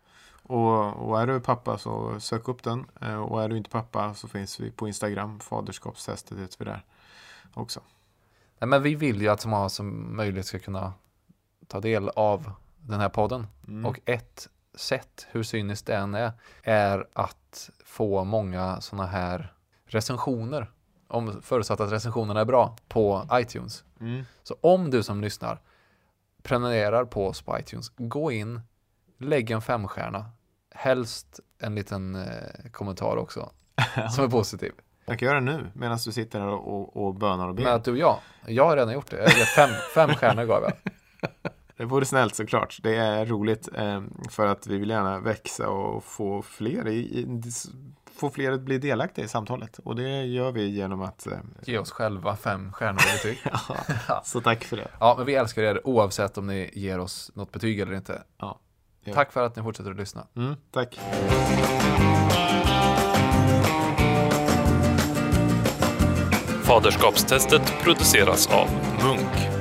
Och, 0.43 1.09
och 1.09 1.21
är 1.21 1.27
du 1.27 1.41
pappa 1.41 1.79
så 1.79 2.21
sök 2.21 2.49
upp 2.49 2.63
den. 2.63 2.85
Eh, 3.01 3.23
Och 3.23 3.43
är 3.43 3.49
du 3.49 3.57
inte 3.57 3.71
pappa 3.71 4.15
så 4.15 4.29
finns 4.29 4.61
vi 4.61 4.71
på 4.71 4.89
Instagram. 4.89 5.41
Faderskapstestet 5.41 6.39
heter 6.39 6.57
vi 6.59 6.65
där 6.65 6.85
också. 7.55 7.81
Nej, 8.63 8.69
men 8.69 8.83
vi 8.83 8.95
vill 8.95 9.23
ju 9.23 9.29
att 9.29 9.41
så 9.41 9.49
många 9.49 9.69
som 9.69 10.17
möjligt 10.17 10.47
ska 10.47 10.59
kunna 10.59 10.93
ta 11.67 11.81
del 11.81 12.09
av 12.09 12.53
den 12.81 13.01
här 13.01 13.09
podden. 13.09 13.47
Mm. 13.69 13.87
Och 13.87 14.01
ett 14.05 14.49
sätt, 14.75 15.27
hur 15.31 15.43
cyniskt 15.43 15.87
det 15.87 15.97
än 15.97 16.15
är, 16.15 16.33
är 16.63 17.07
att 17.13 17.71
få 17.85 18.25
många 18.25 18.81
sådana 18.81 19.07
här 19.09 19.53
recensioner. 19.87 20.71
Om 21.09 21.43
förutsatt 21.43 21.81
att 21.81 21.93
recensionerna 21.93 22.41
är 22.41 22.45
bra 22.45 22.77
på 22.89 23.29
iTunes. 23.33 23.85
Mm. 24.01 24.25
Så 24.43 24.57
om 24.61 24.91
du 24.91 25.03
som 25.03 25.21
lyssnar 25.21 25.61
prenumererar 26.43 27.05
på 27.05 27.27
oss 27.27 27.43
på 27.43 27.59
iTunes, 27.59 27.93
gå 27.97 28.33
in, 28.33 28.61
lägg 29.19 29.51
en 29.51 29.63
femstjärna, 29.63 30.31
helst 30.71 31.41
en 31.59 31.75
liten 31.75 32.15
eh, 32.15 32.71
kommentar 32.73 33.17
också, 33.17 33.51
som 34.15 34.25
är 34.25 34.29
positiv. 34.39 34.73
Jag 35.13 35.19
kan 35.19 35.27
göra 35.27 35.41
det 35.41 35.47
nu 35.47 35.71
medan 35.75 35.99
du 36.05 36.13
sitter 36.13 36.41
här 36.41 36.49
och, 36.49 36.97
och 37.07 37.15
bönar 37.15 37.49
och 37.49 37.55
ber. 37.55 37.63
Men 37.63 37.73
att 37.73 37.85
du 37.85 37.91
och 37.91 37.97
jag, 37.97 38.19
jag 38.47 38.65
har 38.67 38.77
redan 38.77 38.93
gjort 38.95 39.11
det, 39.11 39.17
jag 39.17 39.31
fem, 39.33 39.71
fem 39.95 40.11
stjärnor 40.15 40.45
gav 40.45 40.63
jag. 40.63 40.73
Det 41.77 41.85
vore 41.85 42.05
snällt 42.05 42.35
såklart. 42.35 42.79
Det 42.83 42.97
är 42.97 43.27
roligt 43.27 43.69
eh, 43.75 44.03
för 44.31 44.47
att 44.47 44.67
vi 44.67 44.79
vill 44.79 44.91
gärna 44.91 45.19
växa 45.21 45.69
och 45.69 46.05
få 46.05 46.43
fler, 46.43 46.89
i, 46.89 47.27
få 48.15 48.31
fler 48.31 48.53
att 48.53 48.61
bli 48.61 48.79
delaktiga 48.79 49.25
i 49.25 49.29
samtalet. 49.29 49.79
Och 49.85 49.97
det 49.97 50.25
gör 50.25 50.53
vi 50.53 50.69
genom 50.69 51.03
att... 51.03 51.27
Eh, 51.27 51.33
Ge 51.63 51.79
oss 51.79 51.91
själva 51.91 52.37
fem 52.37 52.73
stjärnor 52.73 53.01
i 53.01 53.13
betyg. 53.17 53.39
ja, 54.09 54.23
så 54.25 54.41
tack 54.41 54.65
för 54.65 54.77
det. 54.77 54.89
Ja, 55.01 55.15
men 55.17 55.27
vi 55.27 55.35
älskar 55.35 55.63
er 55.63 55.87
oavsett 55.87 56.39
om 56.39 56.47
ni 56.47 56.71
ger 56.73 56.99
oss 56.99 57.31
något 57.35 57.53
betyg 57.53 57.81
eller 57.81 57.95
inte. 57.95 58.23
Ja, 58.39 58.59
Ja. 59.05 59.15
Tack 59.15 59.33
för 59.33 59.43
att 59.43 59.57
ni 59.57 59.63
fortsätter 59.63 59.91
att 59.91 59.97
lyssna. 59.97 60.27
Mm, 60.37 60.55
tack. 60.71 60.99
Faderskapstestet 66.73 67.63
produceras 67.83 68.47
av 68.47 68.69
Munk. 69.03 69.52